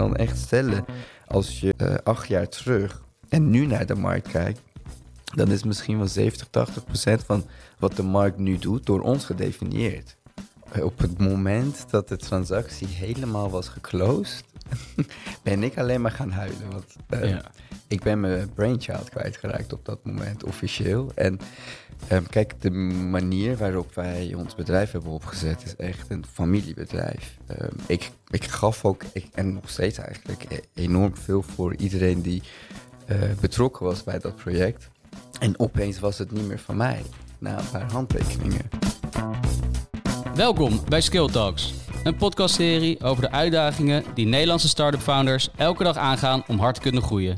kan 0.00 0.16
echt 0.16 0.38
stellen, 0.38 0.84
als 1.26 1.60
je 1.60 1.74
eh, 1.76 1.94
acht 2.04 2.28
jaar 2.28 2.48
terug 2.48 3.02
en 3.28 3.50
nu 3.50 3.66
naar 3.66 3.86
de 3.86 3.94
markt 3.94 4.28
kijkt, 4.28 4.60
dan 5.34 5.50
is 5.50 5.62
misschien 5.64 5.98
wel 5.98 6.08
70, 6.08 6.48
80 6.50 6.84
procent 6.84 7.22
van 7.24 7.44
wat 7.78 7.96
de 7.96 8.02
markt 8.02 8.38
nu 8.38 8.58
doet 8.58 8.86
door 8.86 9.00
ons 9.00 9.24
gedefinieerd. 9.24 10.16
Eh, 10.72 10.84
Op 10.84 10.98
het 10.98 11.18
moment 11.18 11.84
dat 11.90 12.08
de 12.08 12.16
transactie 12.16 12.86
helemaal 12.88 13.50
was 13.50 13.68
geclosed, 13.68 14.44
ben 15.42 15.62
ik 15.62 15.78
alleen 15.78 16.00
maar 16.00 16.10
gaan 16.10 16.30
huilen. 16.30 16.70
Want 16.70 16.84
eh, 17.08 17.28
Ja. 17.30 17.42
ik 17.88 18.02
ben 18.02 18.20
mijn 18.20 18.52
brainchild 18.54 19.08
kwijtgeraakt 19.08 19.72
op 19.72 19.84
dat 19.84 20.04
moment, 20.04 20.44
officieel. 20.44 21.12
En 21.14 21.38
ehm, 22.08 22.22
kijk, 22.30 22.54
de 22.60 22.70
manier 22.70 23.56
waarop 23.56 23.94
wij 23.94 24.34
ons 24.34 24.54
bedrijf 24.54 24.90
hebben 24.90 25.10
opgezet 25.10 25.62
is 25.64 25.76
echt 25.76 26.10
een 26.10 26.24
familiebedrijf. 26.32 27.36
Ehm, 27.46 27.72
ik, 27.86 28.10
ik 28.28 28.44
gaf 28.44 28.84
ook, 28.84 29.02
ik, 29.12 29.26
en 29.34 29.52
nog 29.52 29.70
steeds 29.70 29.98
eigenlijk, 29.98 30.44
e- 30.48 30.60
enorm 30.82 31.16
veel 31.16 31.42
voor 31.42 31.74
iedereen 31.76 32.22
die 32.22 32.42
eh, 33.06 33.18
betrokken 33.40 33.86
was 33.86 34.04
bij 34.04 34.18
dat 34.18 34.36
project. 34.36 34.88
En 35.40 35.58
opeens 35.58 35.98
was 35.98 36.18
het 36.18 36.30
niet 36.32 36.46
meer 36.46 36.58
van 36.58 36.76
mij, 36.76 37.02
na 37.38 37.58
een 37.58 37.70
paar 37.70 37.92
handtekeningen. 37.92 38.68
Welkom 40.40 40.80
bij 40.88 41.00
Skill 41.00 41.26
Talks, 41.26 41.74
een 42.04 42.16
podcastserie 42.16 43.02
over 43.02 43.22
de 43.22 43.30
uitdagingen 43.30 44.04
die 44.14 44.26
Nederlandse 44.26 44.68
start-up 44.68 45.00
founders 45.00 45.48
elke 45.56 45.84
dag 45.84 45.96
aangaan 45.96 46.42
om 46.48 46.58
hard 46.58 46.74
te 46.74 46.80
kunnen 46.80 47.02
groeien. 47.02 47.36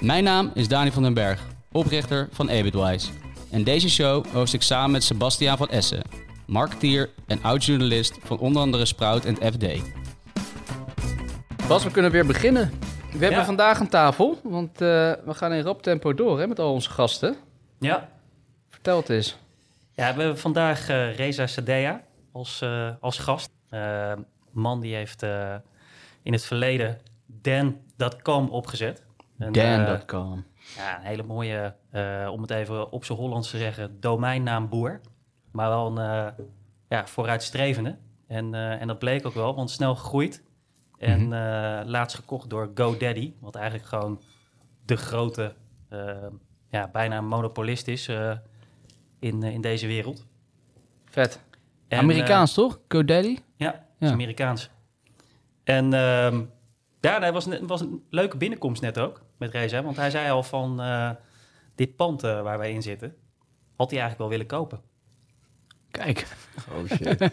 Mijn 0.00 0.24
naam 0.24 0.50
is 0.54 0.68
Dani 0.68 0.90
van 0.90 1.02
den 1.02 1.14
Berg, 1.14 1.46
oprichter 1.72 2.28
van 2.32 2.50
Abitwise. 2.50 3.08
En 3.50 3.64
deze 3.64 3.90
show 3.90 4.26
host 4.26 4.54
ik 4.54 4.62
samen 4.62 4.90
met 4.90 5.04
Sebastiaan 5.04 5.56
van 5.56 5.68
Essen, 5.68 6.02
marketeer 6.46 7.10
en 7.26 7.42
oud-journalist 7.42 8.18
van 8.22 8.38
onder 8.38 8.62
andere 8.62 8.84
Sprout 8.84 9.24
en 9.24 9.36
het 9.40 9.54
FD. 9.54 9.82
Bas, 11.68 11.84
we 11.84 11.90
kunnen 11.90 12.10
weer 12.10 12.26
beginnen. 12.26 12.70
We 13.12 13.18
hebben 13.18 13.38
Ja. 13.38 13.44
vandaag 13.44 13.80
een 13.80 13.88
tafel, 13.88 14.40
want 14.42 14.70
eh, 14.72 14.78
we 15.24 15.34
gaan 15.34 15.52
in 15.52 15.62
rap 15.62 15.82
tempo 15.82 16.14
door 16.14 16.40
hè, 16.40 16.46
met 16.46 16.58
al 16.58 16.72
onze 16.72 16.90
gasten. 16.90 17.36
Ja. 17.78 18.08
Vertel 18.70 18.96
het 18.96 19.08
eens. 19.08 19.36
ja, 19.94 20.14
we 20.14 20.20
hebben 20.20 20.38
vandaag 20.38 20.88
eh, 20.88 21.16
Reza 21.16 21.46
Sadea 21.46 22.04
als, 22.36 22.60
eh, 22.60 22.90
als 23.00 23.18
gast. 23.18 23.50
Eh, 23.68 24.12
man 24.50 24.80
die 24.80 24.94
heeft 24.94 25.22
eh, 25.22 25.54
in 26.22 26.32
het 26.32 26.44
verleden 26.44 26.98
Dan.com 27.26 28.48
opgezet. 28.48 29.04
Dan.com. 29.36 30.44
ja, 30.76 30.98
een 30.98 31.04
hele 31.04 31.22
mooie, 31.22 31.74
om 32.30 32.40
het 32.40 32.50
even 32.50 32.92
op 32.92 33.04
zijn 33.04 33.18
Hollands 33.18 33.50
te 33.50 33.58
zeggen, 33.58 34.00
domeinnaamboer. 34.00 35.00
Maar 35.50 35.68
wel 35.68 35.98
een 35.98 36.32
ja, 36.88 37.06
vooruitstrevende. 37.06 37.98
En, 38.26 38.54
en 38.54 38.86
dat 38.86 38.98
bleek 38.98 39.26
ook 39.26 39.34
wel, 39.34 39.54
want 39.54 39.70
snel 39.70 39.94
gegroeid. 39.94 40.42
En 40.98 41.28
Mhm. 41.28 41.88
laatst 41.88 42.16
gekocht 42.16 42.50
door 42.50 42.70
GoDaddy, 42.74 43.32
wat 43.40 43.54
eigenlijk 43.54 43.88
gewoon 43.88 44.22
de 44.84 44.96
grote, 44.96 45.54
ja, 46.68 46.88
bijna 46.92 47.20
monopolist 47.20 47.88
is 47.88 48.08
in, 49.18 49.42
in 49.42 49.60
deze 49.60 49.86
wereld. 49.86 50.26
Vet. 51.04 51.40
En, 51.88 51.98
Amerikaans 51.98 52.54
toch? 52.54 52.80
Eh, 52.88 53.06
ja, 53.06 53.12
het 53.16 53.36
Ja. 53.56 54.06
is 54.06 54.10
Amerikaans. 54.10 54.70
En 55.64 55.92
ehm 55.92 56.42
ja, 57.00 57.18
dat 57.18 57.32
was, 57.32 57.46
een- 57.46 57.66
was 57.66 57.80
een 57.80 58.02
leuke 58.10 58.36
binnenkomst 58.36 58.82
net 58.82 58.98
ook 58.98 59.22
met 59.36 59.50
Reza. 59.50 59.82
Want 59.82 59.96
hij 59.96 60.10
zei 60.10 60.30
al 60.30 60.42
van 60.42 60.80
eh, 60.80 61.10
dit 61.74 61.96
pand 61.96 62.22
eh, 62.22 62.42
waar 62.42 62.58
wij 62.58 62.72
in 62.72 62.82
zitten, 62.82 63.14
had 63.76 63.90
hij 63.90 64.00
eigenlijk 64.00 64.18
wel 64.18 64.28
willen 64.28 64.46
kopen. 64.46 64.80
Kijk. 65.90 66.26
Oh 66.72 66.84
shit. 66.96 67.30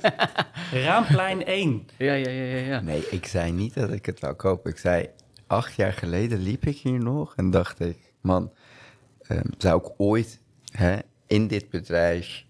Raamplein 0.86 1.46
1. 1.46 1.88
Ja, 1.98 2.14
ja, 2.14 2.30
ja, 2.30 2.44
ja. 2.44 2.58
ja. 2.66 2.80
Nee, 2.80 3.10
ik 3.10 3.26
zei 3.26 3.52
niet 3.52 3.74
dat 3.74 3.92
ik 3.92 4.06
het 4.06 4.20
wou 4.20 4.34
kopen. 4.34 4.72
Ik 4.72 4.78
zei, 4.78 5.10
acht 5.48 5.74
jaar 5.76 5.94
geleden 5.94 6.40
liep 6.40 6.66
ik 6.66 6.78
hier 6.78 7.00
nog 7.00 7.36
en 7.36 7.50
dacht 7.52 7.80
ik, 7.80 8.14
man, 8.22 8.54
ehm, 9.22 9.48
zou 9.58 9.82
ik 9.86 9.92
ooit 9.98 10.42
hè, 10.72 10.98
in 11.28 11.48
dit 11.48 11.70
bedrijf 11.70 12.46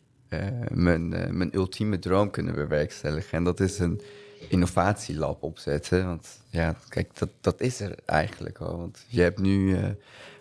mijn, 0.72 1.14
eh, 1.14 1.30
mijn 1.32 1.56
ultieme 1.56 2.00
droom 2.00 2.30
kunnen 2.32 2.54
bewerkstelligen? 2.56 3.38
En 3.38 3.44
dat 3.44 3.60
is 3.60 3.80
een 3.80 4.02
innovatielab 4.50 5.44
opzetten. 5.44 6.06
Want 6.06 6.42
ja, 6.50 6.76
kijk, 6.90 7.18
dat, 7.20 7.30
dat 7.42 7.62
is 7.62 7.80
er 7.80 7.96
eigenlijk 8.06 8.58
al. 8.60 8.78
Want 8.78 9.06
je 9.08 9.22
hebt 9.22 9.40
nu 9.40 9.76
eh, 9.76 9.84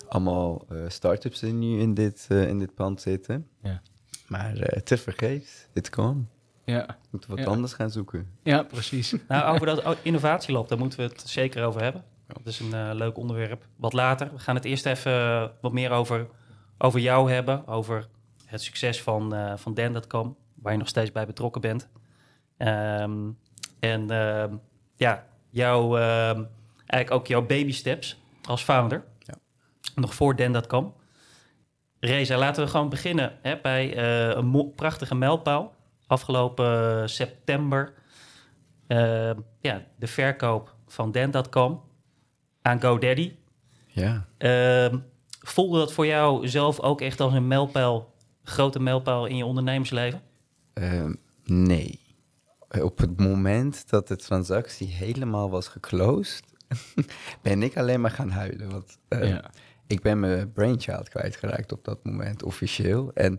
allemaal 0.09 0.65
eh 0.71 0.77
start-ups 0.89 1.41
die 1.41 1.53
nu 1.53 1.81
in 1.81 1.95
dit, 1.95 2.27
eh, 2.29 2.49
in 2.49 2.59
dit 2.59 2.75
pand 2.75 3.01
zitten. 3.01 3.47
Ja. 3.63 3.83
Maar 4.27 4.57
eh 4.57 4.81
te 4.81 4.97
vergeefs, 4.97 5.67
dit 5.73 5.89
kan. 5.91 6.29
Ja, 6.65 6.99
Moeten 7.11 7.31
we 7.31 7.37
wat 7.37 7.45
Ja. 7.45 7.51
anders 7.51 7.73
gaan 7.73 7.91
zoeken. 7.91 8.27
ja 8.43 8.63
precies. 8.63 9.15
Nou, 9.29 9.55
over 9.55 9.67
dat 9.67 9.97
innovatielab, 10.03 10.69
daar 10.69 10.79
moeten 10.79 10.99
we 10.99 11.05
het 11.05 11.23
zeker 11.27 11.65
over 11.65 11.83
hebben. 11.83 12.05
Dat 12.27 12.47
is 12.47 12.61
een 12.61 12.75
eh, 12.75 12.91
leuk 12.93 13.17
onderwerp. 13.17 13.67
Wat 13.77 13.93
later. 13.93 14.31
We 14.33 14.39
gaan 14.39 14.55
het 14.55 14.65
eerst 14.65 14.87
even 14.87 15.13
eh, 15.13 15.49
wat 15.61 15.73
meer 15.73 15.91
over, 15.91 16.27
over 16.79 17.01
jou 17.01 17.33
hebben. 17.33 17.67
Over 17.67 18.09
het 18.53 18.63
succes 18.63 19.03
van, 19.03 19.35
eh 19.35 19.53
van 19.57 19.75
Dan.com, 19.75 20.37
waar 20.55 20.73
je 20.73 20.79
nog 20.79 20.89
steeds 20.89 21.13
bij 21.13 21.27
betrokken 21.27 21.61
bent. 21.61 21.89
Ehm, 22.57 23.31
en 23.81 24.11
ehm, 24.11 24.57
ja, 24.97 25.27
jouw, 25.51 25.97
ehm, 25.97 26.45
eigenlijk 26.87 27.11
ook 27.11 27.27
jouw 27.27 27.47
baby 27.47 27.73
steps 27.73 28.21
als 28.43 28.63
founder. 28.63 29.05
Ja. 29.19 29.35
Nog 29.95 30.15
voor 30.15 30.37
Dan.com. 30.37 30.95
Reza, 32.01 32.37
laten 32.39 32.65
we 32.65 32.71
gewoon 32.71 32.89
beginnen 32.89 33.39
hè, 33.43 33.59
bij 33.63 33.97
eh, 33.97 34.37
een 34.37 34.73
prachtige 34.75 35.15
mijlpaal. 35.15 35.75
Afgelopen 36.07 37.09
september 37.11 38.01
ja, 39.61 39.83
de 39.97 40.07
verkoop 40.07 40.75
van 40.87 41.13
Dan.com 41.13 41.83
aan 42.63 42.81
GoDaddy. 42.81 43.33
Ja. 43.87 44.27
Voelde 45.43 45.79
dat 45.79 45.93
voor 45.93 46.07
jou 46.07 46.49
zelf 46.49 46.81
ook 46.81 47.01
echt 47.01 47.21
als 47.21 47.33
een 47.33 47.47
mijlpaal, 47.47 48.12
grote 48.43 48.79
mijlpaal 48.81 49.27
in 49.27 49.37
je 49.37 49.45
ondernemersleven? 49.45 50.23
Ehm, 50.73 51.15
nee. 51.45 52.01
Op 52.83 52.99
het 52.99 53.21
moment 53.21 53.89
dat 53.91 54.09
de 54.09 54.17
transactie 54.17 54.87
helemaal 54.89 55.51
was 55.51 55.69
geclosed, 55.69 56.45
ben 57.43 57.63
ik 57.63 57.77
alleen 57.77 58.01
maar 58.01 58.11
gaan 58.11 58.31
huilen. 58.31 58.71
Want 58.71 58.99
ehm, 59.09 59.25
Ja. 59.27 59.51
ik 59.87 60.01
ben 60.03 60.21
mijn 60.21 60.53
brainchild 60.53 61.09
kwijtgeraakt 61.09 61.73
op 61.73 61.85
dat 61.85 62.05
moment, 62.05 62.43
officieel. 62.43 63.11
En 63.15 63.39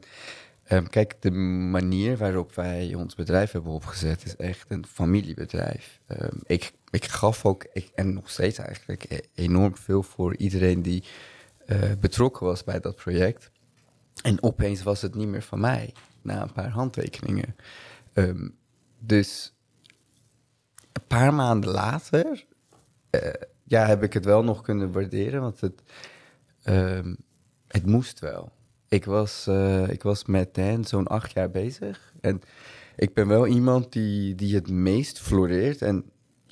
ehm, 0.64 0.86
kijk, 0.86 1.16
de 1.22 1.32
manier 1.32 2.18
waarop 2.18 2.56
wij 2.56 2.94
ons 2.96 3.16
bedrijf 3.16 3.52
hebben 3.52 3.72
opgezet 3.72 4.26
is 4.26 4.36
echt 4.36 4.66
een 4.72 4.86
familiebedrijf. 4.86 6.00
Ehm, 6.08 6.38
ik, 6.46 6.72
ik 6.90 7.06
gaf 7.06 7.46
ook, 7.46 7.66
ik, 7.74 7.92
en 7.96 8.14
nog 8.14 8.30
steeds 8.30 8.58
eigenlijk, 8.58 9.06
e- 9.10 9.20
enorm 9.36 9.78
veel 9.78 10.04
voor 10.04 10.36
iedereen 10.36 10.82
die 10.82 11.04
eh, 11.66 11.78
betrokken 12.00 12.46
was 12.46 12.64
bij 12.64 12.80
dat 12.80 12.96
project. 12.96 13.52
En 14.24 14.44
opeens 14.44 14.84
was 14.84 15.02
het 15.02 15.16
niet 15.16 15.28
meer 15.28 15.44
van 15.44 15.60
mij, 15.60 15.94
na 16.22 16.42
een 16.42 16.54
paar 16.54 16.70
handtekeningen. 16.70 17.56
Ehm, 18.14 18.50
dus 19.00 19.54
een 20.92 21.08
paar 21.08 21.34
maanden 21.34 21.72
later 21.72 22.46
eh, 23.10 23.34
ja, 23.64 23.86
heb 23.86 24.04
ik 24.04 24.14
het 24.14 24.26
wel 24.26 24.44
nog 24.44 24.62
kunnen 24.62 24.92
waarderen, 24.92 25.42
want 25.42 25.62
het, 25.62 25.82
ehm, 26.64 27.16
het 27.68 27.86
moest 27.86 28.20
wel. 28.20 28.52
Ik 28.88 29.06
was, 29.06 29.48
eh, 29.48 29.90
ik 29.90 30.04
was 30.04 30.26
met 30.26 30.56
Dan 30.56 30.86
zo'n 30.86 31.08
acht 31.08 31.34
jaar 31.34 31.50
bezig. 31.50 32.14
En 32.22 32.42
ik 32.96 33.14
ben 33.14 33.28
wel 33.28 33.48
iemand 33.48 33.92
die, 33.92 34.36
die 34.36 34.56
het 34.56 34.70
meest 34.70 35.20
floreert. 35.20 35.82
En 35.82 36.06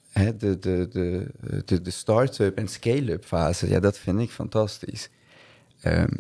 hè, 0.10 0.38
de, 0.38 0.60
de, 0.60 0.88
de, 0.90 1.32
de, 1.66 1.82
de 1.82 1.90
start-up 1.90 2.58
en 2.58 2.68
scale-up 2.68 3.26
fase, 3.26 3.70
ja, 3.70 3.80
dat 3.80 3.98
vind 3.98 4.20
ik 4.20 4.30
fantastisch. 4.30 5.10
Ehm, 5.82 6.14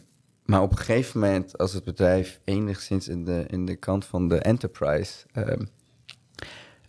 maar 0.52 0.62
op 0.62 0.72
een 0.72 0.78
gegeven 0.78 1.20
moment, 1.20 1.58
als 1.58 1.74
het 1.74 1.84
bedrijf 1.84 2.40
enigszins 2.44 3.08
in 3.08 3.26
de, 3.26 3.46
in 3.48 3.66
de 3.66 3.76
kant 3.76 4.06
van 4.06 4.28
de 4.28 4.38
enterprise 4.40 5.26
ehm, 5.32 5.66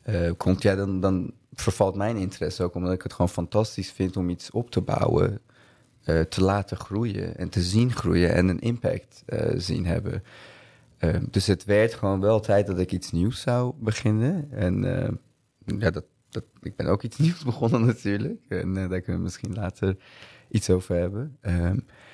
eh, 0.02 0.30
komt, 0.36 0.62
ja, 0.62 0.74
dan, 0.74 1.00
dan 1.00 1.32
vervalt 1.52 1.94
mijn 1.94 2.16
interesse 2.16 2.62
ook, 2.62 2.74
omdat 2.74 2.92
ik 2.92 3.02
het 3.02 3.12
gewoon 3.12 3.28
fantastisch 3.28 3.90
vind 3.90 4.16
om 4.16 4.28
iets 4.28 4.50
op 4.50 4.70
te 4.70 4.80
bouwen, 4.80 5.40
eh, 6.02 6.20
te 6.20 6.42
laten 6.42 6.76
groeien 6.76 7.36
en 7.36 7.48
te 7.48 7.60
zien 7.60 7.92
groeien 7.92 8.34
en 8.34 8.48
een 8.48 8.60
impact 8.60 9.22
eh, 9.26 9.52
zien 9.56 9.86
hebben. 9.86 10.22
Ehm, 10.98 11.24
dus 11.30 11.46
het 11.46 11.64
werd 11.64 11.94
gewoon 11.94 12.20
wel 12.20 12.40
tijd 12.40 12.66
dat 12.66 12.78
ik 12.78 12.92
iets 12.92 13.12
nieuws 13.12 13.40
zou 13.40 13.74
beginnen. 13.78 14.48
En 14.50 14.82
ja, 15.78 15.90
dat, 15.90 16.04
dat, 16.28 16.44
ik 16.60 16.76
ben 16.76 16.86
ook 16.86 17.02
iets 17.02 17.16
nieuws 17.26 17.44
begonnen 17.44 17.86
natuurlijk. 17.86 18.44
En 18.48 18.74
daar 18.74 19.00
kunnen 19.00 19.16
we 19.16 19.22
misschien 19.22 19.54
later 19.54 19.96
iets 20.48 20.70
over 20.70 20.96
hebben. 20.96 21.38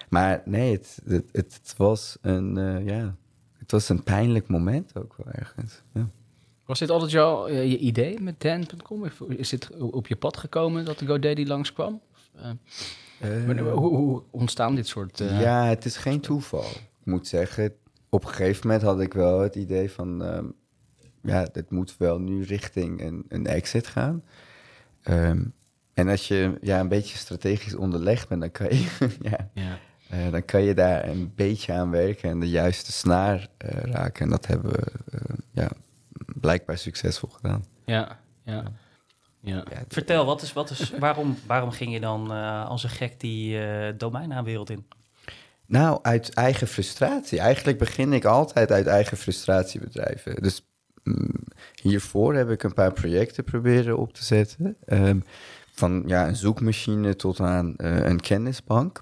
Maar 0.09 0.43
nee, 0.45 0.73
het, 0.73 0.99
het, 1.05 1.31
het 1.33 1.75
was 1.77 2.19
een, 2.21 2.57
eh, 2.57 2.87
ja, 2.87 3.17
het 3.59 3.71
was 3.71 3.89
een 3.89 4.03
pijnlijk 4.03 4.49
moment 4.49 4.99
ook 4.99 5.15
wel 5.17 5.33
ergens. 5.33 5.83
Ja. 5.95 6.09
Was 6.65 6.79
dit 6.79 6.91
altijd 6.91 7.11
jouw 7.11 7.47
eh, 7.47 7.71
je 7.71 7.79
idee 7.79 8.21
met 8.21 8.41
Dan.com? 8.41 9.05
Is 9.29 9.49
dit 9.49 9.77
op 9.77 10.07
je 10.07 10.17
pad 10.17 10.37
gekomen 10.37 10.85
dat 10.85 10.99
de 10.99 11.07
GoDaddy 11.07 11.45
langskwam? 11.45 12.01
Maar 13.47 13.59
hoe, 13.59 13.97
hoe 13.97 14.23
ontstaan 14.31 14.75
dit 14.75 14.87
soort... 14.87 15.19
ja, 15.19 15.65
het 15.67 15.85
is 15.85 15.97
geen 15.97 16.21
toeval. 16.21 16.71
Ik 16.71 17.05
moet 17.05 17.27
zeggen, 17.27 17.73
op 18.09 18.25
een 18.25 18.31
gegeven 18.31 18.67
moment 18.67 18.85
had 18.85 19.01
ik 19.01 19.15
wel 19.15 19.41
het 19.41 19.55
idee 19.55 19.91
van... 19.91 20.23
ehm, 20.25 20.45
ja, 21.23 21.45
dit 21.53 21.71
moet 21.71 21.97
wel 21.97 22.19
nu 22.19 22.43
richting 22.43 23.03
een, 23.03 23.25
een 23.29 23.47
exit 23.47 23.87
gaan. 23.87 24.25
Ehm, 25.03 25.45
En 25.95 26.09
als 26.09 26.29
je 26.29 26.59
ja, 26.61 26.81
een 26.81 26.89
beetje 26.89 27.17
strategisch 27.17 27.75
onderlegd 27.75 28.29
bent, 28.29 28.41
dan 28.41 28.51
kan 28.51 28.67
je, 28.67 28.87
ja, 29.31 29.51
Ja. 29.55 29.79
Eh, 30.09 30.31
dan 30.31 30.45
kan 30.45 30.63
je 30.63 30.75
daar 30.75 31.09
een 31.09 31.33
beetje 31.35 31.73
aan 31.73 31.91
werken 31.91 32.31
en 32.31 32.41
de 32.41 32.49
juiste 32.49 32.93
snaar 32.93 33.49
eh, 33.57 33.71
raken. 33.83 34.25
En 34.25 34.31
dat 34.31 34.47
hebben 34.47 34.73
we 34.73 34.93
eh, 35.11 35.21
ja, 35.51 35.69
blijkbaar 36.27 36.79
succesvol 36.79 37.29
gedaan. 37.29 37.65
Ja. 37.85 38.19
Ja. 38.45 38.63
Ja. 39.41 39.65
Ja, 39.71 39.85
Vertel, 39.89 40.25
wat 40.25 40.43
is, 40.43 40.53
wat 40.53 40.71
is, 40.71 40.93
waarom, 40.99 41.37
waarom 41.47 41.71
ging 41.71 41.93
je 41.93 42.01
dan 42.01 42.33
eh, 42.33 42.67
als 42.67 42.83
een 42.83 42.91
gek 42.91 43.21
die 43.21 43.61
eh 43.61 43.95
domeinnaamwereld 43.99 44.71
in? 44.71 44.87
Nou, 45.67 45.99
uit 46.03 46.35
eigen 46.35 46.67
frustratie. 46.67 47.39
Eigenlijk 47.39 47.79
begin 47.79 48.13
ik 48.13 48.25
altijd 48.25 48.71
uit 48.71 48.87
eigen 48.87 49.17
frustratiebedrijven. 49.17 50.43
Dus 50.43 50.63
mm, 51.03 51.35
hiervoor 51.83 52.35
heb 52.35 52.51
ik 52.51 52.63
een 52.63 52.73
paar 52.73 52.93
projecten 52.93 53.45
proberen 53.45 53.99
op 53.99 54.13
te 54.13 54.25
zetten. 54.25 54.77
Ehm, 54.87 55.21
van 55.73 56.03
ja, 56.07 56.29
een 56.29 56.37
zoekmachine 56.37 57.17
tot 57.17 57.41
aan 57.41 57.77
eh, 57.77 57.97
een 57.97 58.21
kennisbank. 58.21 59.01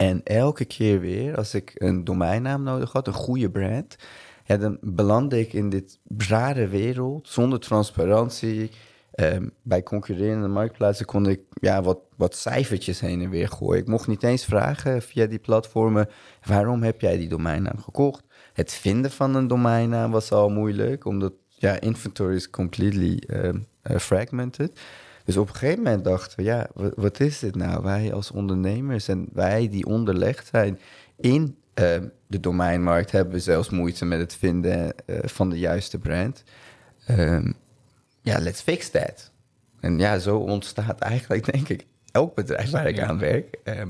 En 0.00 0.20
elke 0.24 0.64
keer 0.64 1.00
weer, 1.00 1.36
als 1.36 1.54
ik 1.54 1.72
een 1.74 2.04
domeinnaam 2.04 2.62
nodig 2.62 2.92
had, 2.92 3.06
een 3.06 3.12
goede 3.12 3.50
brand, 3.50 3.96
ja, 4.44 4.56
dan 4.56 4.78
belandde 4.80 5.40
ik 5.40 5.52
in 5.52 5.68
dit 5.68 5.98
rare 6.16 6.68
wereld 6.68 7.28
zonder 7.28 7.60
transparantie. 7.60 8.70
Ehm, 9.10 9.48
bij 9.62 9.82
concurrerende 9.82 10.48
marktplaatsen 10.48 11.06
kon 11.06 11.28
ik 11.28 11.40
ja, 11.60 11.82
wat, 11.82 11.98
wat 12.16 12.36
cijfertjes 12.36 13.00
heen 13.00 13.22
en 13.22 13.30
weer 13.30 13.48
gooien. 13.48 13.80
Ik 13.82 13.88
mocht 13.88 14.06
niet 14.06 14.22
eens 14.22 14.44
vragen 14.44 15.02
via 15.02 15.26
die 15.26 15.38
platformen: 15.38 16.08
waarom 16.44 16.82
heb 16.82 17.00
jij 17.00 17.16
die 17.16 17.28
domeinnaam 17.28 17.78
gekocht? 17.78 18.24
Het 18.52 18.72
vinden 18.72 19.10
van 19.10 19.34
een 19.34 19.48
domeinnaam 19.48 20.10
was 20.10 20.32
al 20.32 20.50
moeilijk, 20.50 21.04
omdat 21.04 21.32
ja, 21.48 21.80
inventory 21.80 22.34
is 22.34 22.50
completely 22.50 23.16
ehm, 23.26 23.58
eh, 23.82 23.96
fragmented. 23.96 24.80
Dus 25.24 25.36
op 25.36 25.48
een 25.48 25.54
gegeven 25.54 25.82
moment 25.82 26.04
dachten 26.04 26.36
we, 26.38 26.42
ja, 26.44 26.68
wa- 26.74 26.90
wat 26.96 27.20
is 27.20 27.38
dit 27.38 27.54
nou? 27.54 27.82
Wij 27.82 28.12
als 28.12 28.30
ondernemers 28.30 29.08
en 29.08 29.28
wij 29.32 29.68
die 29.68 29.86
onderlegd 29.86 30.46
zijn 30.52 30.78
in 31.16 31.56
ehm, 31.74 32.08
de 32.26 32.40
domeinmarkt, 32.40 33.10
hebben 33.10 33.34
we 33.34 33.40
zelfs 33.40 33.70
moeite 33.70 34.04
met 34.04 34.18
het 34.18 34.34
vinden 34.34 34.92
eh, 35.06 35.18
van 35.22 35.50
de 35.50 35.58
juiste 35.58 35.98
brand. 35.98 36.42
Ehm, 37.06 37.52
ja, 38.22 38.38
let's 38.38 38.60
fix 38.60 38.90
that. 38.90 39.30
En 39.80 39.98
ja, 39.98 40.18
zo 40.18 40.36
ontstaat 40.38 40.98
eigenlijk, 41.00 41.52
denk 41.52 41.68
ik, 41.68 41.86
elk 42.12 42.34
bedrijf 42.34 42.70
waar 42.70 42.88
ik 42.88 42.96
Ja. 42.96 43.06
aan 43.06 43.18
werk. 43.18 43.58
Ehm, 43.64 43.88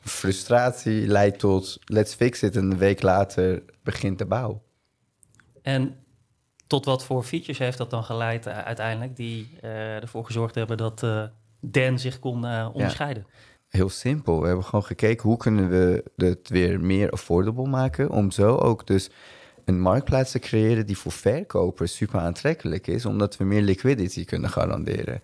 frustratie 0.00 1.06
leidt 1.06 1.38
tot 1.38 1.78
let's 1.84 2.14
fix 2.14 2.42
it 2.42 2.56
en 2.56 2.70
een 2.70 2.78
week 2.78 3.02
later 3.02 3.62
begint 3.82 4.18
de 4.18 4.26
bouw. 4.26 4.62
En 5.62 5.96
tot 6.66 6.84
wat 6.84 7.04
voor 7.04 7.22
features 7.22 7.58
heeft 7.58 7.78
dat 7.78 7.90
dan 7.90 8.04
geleid 8.04 8.46
eh, 8.46 8.58
uiteindelijk, 8.58 9.16
die 9.16 9.48
eh, 9.60 9.94
ervoor 9.94 10.24
gezorgd 10.24 10.54
hebben 10.54 10.76
dat 10.76 11.02
eh 11.02 11.22
Dan 11.60 11.98
zich 11.98 12.18
kon 12.18 12.66
onderscheiden? 12.72 13.26
Heel 13.68 13.88
simpel. 13.88 14.40
We 14.40 14.46
hebben 14.46 14.64
gewoon 14.64 14.84
gekeken 14.84 15.28
hoe 15.28 15.36
kunnen 15.36 15.68
we 15.68 16.04
het 16.16 16.48
weer 16.48 16.80
meer 16.80 17.10
affordable 17.10 17.68
maken. 17.68 18.10
Om 18.10 18.30
zo 18.30 18.56
ook 18.56 18.86
dus 18.86 19.10
een 19.64 19.80
marktplaats 19.80 20.30
te 20.30 20.38
creëren 20.38 20.86
die 20.86 20.98
voor 20.98 21.12
verkopers 21.12 21.96
super 21.96 22.20
aantrekkelijk 22.20 22.86
is. 22.86 23.06
Omdat 23.06 23.36
we 23.36 23.44
meer 23.44 23.62
liquidity 23.62 24.24
kunnen 24.24 24.50
garanderen. 24.50 25.20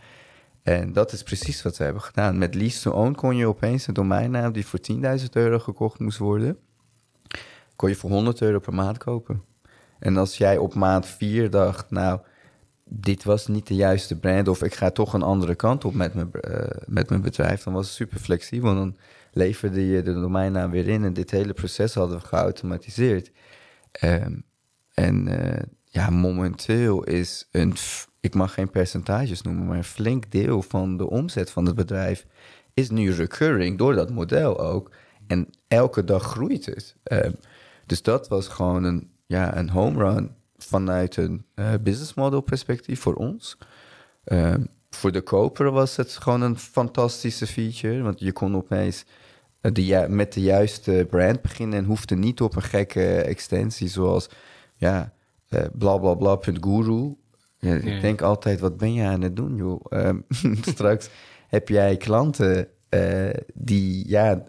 En 0.63 0.93
dat 0.93 1.13
is 1.13 1.23
precies 1.23 1.63
wat 1.63 1.77
we 1.77 1.85
hebben 1.85 2.03
gedaan. 2.03 2.39
Met 2.39 2.55
lease 2.55 2.81
to 2.81 2.91
own 2.91 3.13
kon 3.13 3.37
je 3.37 3.47
opeens 3.47 3.87
een 3.87 3.95
domeinnaam 3.95 4.53
die 4.53 4.67
voor 4.67 4.81
10.000 4.93 5.25
euro 5.33 5.59
gekocht 5.59 5.99
moest 5.99 6.19
worden. 6.19 6.59
Kon 7.77 7.89
je 7.89 7.95
voor 7.95 8.11
100 8.11 8.41
euro 8.41 8.59
per 8.59 8.75
maand 8.75 8.99
kopen. 8.99 9.43
En 10.03 10.17
als 10.17 10.37
jij 10.37 10.57
op 10.59 10.75
maand 10.75 11.07
4 11.07 11.51
dacht, 11.51 11.91
nou, 11.91 12.21
dit 12.85 13.25
was 13.25 13.47
niet 13.47 13.67
de 13.67 13.75
juiste 13.75 14.19
brand, 14.19 14.49
of 14.49 14.63
ik 14.63 14.75
ga 14.75 14.91
toch 14.91 15.13
een 15.13 15.23
andere 15.23 15.55
kant 15.55 15.85
op 15.85 15.95
met 15.95 16.15
mijn, 16.15 16.33
eh, 16.33 16.83
met 16.87 17.09
mijn 17.09 17.21
bedrijf, 17.21 17.63
dan 17.63 17.73
was 17.73 17.87
het 17.87 17.95
super 17.95 18.19
flexibel. 18.19 18.75
Dan 18.75 18.97
leverde 19.33 19.87
je 19.87 20.03
de 20.03 20.13
domeinnaam 20.13 20.71
weer 20.71 20.89
in 20.89 21.05
en 21.05 21.13
dit 21.13 21.31
hele 21.31 21.53
proces 21.53 21.95
hadden 21.95 22.19
we 22.19 22.27
geautomatiseerd. 22.27 23.31
Ehm, 23.93 24.35
en 24.95 25.29
eh, 25.29 25.63
ja, 25.85 26.11
momenteel 26.11 27.05
is 27.05 27.49
een, 27.51 27.75
ik 28.21 28.35
mag 28.35 28.55
geen 28.55 28.71
percentages 28.71 29.43
noemen, 29.43 29.67
maar 29.67 29.77
een 29.77 29.85
flink 29.85 30.31
deel 30.31 30.63
van 30.63 30.97
de 30.97 31.11
omzet 31.11 31.51
van 31.51 31.67
het 31.67 31.75
bedrijf 31.75 32.27
is 32.75 32.91
nu 32.91 33.13
recurring 33.13 33.79
door 33.79 33.95
dat 33.95 34.11
model 34.11 34.61
ook. 34.61 34.91
En 35.27 35.49
elke 35.69 36.05
dag 36.05 36.23
groeit 36.23 36.67
het. 36.67 36.97
Ehm, 37.03 37.33
dus 37.87 38.03
dat 38.03 38.29
was 38.29 38.49
gewoon 38.49 38.85
een, 38.85 39.12
ja, 39.33 39.57
een 39.57 39.71
home 39.71 39.99
run 39.99 40.31
vanuit 40.57 41.17
een 41.17 41.45
eh, 41.55 41.73
business 41.83 42.15
model 42.15 42.41
perspectief 42.41 43.01
voor 43.01 43.15
ons. 43.15 43.59
Ehm, 44.25 44.65
voor 44.91 45.13
de 45.13 45.21
koper 45.21 45.71
was 45.71 45.97
het 45.97 46.11
gewoon 46.13 46.41
een 46.41 46.59
fantastische 46.59 47.47
feature, 47.47 48.03
want 48.03 48.21
je 48.21 48.33
kon 48.33 48.57
opeens 48.57 49.05
eh, 49.61 49.73
de, 49.73 50.07
met 50.09 50.33
de 50.33 50.41
juiste 50.41 51.07
brand 51.11 51.43
beginnen 51.43 51.79
en 51.79 51.85
hoefde 51.85 52.17
niet 52.17 52.41
op 52.41 52.57
een 52.57 52.63
gekke 52.63 53.23
extensie 53.23 53.89
zoals 53.89 54.29
ja, 54.77 55.13
eh 55.49 55.65
blablabla.guru. 55.73 57.15
Ja, 57.59 57.75
Ja. 57.75 57.75
Ik 57.75 58.01
denk 58.01 58.23
altijd, 58.23 58.61
wat 58.61 58.77
ben 58.77 58.93
je 58.95 59.05
aan 59.05 59.21
het 59.21 59.37
doen, 59.37 59.57
joh? 59.57 59.85
Ehm, 59.89 60.21
straks 60.75 61.09
heb 61.49 61.69
jij 61.69 61.97
klanten 61.97 62.69
eh, 62.93 63.31
die, 63.55 64.09
ja, 64.09 64.43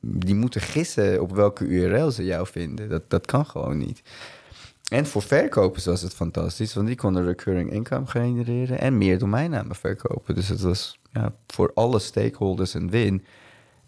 die 0.00 0.34
moeten 0.34 0.60
gissen 0.60 1.22
op 1.22 1.32
welke 1.32 1.64
URL 1.64 2.10
ze 2.10 2.24
jou 2.24 2.46
vinden. 2.46 2.88
Dat, 2.88 3.10
dat 3.10 3.26
kan 3.26 3.46
gewoon 3.46 3.78
niet. 3.78 4.02
En 4.88 5.06
voor 5.06 5.22
verkopers 5.22 5.84
was 5.84 6.02
het 6.02 6.14
fantastisch, 6.14 6.74
want 6.74 6.86
die 6.86 6.96
konden 6.96 7.24
recurring 7.24 7.72
income 7.72 8.06
genereren 8.06 8.80
en 8.80 8.98
meer 8.98 9.18
domeinnamen 9.18 9.76
verkopen. 9.76 10.34
Dus 10.34 10.48
het 10.48 10.60
was 10.60 10.98
ja, 11.12 11.32
voor 11.46 11.70
alle 11.74 11.98
stakeholders 11.98 12.74
een 12.74 12.90
win. 12.90 13.24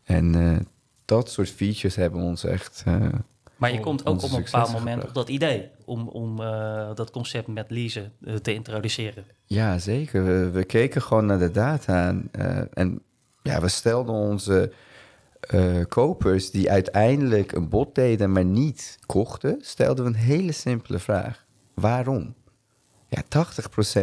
En 0.05 0.35
eh, 0.35 0.57
dat 1.05 1.31
soort 1.31 1.51
features 1.51 1.95
hebben 1.95 2.21
ons 2.21 2.45
echt. 2.45 2.83
eh, 2.87 3.07
Maar 3.57 3.73
je 3.73 3.81
komt 3.81 4.07
ook 4.07 4.23
op 4.23 4.33
een 4.33 4.43
bepaald 4.43 4.73
moment 4.73 5.05
op 5.05 5.15
dat 5.15 5.29
idee 5.29 5.69
om, 5.85 6.09
om 6.09 6.37
dat 6.95 7.11
concept 7.11 7.47
met 7.47 7.71
leasen 7.71 8.13
te 8.43 8.55
introduceren. 8.55 9.25
Ja, 9.45 9.79
zeker. 9.79 10.25
We, 10.25 10.51
we 10.51 10.65
keken 10.65 11.03
gewoon 11.03 11.27
naar 11.27 11.39
de 11.39 11.51
data 11.51 12.21
eh, 12.33 12.59
en 12.73 13.01
ja, 13.47 13.61
we 13.61 13.69
stelden 13.69 14.15
onze 14.15 14.73
eh, 15.41 15.81
kopers 15.89 16.51
die 16.51 16.71
uiteindelijk 16.71 17.53
een 17.53 17.69
bod 17.69 17.95
deden, 17.95 18.33
maar 18.33 18.45
niet 18.45 18.99
kochten, 19.07 19.59
stelden 19.61 20.05
we 20.05 20.11
een 20.11 20.17
hele 20.17 20.53
simpele 20.53 20.99
vraag. 20.99 21.47
Waarom? 21.75 22.35
Ja, 23.09 23.23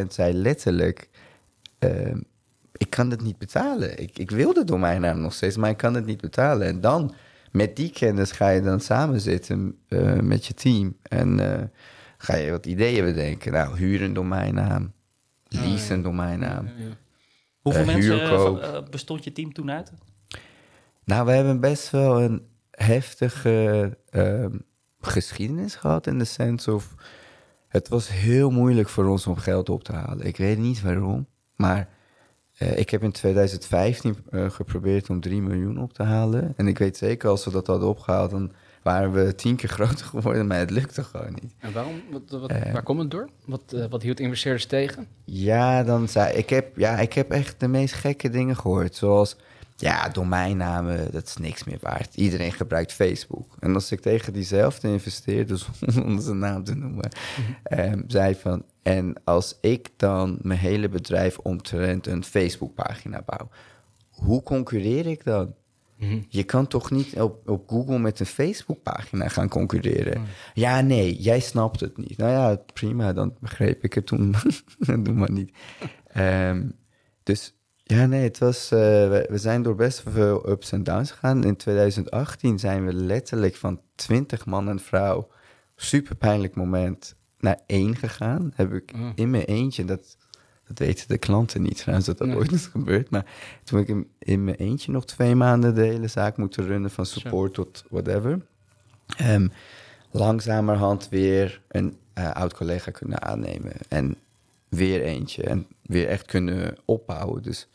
80% 0.04 0.08
zei 0.08 0.34
letterlijk, 0.34 1.10
ehm, 1.80 2.18
ik 2.72 2.90
kan 2.90 3.10
het 3.10 3.22
niet 3.22 3.38
betalen. 3.38 4.02
Ik, 4.02 4.18
ik 4.18 4.32
wil 4.32 4.54
de 4.54 4.64
domeinnaam 4.64 5.20
nog 5.20 5.34
steeds, 5.34 5.58
maar 5.58 5.70
ik 5.70 5.78
kan 5.78 5.94
het 5.94 6.06
niet 6.06 6.22
betalen. 6.22 6.68
En 6.68 6.82
dan, 6.82 7.14
met 7.52 7.76
die 7.76 7.92
kennis 7.92 8.32
ga 8.32 8.50
je 8.50 8.62
dan 8.62 8.80
samen 8.80 9.22
zitten 9.22 9.78
eh, 9.88 10.20
met 10.20 10.46
je 10.46 10.54
team. 10.54 10.98
En 11.02 11.40
eh, 11.40 11.64
ga 12.18 12.36
je 12.36 12.52
wat 12.52 12.66
ideeën 12.66 13.06
bedenken. 13.06 13.52
Nou, 13.52 13.78
huur 13.78 14.02
een 14.02 14.14
domeinnaam, 14.14 14.94
lease 15.48 15.94
een 15.94 16.02
domeinnaam. 16.02 16.66
Ja. 16.66 17.02
Hoeveel 17.64 17.82
Eh, 17.82 17.88
mensen 17.88 18.20
huurkoop. 18.20 18.60
eh, 18.60 18.78
bestond 18.90 19.24
je 19.24 19.32
team 19.32 19.54
toen 19.54 19.72
uit? 19.72 19.92
Nou, 21.06 21.26
we 21.26 21.32
hebben 21.32 21.60
best 21.60 21.90
wel 21.90 22.22
een 22.22 22.46
heftige 22.72 23.98
ehm, 24.10 24.58
geschiedenis 25.02 25.76
gehad 25.76 26.08
in 26.08 26.18
de 26.20 26.26
sense 26.26 26.74
of... 26.74 26.96
Het 27.68 27.88
was 27.88 28.10
heel 28.10 28.50
moeilijk 28.52 28.90
voor 28.90 29.06
ons 29.06 29.28
om 29.28 29.36
geld 29.38 29.70
op 29.70 29.84
te 29.84 29.94
halen. 29.94 30.26
Ik 30.26 30.38
weet 30.38 30.58
niet 30.58 30.82
waarom, 30.82 31.28
maar 31.56 31.90
eh, 32.58 32.78
ik 32.78 32.90
heb 32.90 33.04
in 33.04 33.12
2015 33.12 34.16
eh, 34.30 34.50
geprobeerd 34.50 35.10
om 35.10 35.20
3 35.22 35.42
miljoen 35.42 35.78
op 35.82 35.94
te 35.94 36.04
halen. 36.04 36.54
En 36.58 36.68
ik 36.68 36.78
weet 36.78 36.98
zeker, 36.98 37.30
als 37.30 37.46
we 37.46 37.52
dat 37.52 37.68
hadden 37.68 37.88
opgehaald, 37.90 38.32
dan 38.32 38.52
waren 38.84 39.12
we 39.12 39.36
tien 39.36 39.56
keer 39.56 39.70
groter 39.70 40.06
geworden, 40.06 40.48
maar 40.48 40.58
het 40.58 40.70
lukte 40.72 41.04
gewoon 41.04 41.34
niet. 41.42 41.54
En 41.60 41.74
waarom? 41.74 42.02
Wat, 42.12 42.40
wat, 42.40 42.50
Eh. 42.52 42.74
waar 42.74 42.84
komt 42.84 43.00
het 43.00 43.12
door? 43.12 43.30
Wat, 43.46 43.74
eh, 43.74 43.86
wat 43.90 44.02
hield 44.02 44.20
investeerders 44.20 44.66
tegen? 44.66 45.08
Ja, 45.26 45.84
dan 45.84 46.08
zei 46.08 46.34
ik 46.38 46.50
heb, 46.50 46.78
ja, 46.78 46.98
ik 47.00 47.14
heb 47.14 47.32
echt 47.32 47.60
de 47.60 47.68
meest 47.68 47.94
gekke 47.94 48.30
dingen 48.30 48.56
gehoord. 48.56 48.96
Zoals, 48.96 49.36
ja, 49.76 50.10
domeinnamen, 50.10 51.12
dat 51.12 51.26
is 51.26 51.38
niks 51.38 51.64
meer 51.64 51.78
waard. 51.82 52.16
Iedereen 52.16 52.52
gebruikt 52.52 52.94
Facebook. 52.94 53.56
En 53.60 53.74
als 53.74 53.92
ik 53.92 54.00
tegen 54.00 54.34
diezelfde 54.34 54.88
investeerder, 54.88 55.58
zonder 55.80 56.24
zijn 56.24 56.40
naam 56.40 56.64
te 56.64 56.76
noemen, 56.76 57.10
ehm, 57.64 58.02
zei 58.08 58.36
van... 58.36 58.64
En 58.82 59.14
als 59.24 59.58
ik 59.62 59.90
dan 59.98 60.38
mijn 60.42 60.60
hele 60.60 60.90
bedrijf 60.90 61.38
omtrent 61.38 62.08
een 62.08 62.24
Facebookpagina 62.24 63.22
bouw, 63.26 63.50
hoe 64.10 64.44
concurreer 64.44 65.06
ik 65.08 65.24
dan? 65.24 65.54
Je 66.28 66.44
kan 66.44 66.68
toch 66.68 66.92
niet 66.92 67.20
op, 67.22 67.50
op 67.50 67.70
Google 67.70 68.00
met 68.00 68.20
een 68.20 68.26
Facebookpagina 68.26 69.28
gaan 69.28 69.50
concurreren? 69.50 70.22
Ja, 70.54 70.82
nee, 70.82 71.16
jij 71.16 71.40
snapt 71.40 71.80
het 71.80 71.98
niet. 71.98 72.18
Nou 72.18 72.32
ja, 72.32 72.56
prima, 72.74 73.14
dan 73.14 73.34
begreep 73.40 73.84
ik 73.84 73.94
het 73.94 74.06
toen. 74.06 74.36
Doe 75.04 75.14
maar 75.14 75.32
niet. 75.32 75.52
Ehm, 76.08 76.70
dus 77.24 77.56
ja, 77.84 78.06
nee, 78.06 78.24
het 78.24 78.38
was, 78.38 78.72
eh, 78.72 78.80
we, 78.80 79.28
we 79.30 79.38
zijn 79.38 79.62
door 79.62 79.76
best 79.76 80.04
veel 80.10 80.50
ups 80.50 80.72
en 80.72 80.84
downs 80.84 81.12
gegaan. 81.12 81.44
In 81.44 81.56
2018 81.56 82.60
zijn 82.60 82.86
we 82.86 82.94
letterlijk 82.94 83.56
van 83.56 83.82
20 83.96 84.46
man 84.46 84.70
en 84.70 84.80
vrouw, 84.80 85.28
super 85.76 86.16
pijnlijk 86.16 86.56
moment, 86.56 87.16
naar 87.40 87.60
één 87.66 87.96
gegaan. 87.96 88.52
Heb 88.56 88.74
ik 88.74 88.94
Mm. 88.96 89.12
in 89.16 89.30
mijn 89.30 89.44
eentje, 89.44 89.86
dat 89.86 90.18
Dat 90.68 90.80
weten 90.80 91.08
de 91.08 91.18
klanten 91.18 91.62
niet 91.62 91.78
trouwens, 91.78 92.06
dat 92.08 92.18
dat 92.18 92.28
Nee. 92.28 92.38
ooit 92.38 92.52
is 92.52 92.66
gebeurd. 92.66 93.10
Maar 93.10 93.26
toen 93.64 93.80
ik 93.80 93.88
in, 93.88 94.08
in 94.20 94.44
mijn 94.44 94.58
eentje 94.58 94.92
nog 94.92 95.06
twee 95.06 95.36
maanden 95.36 95.76
de 95.76 95.82
hele 95.86 96.08
zaak 96.08 96.38
moeten 96.38 96.66
runnen... 96.66 96.92
van 96.92 97.06
support 97.06 97.54
tot 97.54 97.84
whatever... 97.90 98.42
Ehm, 99.18 99.48
langzamerhand 100.12 101.10
weer 101.10 101.62
een 101.68 101.98
eh, 102.14 102.32
oud 102.32 102.54
collega 102.54 102.92
kunnen 102.92 103.22
aannemen. 103.22 103.74
En 103.90 104.16
weer 104.70 105.02
eentje. 105.02 105.44
En 105.44 105.68
weer 105.82 106.08
echt 106.08 106.26
kunnen 106.26 106.78
opbouwen. 106.86 107.44
Dus 107.44 107.68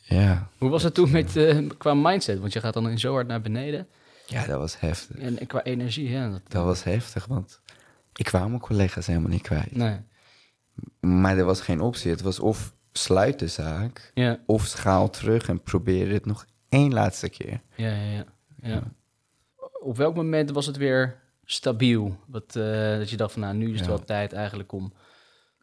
ja, 0.00 0.48
Hoe 0.58 0.70
was 0.70 0.82
het 0.82 0.94
toen 0.94 1.10
met, 1.10 1.36
eh, 1.36 1.68
qua 1.78 1.94
mindset? 1.94 2.38
Want 2.40 2.52
je 2.52 2.60
gaat 2.60 2.74
dan 2.74 2.88
in 2.88 2.98
zo 2.98 3.12
hard 3.12 3.26
naar 3.26 3.40
beneden. 3.40 3.86
ja 4.26 4.46
dat 4.46 4.58
was 4.58 4.80
heftig. 4.80 5.16
En, 5.16 5.38
en 5.38 5.46
qua 5.46 5.62
energie, 5.62 6.08
ja. 6.10 6.30
Dat, 6.30 6.40
Dat 6.48 6.64
was 6.64 6.84
heftig, 6.84 7.26
want 7.26 7.60
ik 8.14 8.24
kwam 8.24 8.48
mijn 8.48 8.60
collega's 8.60 9.06
helemaal 9.06 9.30
niet 9.30 9.42
kwijt. 9.42 9.76
nee. 9.76 9.96
Maar 11.00 11.38
er 11.38 11.44
was 11.44 11.60
geen 11.60 11.80
optie. 11.80 12.10
Het 12.10 12.20
was 12.20 12.40
of 12.40 12.74
sluit 12.92 13.38
de 13.38 13.46
zaak, 13.48 14.10
Ja, 14.14 14.40
of 14.46 14.66
schaal 14.66 15.10
terug 15.10 15.48
en 15.48 15.62
probeer 15.62 16.12
het 16.12 16.26
nog 16.26 16.46
één 16.68 16.92
laatste 16.92 17.28
keer. 17.28 17.60
ja, 17.76 17.88
ja, 17.88 18.10
ja, 18.10 18.24
ja. 18.62 18.82
Op 19.82 19.96
welk 19.96 20.14
moment 20.14 20.50
was 20.50 20.66
het 20.66 20.76
weer 20.76 21.20
stabiel? 21.44 22.18
Wat, 22.26 22.56
eh, 22.56 22.96
dat 22.96 23.10
je 23.10 23.16
dacht 23.16 23.32
van, 23.32 23.42
nou, 23.42 23.54
nu 23.54 23.72
is 23.72 23.78
het 23.78 23.88
wel 23.88 24.04
tijd 24.04 24.32
eigenlijk 24.32 24.72
om... 24.72 24.92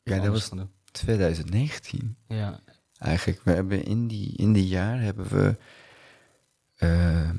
Ja, 0.04 0.20
dat 0.20 0.28
was 0.28 0.44
te 0.44 0.48
gaan 0.48 0.58
doen. 0.58 0.72
2019. 0.92 2.18
Ja, 2.28 2.60
Eigenlijk, 2.98 3.42
we 3.44 3.52
hebben 3.52 3.84
in 3.86 4.08
die, 4.08 4.38
in 4.38 4.54
die 4.54 4.68
jaar 4.68 5.02
hebben 5.02 5.28
we 5.28 5.58
eh, 6.76 7.30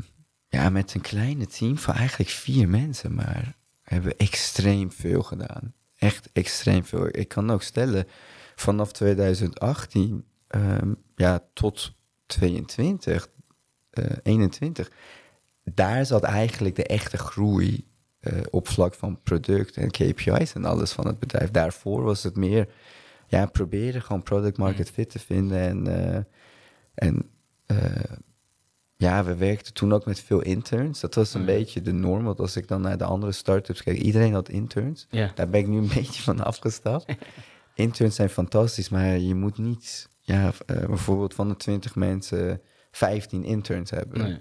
ja, 0.49 0.69
met 0.71 0.95
een 0.95 1.01
kleine 1.01 1.47
team 1.47 1.79
van 1.79 1.95
eigenlijk 1.95 2.31
vier 2.31 2.69
mensen, 2.69 3.15
maar 3.15 3.57
hebben 3.83 4.11
we 4.11 4.17
extreem 4.17 4.93
veel 4.93 5.23
gedaan. 5.23 5.75
Echt 5.99 6.29
extreem 6.33 6.85
veel. 6.85 7.09
Ik 7.11 7.29
kan 7.29 7.51
ook 7.51 7.63
stellen, 7.63 8.07
vanaf 8.55 8.93
2018 8.93 10.25
ehm, 10.49 10.93
ja, 11.17 11.45
tot 11.53 11.93
22, 12.27 13.29
eh 13.91 14.05
21, 14.23 14.91
daar 15.65 16.07
zat 16.07 16.23
eigenlijk 16.23 16.77
de 16.77 16.87
echte 16.87 17.19
groei 17.19 17.87
eh, 18.21 18.41
op 18.51 18.69
vlak 18.69 18.95
van 18.95 19.23
product 19.23 19.77
en 19.77 19.91
KPI's 19.91 20.55
en 20.55 20.65
alles 20.65 20.93
van 20.93 21.07
het 21.07 21.19
bedrijf. 21.19 21.51
Daarvoor 21.51 22.03
was 22.03 22.23
het 22.23 22.37
meer 22.37 22.69
ja, 23.27 23.47
proberen 23.47 24.03
gewoon 24.03 24.23
product 24.23 24.59
market 24.59 24.91
fit 24.91 25.11
te 25.11 25.19
vinden. 25.19 25.59
En, 25.59 25.87
eh, 25.87 26.23
en 26.95 27.31
eh, 27.67 28.17
ja, 29.01 29.25
we 29.25 29.35
werkten 29.37 29.73
toen 29.75 29.93
ook 29.93 30.05
met 30.07 30.21
veel 30.21 30.41
interns. 30.43 31.01
Dat 31.01 31.15
was 31.15 31.35
een 31.35 31.41
Mm. 31.41 31.47
beetje 31.47 31.83
de 31.83 31.93
norm. 31.93 32.25
Want 32.25 32.41
als 32.41 32.57
ik 32.57 32.69
dan 32.69 32.81
naar 32.81 32.99
de 32.99 33.05
andere 33.05 33.33
start-ups 33.33 33.83
kijk, 33.83 33.99
iedereen 33.99 34.33
had 34.33 34.49
interns. 34.49 35.07
Daar 35.35 35.49
ben 35.49 35.61
ik 35.61 35.67
nu 35.67 35.77
een 35.79 35.91
beetje 35.95 36.23
van 36.23 36.45
afgestapt. 36.45 37.05
interns 37.75 38.15
zijn 38.15 38.31
fantastisch, 38.31 38.89
maar 38.89 39.19
je 39.19 39.35
moet 39.35 39.59
niet, 39.59 40.09
ja, 40.21 40.53
eh, 40.67 40.87
bijvoorbeeld 40.87 41.35
van 41.35 41.49
de 41.49 41.57
20 41.57 41.95
mensen 41.95 42.61
15 42.91 43.45
interns 43.45 43.91
hebben. 43.91 44.19
Nee. 44.23 44.39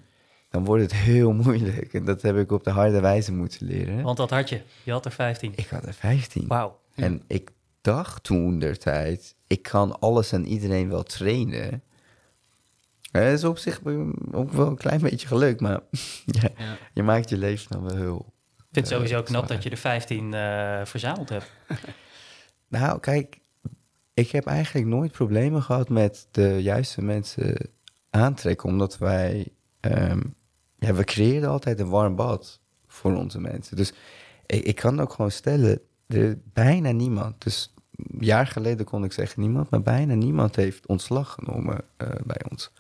Dan 0.50 0.66
wordt 0.66 0.84
het 0.84 0.94
heel 0.94 1.34
moeilijk. 1.34 1.94
En 1.94 2.06
dat 2.06 2.22
heb 2.22 2.38
ik 2.38 2.52
op 2.52 2.64
de 2.64 2.70
harde 2.70 3.00
wijze 3.00 3.34
moeten 3.34 3.66
leren. 3.68 4.02
Want 4.04 4.18
dat 4.18 4.30
had 4.30 4.50
je. 4.50 4.62
Je 4.84 4.92
had 4.92 5.06
er 5.06 5.12
15. 5.12 5.54
Ik 5.56 5.68
had 5.68 5.86
er 5.86 5.94
15. 5.94 6.48
Wauw. 6.48 6.80
En 6.96 7.22
ik 7.28 7.50
dacht 7.82 8.24
toen 8.24 8.60
der 8.60 8.78
tijd, 8.78 9.36
ik 9.48 9.62
kan 9.62 10.00
alles 10.00 10.32
en 10.32 10.46
iedereen 10.46 10.90
wel 10.90 11.04
trainen. 11.04 11.82
Dat 13.12 13.24
is 13.24 13.44
op 13.44 13.58
zich 13.58 13.82
ook 14.32 14.52
wel 14.52 14.68
een 14.68 14.78
klein 14.78 15.02
beetje 15.02 15.28
geluk, 15.28 15.60
maar 15.60 15.80
ja, 16.26 16.50
Ja. 16.58 16.78
je 16.94 17.04
maakt 17.04 17.30
je 17.30 17.38
leven 17.38 17.72
dan 17.72 17.84
wel 17.84 17.96
heel... 17.96 18.34
Ik 18.58 18.64
vind 18.72 18.86
het 18.86 18.86
eh, 18.86 18.92
sowieso 18.92 19.24
knap 19.24 19.48
dat 19.48 19.64
je 19.64 19.70
er 19.70 19.78
15 19.78 20.34
eh, 20.34 20.86
verzameld 20.86 21.30
hebt. 21.30 21.52
Nou, 22.70 23.00
kijk, 23.00 23.40
ik 24.14 24.32
heb 24.32 24.46
eigenlijk 24.46 24.86
nooit 24.86 25.12
problemen 25.12 25.62
gehad 25.64 25.90
met 25.90 26.28
de 26.32 26.62
juiste 26.62 27.02
mensen 27.02 27.70
aantrekken, 28.10 28.70
omdat 28.70 28.98
wij, 28.98 29.48
ehm, 29.80 30.22
ja, 30.80 30.94
we 30.94 31.04
creëerden 31.04 31.50
altijd 31.50 31.80
een 31.80 31.90
warm 31.90 32.16
bad 32.16 32.60
voor 32.88 33.16
onze 33.16 33.40
mensen. 33.40 33.76
Dus 33.76 33.94
ik, 34.46 34.64
ik 34.64 34.76
kan 34.76 35.00
ook 35.00 35.14
gewoon 35.14 35.32
stellen, 35.32 35.82
er 36.08 36.38
bijna 36.54 36.92
niemand, 36.92 37.44
dus 37.44 37.74
jaar 38.20 38.48
geleden 38.48 38.86
kon 38.86 39.04
ik 39.04 39.12
zeggen 39.12 39.42
niemand, 39.42 39.70
maar 39.70 39.82
bijna 39.82 40.14
niemand 40.14 40.56
heeft 40.56 40.88
ontslag 40.88 41.32
genomen 41.40 41.78
eh, 41.98 42.10
bij 42.26 42.42
ons. 42.50 42.72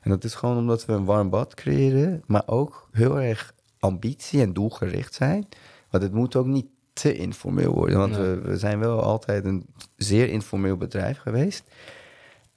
En 0.00 0.10
dat 0.10 0.24
is 0.24 0.34
gewoon 0.34 0.56
omdat 0.56 0.84
we 0.84 0.92
een 0.92 1.04
warm 1.04 1.30
bad 1.30 1.54
creëren, 1.54 2.22
maar 2.26 2.42
ook 2.46 2.88
heel 2.92 3.20
erg 3.20 3.54
ambitie 3.78 4.40
en 4.40 4.52
doelgericht 4.52 5.14
zijn. 5.14 5.48
Want 5.90 6.02
het 6.02 6.12
moet 6.12 6.36
ook 6.36 6.46
niet 6.46 6.66
te 6.92 7.14
informeel 7.16 7.72
worden, 7.74 7.98
want 7.98 8.12
Nee. 8.12 8.20
we, 8.20 8.40
we 8.40 8.58
zijn 8.58 8.78
wel 8.78 9.02
altijd 9.02 9.44
een 9.44 9.66
zeer 9.96 10.28
informeel 10.28 10.76
bedrijf 10.76 11.18
geweest. 11.18 11.70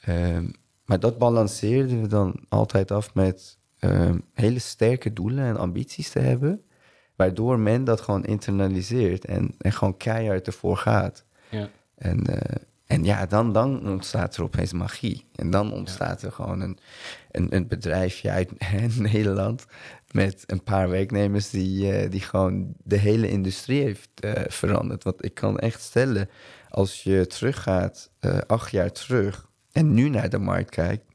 Ehm, 0.01 0.49
maar 0.85 0.99
dat 0.99 1.17
balanceerden 1.17 2.01
we 2.01 2.07
dan 2.07 2.35
altijd 2.49 2.91
af 2.91 3.13
met 3.13 3.57
ehm, 3.79 4.17
hele 4.33 4.59
sterke 4.59 5.13
doelen 5.13 5.45
en 5.45 5.57
ambities 5.57 6.09
te 6.09 6.19
hebben, 6.19 6.61
waardoor 7.15 7.59
men 7.59 7.83
dat 7.83 8.01
gewoon 8.01 8.25
internaliseert 8.25 9.25
en, 9.25 9.55
en 9.57 9.71
gewoon 9.71 9.97
keihard 9.97 10.47
ervoor 10.47 10.77
gaat. 10.77 11.25
Ja. 11.49 11.69
En, 12.01 12.25
eh, 12.25 12.55
en 12.85 13.03
ja, 13.03 13.25
dan, 13.25 13.53
dan 13.53 13.87
ontstaat 13.89 14.35
er 14.35 14.43
opeens 14.43 14.73
magie. 14.73 15.25
En 15.35 15.49
dan 15.49 15.73
ontstaat 15.73 16.21
er 16.21 16.31
gewoon 16.31 16.61
een, 16.61 16.77
een, 17.31 17.55
een 17.55 17.67
bedrijfje 17.67 18.29
uit 18.29 18.51
Nederland 18.99 19.65
met 20.11 20.43
een 20.47 20.63
paar 20.63 20.89
werknemers 20.89 21.49
die, 21.49 21.91
eh, 21.91 22.11
die 22.11 22.21
gewoon 22.21 22.73
de 22.83 22.95
hele 22.95 23.29
industrie 23.29 23.81
heeft 23.81 24.09
eh, 24.19 24.43
veranderd. 24.47 25.03
Want 25.03 25.25
ik 25.25 25.33
kan 25.33 25.59
echt 25.59 25.81
stellen, 25.81 26.29
als 26.69 27.03
je 27.03 27.27
teruggaat, 27.27 28.11
eh, 28.19 28.37
acht 28.47 28.71
jaar 28.71 28.91
terug, 28.91 29.49
en 29.71 29.93
nu 29.93 30.09
naar 30.09 30.29
de 30.29 30.39
markt 30.39 30.69
kijkt, 30.69 31.05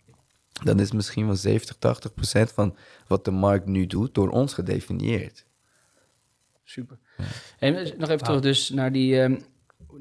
dan 0.63 0.81
is 0.81 0.93
misschien 0.93 1.27
wel 1.27 1.37
70, 1.37 1.77
80 1.77 2.15
procent 2.15 2.53
van 2.53 2.77
wat 3.07 3.25
de 3.25 3.31
markt 3.31 3.67
nu 3.67 3.87
doet 3.87 4.15
door 4.15 4.29
ons 4.29 4.55
gedefinieerd. 4.55 5.45
Super. 6.65 6.99
En 7.59 7.73
nog 7.99 8.09
even 8.09 8.25
terug 8.25 8.41
dus 8.41 8.71
naar, 8.71 8.93
die, 8.93 9.39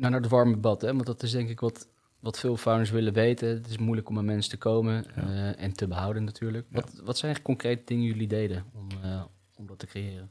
ehm, 0.02 0.12
naar, 0.12 0.22
het 0.22 0.30
warme 0.30 0.58
bad. 0.58 0.82
Hè? 0.82 0.94
Want 0.94 1.06
dat 1.06 1.24
is 1.24 1.32
denk 1.32 1.50
ik 1.50 1.60
wat, 1.60 1.88
wat 2.20 2.40
veel 2.40 2.58
founders 2.58 2.90
willen 2.90 3.14
weten. 3.14 3.48
Het 3.48 3.70
is 3.70 3.78
moeilijk 3.78 4.10
om 4.10 4.18
aan 4.18 4.26
mensen 4.26 4.52
te 4.52 4.58
komen 4.58 5.06
eh, 5.16 5.62
en 5.62 5.74
te 5.74 5.88
behouden 5.88 6.24
natuurlijk. 6.24 6.68
Wat, 6.72 7.02
wat 7.04 7.18
zijn 7.18 7.42
concrete 7.42 7.82
dingen 7.86 8.06
jullie 8.06 8.28
deden 8.28 8.66
om, 8.74 8.88
eh, 9.04 9.24
om 9.56 9.68
dat 9.68 9.80
te 9.80 9.86
creëren? 9.86 10.30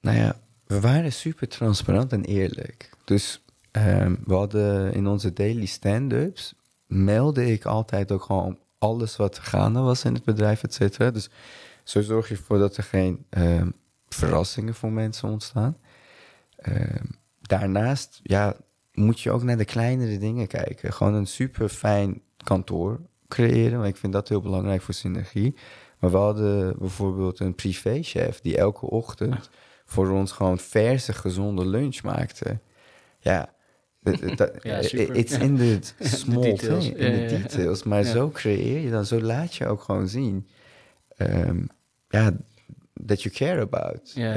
Nou 0.00 0.16
ja, 0.16 0.36
we 0.66 0.80
waren 0.80 1.12
super 1.12 1.48
transparant 1.48 2.12
en 2.12 2.24
eerlijk. 2.24 2.90
Dus 3.04 3.44
ehm, 3.70 4.14
we 4.24 4.34
hadden 4.34 4.92
in 4.92 5.06
onze 5.06 5.32
daily 5.32 5.66
stand-ups, 5.66 6.54
meldde 6.86 7.52
ik 7.52 7.64
altijd 7.64 8.12
ook 8.12 8.22
gewoon 8.22 8.58
alles 8.78 9.16
wat 9.16 9.38
gaande 9.38 9.80
was 9.80 10.04
in 10.04 10.14
het 10.14 10.24
bedrijf, 10.24 10.62
et 10.62 10.74
cetera. 10.74 11.10
Dus 11.10 11.30
zo 11.84 12.02
zorg 12.02 12.28
je 12.28 12.34
ervoor 12.34 12.58
dat 12.58 12.76
er 12.76 12.82
geen 12.82 13.26
ehm, 13.30 13.70
verrassingen 14.08 14.74
voor 14.74 14.92
mensen 14.92 15.28
ontstaan. 15.28 15.76
Ehm, 16.56 17.04
daarnaast, 17.48 18.20
ja, 18.22 18.56
moet 18.92 19.20
je 19.20 19.30
ook 19.30 19.42
naar 19.42 19.56
de 19.56 19.64
kleinere 19.64 20.18
dingen 20.18 20.46
kijken. 20.46 20.92
Gewoon 20.92 21.14
een 21.14 21.26
super 21.26 21.68
fijn 21.68 22.20
kantoor 22.44 23.00
creëren, 23.28 23.78
want 23.78 23.88
ik 23.90 23.96
vind 23.96 24.12
dat 24.12 24.28
heel 24.28 24.40
belangrijk 24.40 24.82
voor 24.82 24.94
synergie. 24.94 25.54
Maar 25.98 26.10
we 26.10 26.16
hadden 26.16 26.78
bijvoorbeeld 26.78 27.40
een 27.40 27.54
privéchef 27.54 28.40
die 28.40 28.56
elke 28.56 28.86
ochtend 28.86 29.50
voor 29.84 30.10
ons 30.10 30.32
gewoon 30.32 30.58
verse, 30.58 31.12
gezonde 31.12 31.66
lunch 31.66 32.02
maakte. 32.02 32.58
Ja, 33.18 33.52
Ja, 34.62 34.82
super. 34.82 35.14
it's 35.16 35.38
in 35.38 35.56
the 35.56 35.78
small 36.04 36.40
details. 36.42 36.84
thing, 36.84 36.96
in 36.96 37.12
Ja, 37.12 37.26
the 37.28 37.36
details. 37.42 37.82
Maar 37.82 38.04
Ja. 38.04 38.10
zo 38.10 38.30
creëer 38.30 38.78
je 38.80 38.90
dan, 38.90 39.04
zo 39.06 39.20
laat 39.20 39.54
je 39.54 39.66
ook 39.66 39.82
gewoon 39.82 40.08
zien, 40.08 40.48
ehm, 41.16 41.62
ja, 42.08 42.32
that 43.06 43.22
you 43.22 43.34
care 43.34 43.60
about 43.60 44.12
Ja, 44.14 44.32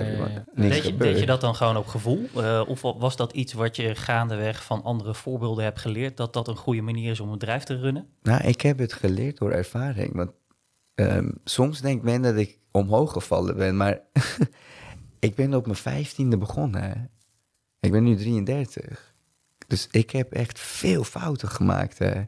Deed 0.55 0.75
je, 0.75 0.81
gebeurt. 0.81 0.99
deed 0.99 1.19
je 1.19 1.25
dat 1.25 1.41
dan 1.41 1.55
gewoon 1.55 1.77
op 1.77 1.87
gevoel? 1.87 2.27
Eh, 2.35 2.63
of 2.67 2.81
wa- 2.81 2.97
was 2.97 3.15
dat 3.15 3.33
iets 3.33 3.53
wat 3.53 3.75
je 3.75 3.95
gaandeweg 3.95 4.63
van 4.63 4.83
andere 4.83 5.13
voorbeelden 5.13 5.63
hebt 5.63 5.79
geleerd? 5.79 6.17
Dat 6.17 6.33
dat 6.33 6.47
een 6.47 6.55
goede 6.55 6.81
manier 6.81 7.11
is 7.11 7.19
om 7.19 7.27
een 7.27 7.37
bedrijf 7.37 7.63
te 7.63 7.77
runnen? 7.79 8.07
Nou, 8.21 8.43
ik 8.47 8.61
heb 8.61 8.77
het 8.77 8.93
geleerd 8.93 9.37
door 9.37 9.51
ervaring. 9.51 10.13
Want 10.15 10.31
ehm, 10.95 11.29
soms 11.43 11.81
denkt 11.81 12.03
men 12.03 12.21
dat 12.21 12.35
ik 12.35 12.59
omhoog 12.71 13.11
gevallen 13.11 13.55
ben, 13.57 13.77
maar 13.77 13.99
ik 15.19 15.35
ben 15.35 15.53
op 15.53 15.65
mijn 15.65 15.77
vijftiende 15.77 16.37
begonnen. 16.37 17.09
Ik 17.79 17.91
ben 17.91 18.03
nu 18.03 18.15
33. 18.15 19.15
Dus 19.67 19.87
ik 19.91 20.09
heb 20.11 20.31
echt 20.33 20.59
veel 20.59 21.03
fouten 21.03 21.47
gemaakt. 21.49 21.97
Hè. 21.97 22.21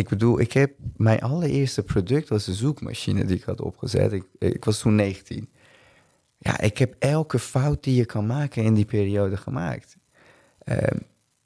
Ik 0.00 0.08
bedoel, 0.08 0.40
ik 0.40 0.52
heb 0.52 0.72
mijn 0.96 1.20
allereerste 1.20 1.82
product 1.82 2.28
was 2.28 2.46
een 2.46 2.54
zoekmachine 2.54 3.24
die 3.24 3.36
ik 3.36 3.42
had 3.42 3.60
opgezet. 3.60 4.12
Ik, 4.12 4.24
ik 4.38 4.64
was 4.64 4.78
toen 4.78 4.94
19. 4.94 5.48
Ja, 6.38 6.60
ik 6.60 6.78
heb 6.78 6.94
elke 6.98 7.38
fout 7.38 7.84
die 7.84 7.94
je 7.94 8.04
kan 8.04 8.26
maken 8.26 8.62
in 8.62 8.74
die 8.74 8.84
periode 8.84 9.36
gemaakt. 9.36 9.96
Ehm, 10.58 10.98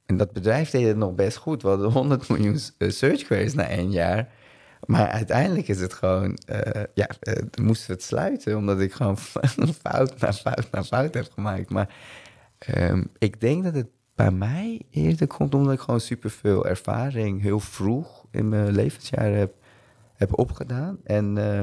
en 0.06 0.16
dat 0.16 0.32
bedrijf 0.32 0.70
deed 0.70 0.86
het 0.86 0.96
nog 0.96 1.14
best 1.14 1.36
goed. 1.36 1.62
We 1.62 1.68
hadden 1.68 1.90
100 1.90 2.28
miljoen 2.28 2.58
eh, 2.78 2.90
search 2.90 3.22
queries 3.22 3.54
na 3.54 3.68
één 3.68 3.90
jaar. 3.90 4.28
Maar 4.86 5.08
uiteindelijk 5.08 5.68
is 5.68 5.80
het 5.80 5.92
gewoon, 5.92 6.34
eh, 6.34 6.82
ja, 6.94 7.08
eh, 7.20 7.42
moesten 7.60 7.86
we 7.86 7.92
het 7.92 8.02
sluiten, 8.02 8.56
omdat 8.56 8.80
ik 8.80 8.92
gewoon 8.92 9.18
fout 9.32 9.56
na 10.16 10.32
fout 10.32 10.70
na 10.70 10.84
fout 10.84 11.14
heb 11.14 11.32
gemaakt. 11.32 11.70
Maar 11.70 11.94
ehm, 12.58 13.04
ik 13.18 13.40
denk 13.40 13.64
dat 13.64 13.74
het 13.74 13.88
bij 14.14 14.30
mij 14.30 14.82
eerder 14.90 15.26
komt 15.26 15.54
omdat 15.54 15.72
ik 15.72 15.80
gewoon 15.80 16.00
superveel 16.00 16.66
ervaring 16.66 17.42
heel 17.42 17.60
vroeg 17.60 18.23
in 18.34 18.48
mijn 18.48 18.74
levensjaren 18.74 19.38
heb, 19.38 19.54
heb 20.14 20.38
opgedaan. 20.38 20.98
En 21.04 21.38
eh, 21.38 21.62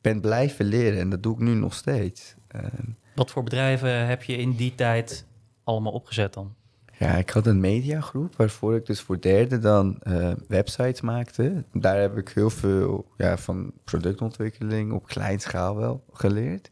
ben 0.00 0.20
blijven 0.20 0.64
leren 0.64 1.00
en 1.00 1.10
dat 1.10 1.22
doe 1.22 1.34
ik 1.34 1.40
nu 1.40 1.54
nog 1.54 1.74
steeds. 1.74 2.34
Ehm, 2.48 2.86
Wat 3.14 3.30
voor 3.30 3.42
bedrijven 3.42 4.06
heb 4.06 4.22
je 4.22 4.36
in 4.36 4.52
die 4.52 4.74
tijd 4.74 5.26
allemaal 5.64 5.92
opgezet 5.92 6.34
dan? 6.34 6.54
Ja, 6.98 7.14
ik 7.16 7.30
had 7.30 7.46
een 7.46 7.60
mediagroep 7.60 8.36
waarvoor 8.36 8.74
ik 8.76 8.86
dus 8.86 9.00
voor 9.00 9.20
derde 9.20 9.58
dan 9.58 9.98
eh, 10.02 10.32
websites 10.48 11.00
maakte. 11.00 11.64
Daar 11.72 12.00
heb 12.00 12.16
ik 12.16 12.28
heel 12.28 12.50
veel 12.50 13.06
ja, 13.16 13.38
van 13.38 13.72
productontwikkeling 13.84 14.92
op 14.92 15.06
kleinschaal 15.06 15.76
wel 15.76 16.04
geleerd. 16.12 16.70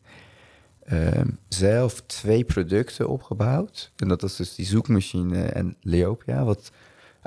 Ehm, 0.85 1.28
zelf 1.49 2.00
twee 2.00 2.45
producten 2.45 3.09
opgebouwd. 3.09 3.92
En 3.97 4.09
dat 4.09 4.21
was 4.21 4.37
dus 4.37 4.54
die 4.54 4.66
zoekmachine 4.66 5.42
en 5.42 5.76
Leopia, 5.80 6.45
wat 6.45 6.73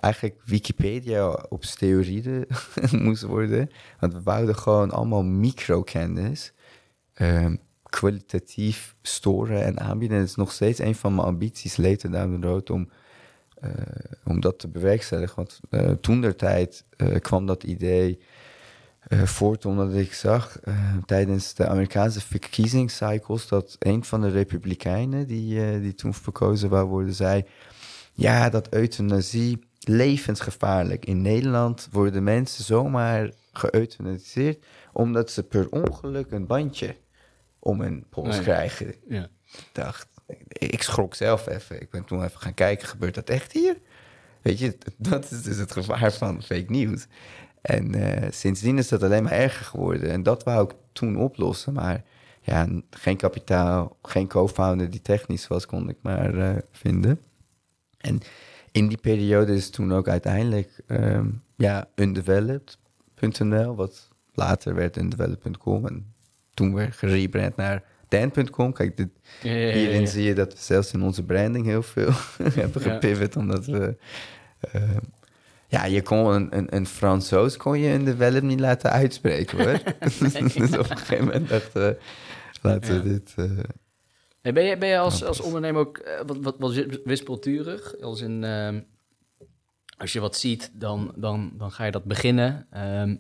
eigenlijk 0.01 0.41
Wikipedia 0.45 1.29
op 1.49 1.65
steroïden 1.65 2.47
moest 3.05 3.23
worden. 3.23 3.69
Want 3.99 4.13
we 4.13 4.21
wouden 4.21 4.55
gewoon 4.55 4.91
allemaal 4.91 5.23
microkennis 5.23 6.53
ehm, 7.13 7.55
kwalitatief 7.83 8.95
storen 9.01 9.63
en 9.63 9.79
aanbieden. 9.79 10.17
En 10.17 10.21
het 10.23 10.31
is 10.31 10.37
nog 10.37 10.51
steeds 10.51 10.79
een 10.79 10.95
van 10.95 11.15
mijn 11.15 11.27
ambities, 11.27 11.77
later 11.77 12.11
down 12.11 12.39
the 12.39 12.47
road, 12.47 12.69
om, 12.69 12.89
eh, 13.53 13.71
om 14.23 14.39
dat 14.39 14.59
te 14.59 14.67
bewerkstelligen. 14.67 15.35
Want 15.35 15.59
uh, 15.69 15.91
toen 15.91 16.21
der 16.21 16.35
tijd 16.35 16.85
eh, 16.97 17.15
kwam 17.19 17.45
dat 17.45 17.63
idee 17.63 18.19
voort 19.09 19.65
omdat 19.65 19.93
ik 19.93 20.13
zag 20.13 20.59
tijdens 21.05 21.53
de 21.53 21.67
Amerikaanse 21.67 22.21
verkiezingscycles 22.21 23.47
dat 23.47 23.75
een 23.79 24.03
van 24.03 24.21
de 24.21 24.29
republikeinen 24.29 25.27
die, 25.27 25.79
die 25.79 25.93
toen 25.93 26.13
verkozen 26.13 26.69
wou 26.69 26.87
worden, 26.87 27.13
zei: 27.13 27.45
Ja, 28.13 28.49
dat 28.49 28.73
euthanasie 28.73 29.70
levensgevaarlijk. 29.87 31.05
In 31.05 31.21
Nederland 31.21 31.87
worden 31.91 32.23
mensen 32.23 32.63
zomaar 32.63 33.31
geëuthaniseerd 33.51 34.63
omdat 34.93 35.31
ze 35.31 35.43
per 35.43 35.69
ongeluk 35.69 36.31
een 36.31 36.45
bandje 36.47 36.95
om 37.59 37.81
een 37.81 38.05
pols 38.09 38.27
Nee. 38.35 38.41
krijgen. 38.41 38.95
Ja. 39.07 39.27
Ik 39.45 39.69
dacht, 39.71 40.07
ik 40.47 40.83
schrok 40.83 41.15
zelf 41.15 41.47
even. 41.47 41.81
Ik 41.81 41.89
ben 41.89 42.05
toen 42.05 42.23
even 42.23 42.39
gaan 42.39 42.53
kijken, 42.53 42.87
gebeurt 42.87 43.15
dat 43.15 43.29
echt 43.29 43.51
hier? 43.51 43.77
Weet 44.41 44.59
je, 44.59 44.77
dat 44.97 45.31
is 45.31 45.41
dus 45.41 45.57
het 45.57 45.71
gevaar 45.71 46.11
van 46.11 46.43
fake 46.43 46.71
news. 46.71 47.05
En 47.61 47.93
eh, 47.95 48.31
sindsdien 48.31 48.77
is 48.77 48.87
dat 48.87 49.03
alleen 49.03 49.23
maar 49.23 49.31
erger 49.31 49.65
geworden. 49.65 50.09
En 50.11 50.23
dat 50.23 50.43
wou 50.43 50.63
ik 50.63 50.75
toen 50.91 51.17
oplossen. 51.17 51.73
Maar 51.73 52.03
ja, 52.41 52.67
geen 52.89 53.17
kapitaal, 53.17 53.97
geen 54.01 54.27
co-founder 54.27 54.89
die 54.89 55.01
technisch 55.01 55.47
was, 55.47 55.65
kon 55.65 55.89
ik 55.89 55.97
maar 56.01 56.37
eh, 56.37 56.57
vinden. 56.71 57.19
En 57.97 58.19
in 58.71 58.87
die 58.87 58.97
periode 58.97 59.53
is 59.55 59.69
toen 59.69 59.93
ook 59.93 60.07
uiteindelijk 60.07 60.81
ehm, 60.87 61.27
ja, 61.55 61.87
undeveloped.nl, 61.95 63.75
wat 63.75 64.09
later 64.33 64.75
werd 64.75 64.97
undeveloped.com. 64.97 65.85
En 65.87 66.13
toen 66.53 66.73
weer 66.73 66.93
gerebrand 66.93 67.55
naar 67.55 67.83
dan.com. 68.07 68.73
Kijk, 68.73 68.97
dit, 68.97 69.09
Ja, 69.41 69.51
ja, 69.51 69.57
ja, 69.57 69.67
ja, 69.67 69.73
hierin 69.73 70.07
zie 70.07 70.23
je 70.23 70.33
dat 70.33 70.53
we 70.53 70.59
zelfs 70.59 70.93
in 70.93 71.01
onze 71.01 71.23
branding 71.23 71.65
heel 71.65 71.83
veel 71.83 72.11
hebben 72.53 72.81
gepivot, 72.81 73.35
omdat 73.35 73.65
we... 73.65 73.95
eh, 74.59 74.81
ja, 75.67 75.85
je 75.85 76.01
kon 76.01 76.25
een, 76.33 76.57
een, 76.57 76.75
een 76.75 76.85
Fransoos 76.85 77.57
kon 77.57 77.79
je 77.79 77.93
een 77.93 78.03
develop 78.05 78.41
niet 78.43 78.59
laten 78.59 78.91
uitspreken, 78.91 79.57
hoor. 79.57 79.79
dus 80.53 80.77
op 80.77 80.89
een 80.89 80.97
gegeven 80.97 81.25
moment 81.25 81.49
dachten 81.49 81.81
we, 81.81 81.97
laten 82.61 83.03
we 83.03 83.09
dit... 83.09 83.33
eh, 83.35 83.45
Hey, 84.41 84.53
ben 84.53 84.63
je, 84.63 84.77
ben 84.77 84.89
je 84.89 84.97
als, 84.97 85.23
als 85.23 85.39
ondernemer 85.41 85.81
ook 85.81 85.97
eh, 85.97 86.21
wat, 86.25 86.37
wat, 86.37 86.55
wat 86.59 86.73
wispelturig? 87.03 87.99
Als 88.01 88.21
in, 88.21 88.43
ehm, 88.43 88.81
als 89.97 90.13
je 90.13 90.19
wat 90.19 90.37
ziet, 90.37 90.71
dan, 90.73 91.13
dan, 91.15 91.51
dan 91.57 91.71
ga 91.71 91.85
je 91.85 91.91
dat 91.91 92.03
beginnen. 92.03 92.67
Ehm, 92.69 93.15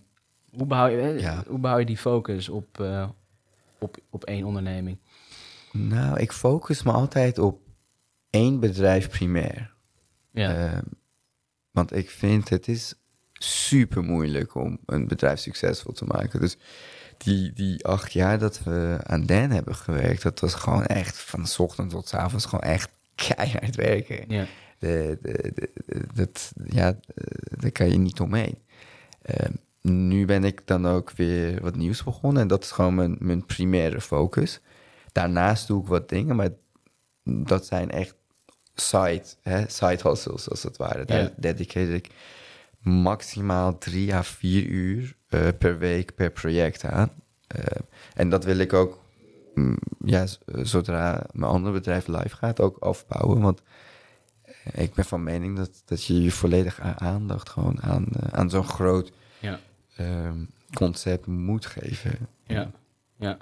hoe, 0.51 0.67
behoud 0.67 0.91
je, 0.91 1.15
Ja. 1.19 1.43
hoe 1.47 1.59
behoud 1.59 1.79
je 1.79 1.85
die 1.85 1.97
focus 1.97 2.49
op, 2.49 2.79
eh, 2.79 3.09
op, 3.79 3.97
op 4.09 4.23
één 4.23 4.43
onderneming? 4.45 4.97
Nou, 5.71 6.19
ik 6.19 6.31
focus 6.31 6.83
me 6.83 6.91
altijd 6.91 7.37
op 7.37 7.61
één 8.29 8.59
bedrijf 8.59 9.09
primair. 9.09 9.73
Ja, 10.31 10.55
Ehm, 10.55 10.83
want 11.71 11.95
ik 11.95 12.09
vind 12.09 12.49
het 12.49 12.67
is 12.67 12.95
super 13.33 14.03
moeilijk 14.03 14.55
om 14.55 14.79
een 14.85 15.07
bedrijf 15.07 15.39
succesvol 15.39 15.93
te 15.93 16.05
maken. 16.05 16.39
Dus 16.39 16.57
die, 17.23 17.53
die 17.53 17.85
acht 17.85 18.11
jaar 18.13 18.39
dat 18.39 18.63
we 18.63 18.97
aan 19.03 19.25
Dan 19.25 19.49
hebben 19.51 19.75
gewerkt, 19.75 20.21
dat 20.21 20.39
was 20.39 20.53
gewoon 20.53 20.85
echt 20.85 21.17
van 21.19 21.43
de 21.43 21.55
ochtend 21.57 21.89
tot 21.89 22.07
's 22.07 22.13
avonds 22.13 22.45
gewoon 22.45 22.63
echt 22.69 22.89
keihard 23.15 23.75
werken. 23.75 24.25
ja. 24.27 24.45
De, 24.79 25.17
de, 25.21 25.69
dat, 26.13 26.51
ja, 26.65 26.87
eh, 26.87 27.23
daar 27.59 27.71
kan 27.71 27.89
je 27.91 27.97
niet 27.97 28.19
omheen. 28.19 28.57
Ehm, 29.21 29.51
nu 29.81 30.25
ben 30.25 30.43
ik 30.43 30.61
dan 30.65 30.87
ook 30.87 31.11
weer 31.11 31.61
wat 31.61 31.75
nieuws 31.75 32.03
begonnen 32.03 32.41
en 32.41 32.47
dat 32.47 32.63
is 32.63 32.71
gewoon 32.71 32.95
mijn, 32.95 33.15
mijn 33.19 33.45
primaire 33.45 34.01
focus. 34.01 34.59
Daarnaast 35.11 35.67
doe 35.67 35.81
ik 35.81 35.87
wat 35.87 36.09
dingen, 36.09 36.35
maar 36.35 36.49
dat 37.23 37.65
zijn 37.65 37.91
echt 37.91 38.15
side, 38.75 39.23
hè, 39.41 39.63
side 39.69 39.99
hustles 40.03 40.49
als 40.49 40.63
het 40.63 40.77
ware. 40.77 41.05
Daar 41.05 41.21
Ja. 41.21 41.31
dedicateer 41.37 41.93
ik 41.93 42.07
maximaal 42.81 43.77
drie 43.77 44.13
à 44.13 44.23
vier 44.23 44.65
uur 44.65 45.15
eh, 45.29 45.47
per 45.59 45.77
week 45.77 46.15
per 46.15 46.31
project 46.31 46.83
aan. 46.85 47.09
Eh, 47.47 47.65
en 48.13 48.29
dat 48.29 48.43
wil 48.43 48.57
ik 48.57 48.73
ook, 48.73 48.99
mm, 49.55 49.77
ja, 50.05 50.25
z- 50.25 50.37
zodra 50.45 51.23
mijn 51.31 51.51
andere 51.51 51.73
bedrijf 51.73 52.07
live 52.07 52.35
gaat, 52.35 52.59
ook 52.61 52.77
afbouwen. 52.77 53.41
Want 53.41 53.61
eh, 54.43 54.83
ik 54.83 54.93
ben 54.93 55.05
van 55.05 55.23
mening 55.23 55.57
dat, 55.57 55.81
dat 55.85 56.03
je 56.05 56.21
je 56.21 56.31
volledige 56.31 56.81
aandacht 56.81 57.49
gewoon 57.49 57.81
aan, 57.81 58.05
eh, 58.19 58.27
aan 58.39 58.49
zo'n 58.49 58.63
groot 58.67 59.11
Ja, 59.39 59.59
ehm, 59.95 60.45
concept 60.73 61.25
moet 61.27 61.65
geven. 61.65 62.27
ja, 62.47 62.71
ja. 63.17 63.37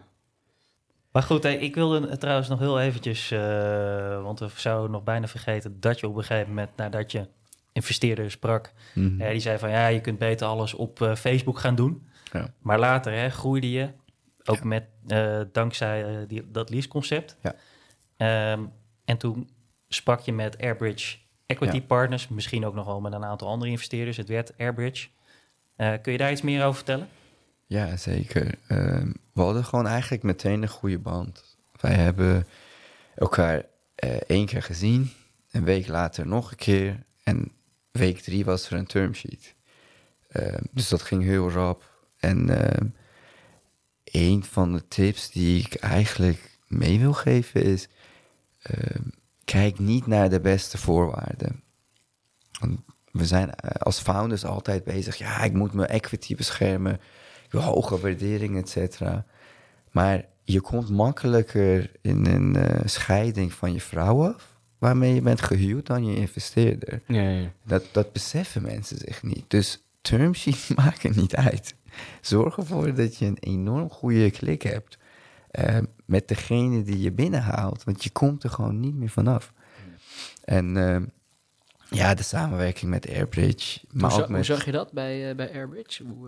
Maar 1.11 1.23
goed, 1.23 1.43
hey, 1.43 1.55
ik 1.57 1.75
wilde 1.75 2.17
trouwens 2.17 2.47
nog 2.47 2.59
heel 2.59 2.79
eventjes, 2.79 3.31
eh, 3.31 4.21
want 4.23 4.39
we 4.39 4.47
zouden 4.55 4.91
nog 4.91 5.03
bijna 5.03 5.27
vergeten 5.27 5.79
dat 5.79 5.99
je 5.99 6.07
op 6.07 6.15
een 6.15 6.23
gegeven 6.23 6.47
moment, 6.49 6.69
nadat 6.75 7.11
je 7.11 7.27
investeerder 7.71 8.31
sprak, 8.31 8.73
eh, 8.95 9.29
die 9.29 9.39
zei 9.39 9.57
van 9.57 9.69
ja, 9.69 9.87
je 9.87 10.01
kunt 10.01 10.17
beter 10.17 10.47
alles 10.47 10.73
op 10.73 11.01
eh, 11.01 11.15
Facebook 11.15 11.59
gaan 11.59 11.75
doen. 11.75 12.07
Ja. 12.31 12.53
Maar 12.59 12.79
later 12.79 13.13
hè, 13.13 13.29
groeide 13.29 13.71
je, 13.71 13.89
ook 14.45 14.63
met, 14.63 14.83
eh, 15.07 15.41
dankzij 15.51 16.25
die, 16.27 16.51
dat 16.51 16.69
leaseconcept. 16.69 17.37
Ja. 17.41 17.55
Ehm, 18.17 18.63
en 19.05 19.17
toen 19.17 19.49
sprak 19.87 20.19
je 20.19 20.33
met 20.33 20.57
Airbridge 20.57 21.17
Equity 21.45 21.75
Ja. 21.75 21.81
Partners, 21.81 22.27
misschien 22.27 22.65
ook 22.65 22.73
nog 22.73 22.85
wel 22.85 23.01
met 23.01 23.13
een 23.13 23.25
aantal 23.25 23.47
andere 23.47 23.71
investeerders. 23.71 24.17
Het 24.17 24.27
werd 24.27 24.57
Airbridge. 24.57 25.07
Kun 26.01 26.11
je 26.11 26.17
daar 26.17 26.31
iets 26.31 26.41
meer 26.41 26.63
over 26.63 26.75
vertellen? 26.75 27.07
Ja, 27.65 27.97
zeker. 27.97 28.55
Ehm, 28.67 29.11
we 29.33 29.41
hadden 29.41 29.65
gewoon 29.65 29.87
eigenlijk 29.87 30.23
meteen 30.23 30.61
een 30.61 30.67
goede 30.67 30.99
band. 30.99 31.57
Wij 31.81 31.93
hebben 31.93 32.47
elkaar 33.15 33.65
één 34.27 34.45
keer 34.45 34.63
gezien, 34.63 35.11
een 35.51 35.63
week 35.63 35.87
later 35.87 36.27
nog 36.27 36.51
een 36.51 36.57
keer. 36.57 37.03
En 37.23 37.51
week 37.91 38.19
drie 38.19 38.45
was 38.45 38.69
er 38.69 38.77
een 38.77 38.85
termsheet. 38.85 39.55
Ehm, 40.27 40.63
dus 40.71 40.89
dat 40.89 41.01
ging 41.01 41.23
heel 41.23 41.51
rap. 41.51 42.07
En 42.17 42.49
ehm, 42.49 42.87
een 44.03 44.43
van 44.43 44.73
de 44.73 44.87
tips 44.87 45.31
die 45.31 45.59
ik 45.65 45.75
eigenlijk 45.75 46.57
mee 46.67 46.99
wil 46.99 47.13
geven 47.13 47.63
is... 47.63 47.87
ehm, 48.61 49.01
kijk 49.43 49.79
niet 49.79 50.07
naar 50.07 50.29
de 50.29 50.39
beste 50.39 50.77
voorwaarden. 50.77 51.63
We 53.11 53.25
zijn 53.25 53.55
eh, 53.55 53.71
als 53.71 53.99
founders 53.99 54.45
altijd 54.45 54.83
bezig. 54.83 55.15
Ja, 55.15 55.43
ik 55.43 55.53
moet 55.53 55.73
mijn 55.73 55.89
equity 55.89 56.35
beschermen. 56.35 56.93
Ik 57.45 57.51
wil 57.51 57.61
hoge 57.61 57.99
waardering, 57.99 58.57
et 58.57 58.69
cetera. 58.69 59.25
Maar 59.91 60.25
je 60.43 60.61
komt 60.61 60.89
makkelijker 60.89 61.91
in 62.01 62.25
een 62.25 62.55
eh, 62.55 62.81
scheiding 62.85 63.53
van 63.53 63.73
je 63.73 63.81
vrouw 63.81 64.33
af... 64.33 64.48
waarmee 64.79 65.13
je 65.13 65.21
bent 65.21 65.41
gehuwd 65.41 65.85
dan 65.85 66.05
je 66.05 66.15
investeerder. 66.15 67.01
ja, 67.07 67.21
ja. 67.29 67.51
Dat, 67.63 67.83
dat 67.91 68.11
beseffen 68.13 68.61
mensen 68.61 68.97
zich 68.97 69.23
niet. 69.23 69.43
Dus 69.47 69.83
termsheets 70.01 70.67
maken 70.85 71.15
niet 71.15 71.35
uit. 71.35 71.75
Zorg 72.21 72.57
ervoor 72.57 72.93
dat 72.93 73.17
je 73.17 73.25
een 73.25 73.37
enorm 73.39 73.89
goede 73.89 74.31
klik 74.31 74.61
hebt 74.61 74.97
eh, 75.51 75.77
met 76.05 76.27
degene 76.27 76.83
die 76.83 76.99
je 77.01 77.11
binnenhaalt. 77.11 77.83
Want 77.83 78.03
je 78.03 78.09
komt 78.09 78.43
er 78.43 78.49
gewoon 78.49 78.79
niet 78.79 78.95
meer 78.95 79.09
vanaf. 79.09 79.53
En 80.43 80.77
eh, 80.77 81.01
ja, 81.89 82.13
de 82.13 82.23
samenwerking 82.23 82.91
met 82.91 83.09
Airbridge. 83.09 83.79
Hoe, 83.89 84.01
Maar 84.01 84.11
za- 84.11 84.17
ook 84.19 84.25
hoe 84.27 84.35
met, 84.35 84.45
zag 84.45 84.65
je 84.65 84.71
dat 84.71 84.91
bij, 84.91 85.29
eh, 85.29 85.35
bij 85.35 85.53
Airbridge? 85.53 86.03
Hoe, 86.03 86.27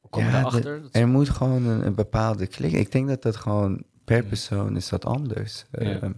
hoe 0.00 0.10
kom 0.10 0.20
je 0.22 0.28
Ja, 0.28 0.32
daarachter? 0.34 0.76
de- 0.76 0.82
Dat- 0.82 0.94
er 0.96 1.08
moet 1.08 1.28
gewoon 1.28 1.64
een, 1.66 1.86
een 1.86 1.94
bepaalde 1.94 2.46
klik. 2.46 2.72
Ik 2.72 2.92
denk 2.92 3.08
dat 3.08 3.22
dat 3.22 3.36
gewoon 3.36 3.84
per 4.04 4.24
persoon 4.24 4.76
is 4.76 4.88
dat 4.88 5.04
anders. 5.04 5.64
Ja. 5.72 6.12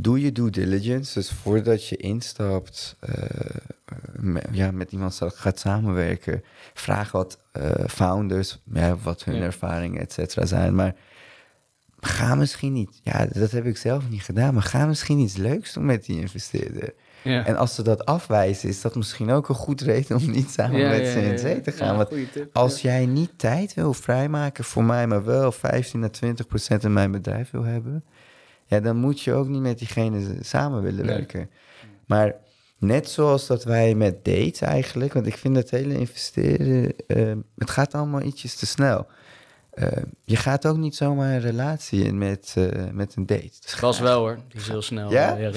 Doe 0.00 0.20
je 0.20 0.32
due 0.32 0.50
diligence. 0.50 1.14
Dus 1.18 1.30
voordat 1.30 1.86
je 1.88 1.96
instapt, 1.96 2.96
eh, 3.00 3.12
me- 4.16 4.42
ja, 4.50 4.70
met 4.70 4.92
iemand 4.92 5.20
gaat 5.34 5.58
samenwerken, 5.58 6.42
vraag 6.74 7.12
wat 7.12 7.38
eh, 7.52 7.70
founders, 7.88 8.58
ja, 8.72 8.96
wat 9.02 9.24
hun 9.24 9.34
Ja. 9.36 9.42
ervaringen, 9.42 10.00
et 10.00 10.12
cetera, 10.12 10.46
zijn. 10.46 10.74
Maar 10.74 10.94
ga 12.00 12.34
misschien 12.34 12.72
niet, 12.72 13.00
ja, 13.02 13.26
dat 13.32 13.50
heb 13.50 13.64
ik 13.66 13.76
zelf 13.76 14.08
niet 14.10 14.22
gedaan, 14.22 14.54
maar 14.54 14.62
ga 14.62 14.86
misschien 14.86 15.18
iets 15.18 15.36
leuks 15.36 15.72
doen 15.72 15.84
met 15.86 16.04
die 16.04 16.20
investeerder. 16.20 16.94
Ja. 17.22 17.46
En 17.46 17.56
als 17.56 17.74
ze 17.74 17.82
dat 17.82 18.04
afwijzen, 18.04 18.68
is 18.68 18.80
dat 18.80 18.94
misschien 18.94 19.30
ook 19.30 19.48
een 19.48 19.54
goed 19.54 19.80
reden 19.80 20.16
om 20.16 20.30
niet 20.30 20.50
samen 20.50 20.80
Ja, 20.80 20.88
met 20.88 20.98
ja, 21.06 21.10
ze 21.12 21.20
in 21.22 21.30
ja, 21.30 21.36
zee 21.36 21.54
ja. 21.54 21.60
te 21.60 21.72
gaan. 21.72 21.96
Want 21.96 22.08
tip, 22.32 22.56
als 22.56 22.80
jij 22.82 23.06
niet 23.06 23.30
tijd 23.38 23.74
wil 23.74 23.94
vrijmaken 23.94 24.64
voor 24.64 24.84
mij, 24.84 25.06
maar 25.06 25.24
wel 25.24 25.52
15 25.52 26.04
à 26.04 26.08
20 26.08 26.46
procent 26.46 26.84
in 26.84 26.92
mijn 26.92 27.10
bedrijf 27.10 27.50
wil 27.50 27.64
hebben, 27.64 28.04
ja, 28.68 28.80
dan 28.80 28.96
moet 28.96 29.20
je 29.20 29.32
ook 29.32 29.48
niet 29.48 29.60
met 29.62 29.78
diegene 29.78 30.36
samen 30.40 30.82
willen 30.82 31.06
Nee. 31.06 31.16
werken. 31.16 31.50
Maar 32.06 32.34
net 32.78 33.08
zoals 33.10 33.46
dat 33.46 33.64
wij 33.64 33.94
met 33.94 34.24
dates 34.24 34.60
eigenlijk, 34.60 35.12
want 35.12 35.26
ik 35.26 35.36
vind 35.36 35.54
dat 35.54 35.70
hele 35.70 35.98
investeren, 35.98 36.92
eh, 37.06 37.32
het 37.58 37.70
gaat 37.70 37.94
allemaal 37.94 38.22
ietsjes 38.22 38.54
te 38.54 38.66
snel. 38.66 39.06
Eh, 39.70 39.86
je 40.24 40.36
gaat 40.36 40.66
ook 40.66 40.76
niet 40.76 40.96
zomaar 40.96 41.32
een 41.32 41.40
relatie 41.40 42.04
in 42.04 42.18
met, 42.18 42.54
eh, 42.56 42.64
met 42.92 43.14
een 43.16 43.26
date. 43.26 43.50
Dus 43.60 43.72
Gas 43.72 44.00
wel 44.00 44.18
hoor, 44.18 44.38
die 44.48 44.60
is 44.60 44.68
heel 44.68 44.82
snel. 44.82 45.10
Ja? 45.12 45.38
eh, 45.38 45.52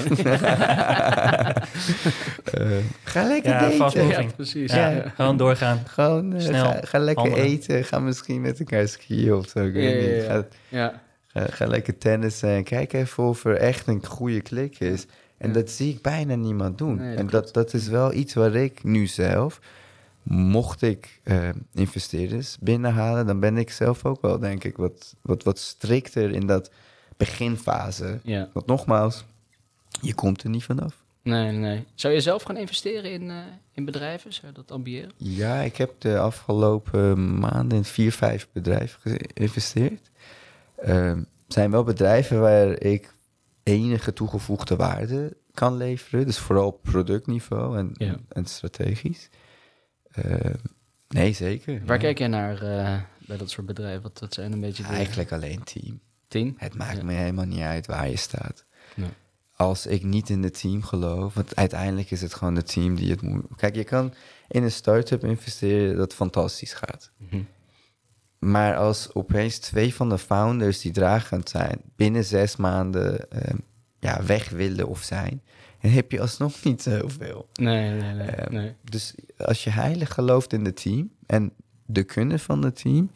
ga 3.03 3.23
lekker 3.27 3.51
Ja, 3.51 3.69
daten. 3.77 4.07
ja, 4.07 4.23
precies. 4.35 4.71
Ja, 4.71 4.89
Ja. 4.89 5.09
Gewoon 5.15 5.37
doorgaan. 5.37 5.79
Gewoon 5.87 6.33
Snel 6.41 6.65
ga, 6.65 6.79
ga 6.81 6.99
lekker 6.99 7.23
handelen. 7.27 7.51
eten. 7.51 7.83
Ga 7.83 7.99
misschien 7.99 8.41
met 8.41 8.59
elkaar 8.59 8.87
skiën 8.87 9.33
of 9.33 9.47
zo. 9.47 9.59
Ik 9.65 9.73
weet 9.73 10.03
Ja, 10.03 10.09
ja, 10.09 10.15
niet. 10.15 10.23
ja. 10.25 10.33
Ga, 10.33 10.45
Ja. 10.67 11.01
Ga, 11.33 11.45
ga 11.45 11.65
lekker 11.67 11.97
tennissen 11.97 12.49
en 12.49 12.63
kijk 12.63 12.93
even 12.93 13.23
of 13.23 13.45
er 13.45 13.55
echt 13.57 13.87
een 13.87 14.05
goede 14.05 14.41
klik 14.41 14.79
is. 14.79 15.05
En 15.37 15.47
Ja. 15.47 15.53
dat 15.53 15.69
zie 15.69 15.93
ik 15.93 16.01
bijna 16.01 16.35
niemand 16.35 16.77
doen. 16.77 16.95
Nee, 16.95 17.09
dat 17.09 17.19
en 17.19 17.27
dat, 17.27 17.53
dat 17.53 17.73
is 17.73 17.87
wel 17.87 18.13
iets 18.13 18.33
waar 18.33 18.55
ik 18.55 18.83
nu 18.83 19.07
zelf, 19.07 19.59
mocht 20.23 20.81
ik 20.81 21.19
eh, 21.23 21.49
investeerders 21.73 22.57
binnenhalen, 22.59 23.25
dan 23.25 23.39
ben 23.39 23.57
ik 23.57 23.71
zelf 23.71 24.05
ook 24.05 24.21
wel, 24.21 24.39
denk 24.39 24.63
ik, 24.63 24.77
wat, 24.77 25.15
wat, 25.21 25.43
wat 25.43 25.59
strikter 25.59 26.31
in 26.31 26.47
dat 26.47 26.71
beginfase. 27.17 28.19
ja. 28.23 28.49
Want 28.53 28.65
nogmaals, 28.65 29.25
je 30.01 30.13
komt 30.13 30.43
er 30.43 30.49
niet 30.49 30.63
vanaf. 30.63 30.99
Nee, 31.23 31.51
nee. 31.51 31.85
Zou 31.95 32.13
je 32.13 32.21
zelf 32.21 32.43
gaan 32.43 32.57
investeren 32.57 33.11
in, 33.11 33.29
eh, 33.29 33.37
in 33.73 33.85
bedrijven? 33.85 34.33
Zou 34.33 34.47
je 34.47 34.53
dat 34.53 34.71
ambiëren? 34.71 35.11
Ja, 35.17 35.61
ik 35.61 35.75
heb 35.77 35.91
de 35.97 36.17
afgelopen 36.19 37.39
maanden 37.39 37.77
in 37.77 37.83
vier, 37.83 38.11
vijf 38.11 38.47
bedrijven 38.53 38.99
geïnvesteerd. 39.33 40.09
Ehm 40.81 41.23
zijn 41.47 41.71
wel 41.71 41.83
bedrijven 41.83 42.39
waar 42.39 42.79
ik 42.81 43.13
enige 43.63 44.13
toegevoegde 44.13 44.75
waarde 44.75 45.37
kan 45.53 45.77
leveren. 45.77 46.25
Dus 46.25 46.37
vooral 46.37 46.67
op 46.67 46.81
productniveau 46.83 47.77
en, 47.77 47.91
Ja. 47.93 48.15
en 48.29 48.45
strategisch. 48.45 49.29
Ehm, 50.11 50.53
nee, 51.07 51.33
zeker. 51.33 51.81
Waar 51.85 51.95
ja. 51.95 52.01
kijk 52.01 52.17
jij 52.17 52.27
naar 52.27 52.53
eh, 52.61 52.99
bij 53.27 53.37
dat 53.37 53.49
soort 53.49 53.65
bedrijven? 53.67 54.01
Wat, 54.01 54.19
wat 54.19 54.33
zijn 54.33 54.51
een 54.51 54.59
beetje 54.59 54.83
de 54.83 54.89
Eigenlijk 54.89 55.31
alleen 55.31 55.63
team. 55.63 55.99
tien? 56.27 56.55
Het 56.57 56.75
maakt 56.75 56.97
Ja. 56.97 57.03
me 57.03 57.13
helemaal 57.13 57.45
niet 57.45 57.59
uit 57.59 57.85
waar 57.87 58.09
je 58.09 58.17
staat. 58.17 58.65
Als 59.55 59.85
ik 59.85 60.03
niet 60.03 60.29
in 60.29 60.43
het 60.43 60.59
team 60.59 60.83
geloof, 60.83 61.33
want 61.33 61.55
uiteindelijk 61.55 62.11
is 62.11 62.21
het 62.21 62.33
gewoon 62.33 62.55
het 62.55 62.71
team 62.73 62.95
die 62.95 63.11
het 63.11 63.21
moet. 63.21 63.45
Kijk, 63.55 63.75
je 63.75 63.83
kan 63.83 64.13
in 64.47 64.63
een 64.63 64.71
start-up 64.71 65.23
investeren 65.23 65.95
dat 65.97 66.13
fantastisch 66.13 66.73
gaat. 66.73 67.11
Mhm. 67.17 67.41
Maar 68.41 68.75
als 68.75 69.13
opeens 69.13 69.57
twee 69.57 69.93
van 69.93 70.09
de 70.09 70.17
founders 70.17 70.81
die 70.81 70.91
dragend 70.91 71.49
zijn, 71.49 71.81
binnen 71.95 72.23
zes 72.23 72.55
maanden 72.55 73.31
ehm, 73.31 73.57
ja, 73.99 74.23
weg 74.23 74.49
willen 74.49 74.87
of 74.87 75.01
zijn, 75.01 75.41
dan 75.81 75.91
heb 75.91 76.11
je 76.11 76.21
alsnog 76.21 76.63
niet 76.63 76.81
zoveel. 76.81 77.47
Nee, 77.53 77.89
nee, 77.89 78.13
nee. 78.13 78.27
Ehm, 78.27 78.53
nee. 78.53 78.75
Dus 78.83 79.15
als 79.37 79.63
je 79.63 79.69
heilig 79.69 80.13
gelooft 80.13 80.53
in 80.53 80.65
het 80.65 80.81
team 80.81 81.11
en 81.25 81.51
de 81.85 82.03
kunnen 82.03 82.39
van 82.39 82.63
het 82.63 82.75
team, 82.75 83.11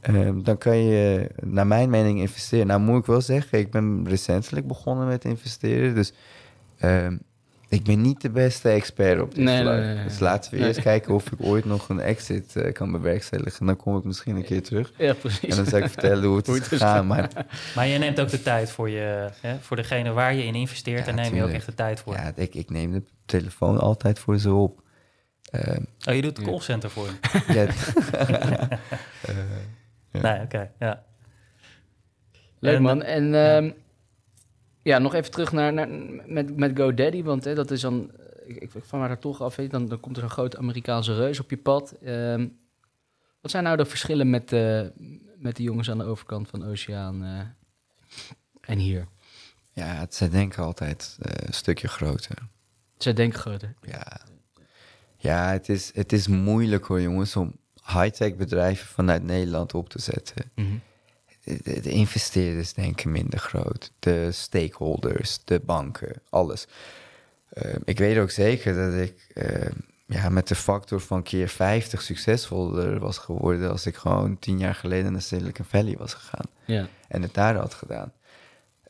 ehm, 0.00 0.42
dan 0.42 0.58
kan 0.58 0.76
je, 0.76 1.30
naar 1.44 1.66
mijn 1.66 1.90
mening, 1.90 2.20
investeren. 2.20 2.66
Nou, 2.66 2.80
moet 2.80 3.00
ik 3.00 3.06
wel 3.06 3.20
zeggen, 3.20 3.58
ik 3.58 3.70
ben 3.70 4.08
recentelijk 4.08 4.66
begonnen 4.66 5.06
met 5.06 5.24
investeren, 5.24 5.94
dus 5.94 6.12
ik 7.70 7.84
ben 7.84 8.00
niet 8.00 8.20
de 8.20 8.30
beste 8.30 8.68
expert 8.68 9.20
op 9.20 9.34
dit 9.34 9.44
Nee, 9.44 9.60
vlak. 9.62 9.74
nee, 9.76 9.84
nee, 9.84 9.94
nee. 9.94 10.04
Dus 10.04 10.18
laten 10.18 10.50
we 10.50 10.58
Nee. 10.58 10.66
eerst 10.68 10.80
kijken 10.80 11.14
of 11.14 11.26
ik 11.32 11.38
ooit 11.42 11.64
nog 11.64 11.88
een 11.88 12.00
exit 12.00 12.56
eh, 12.56 12.72
kan 12.72 12.92
bewerkstelligen. 12.92 13.66
Dan 13.66 13.76
kom 13.76 13.96
ik 13.96 14.04
misschien 14.04 14.36
een 14.36 14.44
keer 14.44 14.62
terug. 14.62 14.92
Ja, 14.98 15.12
precies. 15.14 15.48
En 15.50 15.56
dan 15.56 15.66
zal 15.66 15.78
ik 15.78 15.88
vertellen 15.90 16.24
hoe 16.24 16.36
het 16.36 16.46
Hoe 16.50 16.54
het 16.54 16.64
is 16.64 16.68
gegaan. 16.68 17.06
Maar 17.06 17.30
Maar 17.74 17.86
je 17.86 17.98
neemt 17.98 18.20
ook 18.20 18.28
de 18.28 18.42
tijd 18.42 18.70
voor, 18.70 18.90
je, 18.90 19.28
hè, 19.40 19.56
voor 19.60 19.76
degene 19.76 20.12
waar 20.12 20.34
je 20.34 20.44
in 20.44 20.54
investeert. 20.54 20.98
Ja, 21.06 21.12
Daar 21.12 21.14
neem 21.24 21.34
je 21.34 21.42
ook 21.44 21.50
echt 21.50 21.66
de 21.66 21.74
tijd 21.74 22.00
voor. 22.00 22.12
ja, 22.14 22.32
ik, 22.36 22.54
ik 22.54 22.70
neem 22.70 22.92
de 22.92 23.02
telefoon 23.26 23.78
altijd 23.78 24.18
voor 24.18 24.38
ze 24.38 24.52
op. 24.52 24.82
Ehm, 25.50 25.82
Oh, 26.08 26.14
je 26.14 26.22
doet 26.22 26.36
het 26.36 26.46
Ja. 26.46 26.52
callcenter 26.52 26.90
voor 26.90 27.06
hem. 27.06 27.18
ja, 27.56 27.66
Eh, 29.22 29.34
Ja. 30.12 30.20
Nee, 30.32 30.40
oké. 30.42 30.70
ja. 30.78 31.02
Leuk 32.58 32.76
En- 32.76 32.82
man. 32.82 33.02
En 33.02 33.34
ehm, 33.34 33.70
ja, 34.82 34.98
nog 34.98 35.14
even 35.14 35.30
terug 35.30 35.52
naar, 35.52 35.72
naar, 35.72 35.88
met, 36.26 36.56
met 36.56 36.78
GoDaddy, 36.78 37.22
want 37.22 37.44
hè, 37.44 37.54
dat 37.54 37.70
is 37.70 37.80
dan, 37.80 38.10
ik, 38.44 38.56
ik 38.56 38.70
van 38.84 38.98
maar 38.98 39.08
daar 39.08 39.18
toch 39.18 39.42
af, 39.42 39.54
dan, 39.54 39.88
dan 39.88 40.00
komt 40.00 40.16
er 40.16 40.22
een 40.22 40.30
grote 40.30 40.58
Amerikaanse 40.58 41.14
reus 41.14 41.40
op 41.40 41.50
je 41.50 41.56
pad. 41.56 41.92
Ehm, 42.02 42.48
wat 43.40 43.50
zijn 43.50 43.64
nou 43.64 43.76
de 43.76 43.84
verschillen 43.84 44.30
met, 44.30 44.52
eh, 44.52 44.86
met 45.36 45.56
de 45.56 45.62
jongens 45.62 45.90
aan 45.90 45.98
de 45.98 46.04
overkant 46.04 46.48
van 46.48 46.60
de 46.60 46.66
oceaan 46.66 47.24
eh, 47.24 47.40
en 48.60 48.78
hier? 48.78 49.06
ja, 49.72 49.86
het 49.86 50.14
zij 50.14 50.28
denken 50.28 50.62
altijd 50.62 51.18
eh, 51.20 51.46
een 51.46 51.52
stukje 51.52 51.88
groter. 51.88 52.38
Zij 52.98 53.12
denken 53.12 53.38
groter. 53.38 53.74
Ja, 53.82 54.20
ja 55.16 55.50
het, 55.50 55.68
is, 55.68 55.94
het 55.94 56.12
is 56.12 56.28
moeilijk 56.28 56.84
hoor 56.84 57.00
jongens 57.00 57.36
om 57.36 57.56
high-tech 57.86 58.36
bedrijven 58.36 58.86
vanuit 58.86 59.22
Nederland 59.22 59.74
op 59.74 59.88
te 59.88 60.00
zetten. 60.00 60.50
De, 60.54 60.62
de- 61.44 61.80
de 61.80 61.90
investeerders 61.90 62.72
denken 62.72 63.10
minder 63.10 63.38
groot. 63.38 63.92
De 63.98 64.32
stakeholders, 64.32 65.40
de 65.44 65.60
banken, 65.64 66.12
alles. 66.30 66.66
Eh, 67.48 67.74
ik 67.84 67.98
weet 67.98 68.18
ook 68.18 68.30
zeker 68.30 68.74
dat 68.74 69.00
ik 69.00 69.26
eh, 69.34 69.70
ja, 70.06 70.28
met 70.28 70.48
de 70.48 70.54
factor 70.54 71.00
van 71.00 71.22
keer 71.22 71.48
50 71.48 72.02
succesvoller 72.02 72.98
was 72.98 73.18
geworden 73.18 73.70
als 73.70 73.86
ik 73.86 73.96
gewoon 73.96 74.38
tien 74.38 74.58
jaar 74.58 74.74
geleden 74.74 75.12
naar 75.12 75.22
Silicon 75.22 75.64
Valley 75.68 75.96
was 75.98 76.14
gegaan 76.14 76.46
Ja. 76.64 76.86
en 77.08 77.22
het 77.22 77.34
daar 77.34 77.56
had 77.56 77.74
gedaan. 77.74 78.12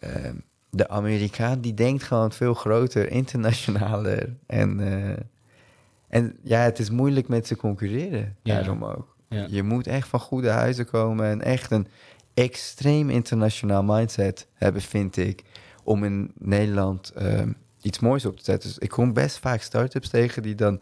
Ehm, 0.00 0.34
de 0.70 0.88
Amerikaan 0.88 1.60
die 1.60 1.74
denkt 1.74 2.02
gewoon 2.02 2.32
veel 2.32 2.54
groter, 2.54 3.10
internationaler. 3.10 4.36
En, 4.46 4.80
eh, 4.80 5.16
en 6.08 6.36
ja, 6.42 6.60
het 6.60 6.78
is 6.78 6.90
moeilijk 6.90 7.28
met 7.28 7.46
ze 7.46 7.56
concurreren. 7.56 8.36
Ja. 8.42 8.54
Daarom 8.54 8.84
ook. 8.84 9.16
Ja. 9.28 9.46
Je 9.50 9.62
moet 9.62 9.86
echt 9.86 10.08
van 10.08 10.20
goede 10.20 10.48
huizen 10.50 10.86
komen 10.86 11.26
en 11.26 11.42
echt 11.42 11.70
een 11.70 11.86
extreem 12.40 13.11
internationaal 13.11 13.83
mindset 13.83 14.46
hebben, 14.55 14.83
vind 14.83 15.16
ik, 15.16 15.42
om 15.85 16.05
in 16.05 16.33
Nederland 16.38 17.11
ehm, 17.11 17.53
iets 17.83 17.98
moois 17.98 18.24
op 18.24 18.37
te 18.37 18.44
zetten. 18.44 18.68
Dus 18.68 18.79
ik 18.79 18.88
kom 18.88 19.12
best 19.12 19.38
vaak 19.38 19.62
start-ups 19.62 20.09
tegen 20.09 20.42
die 20.42 20.55
dan 20.55 20.81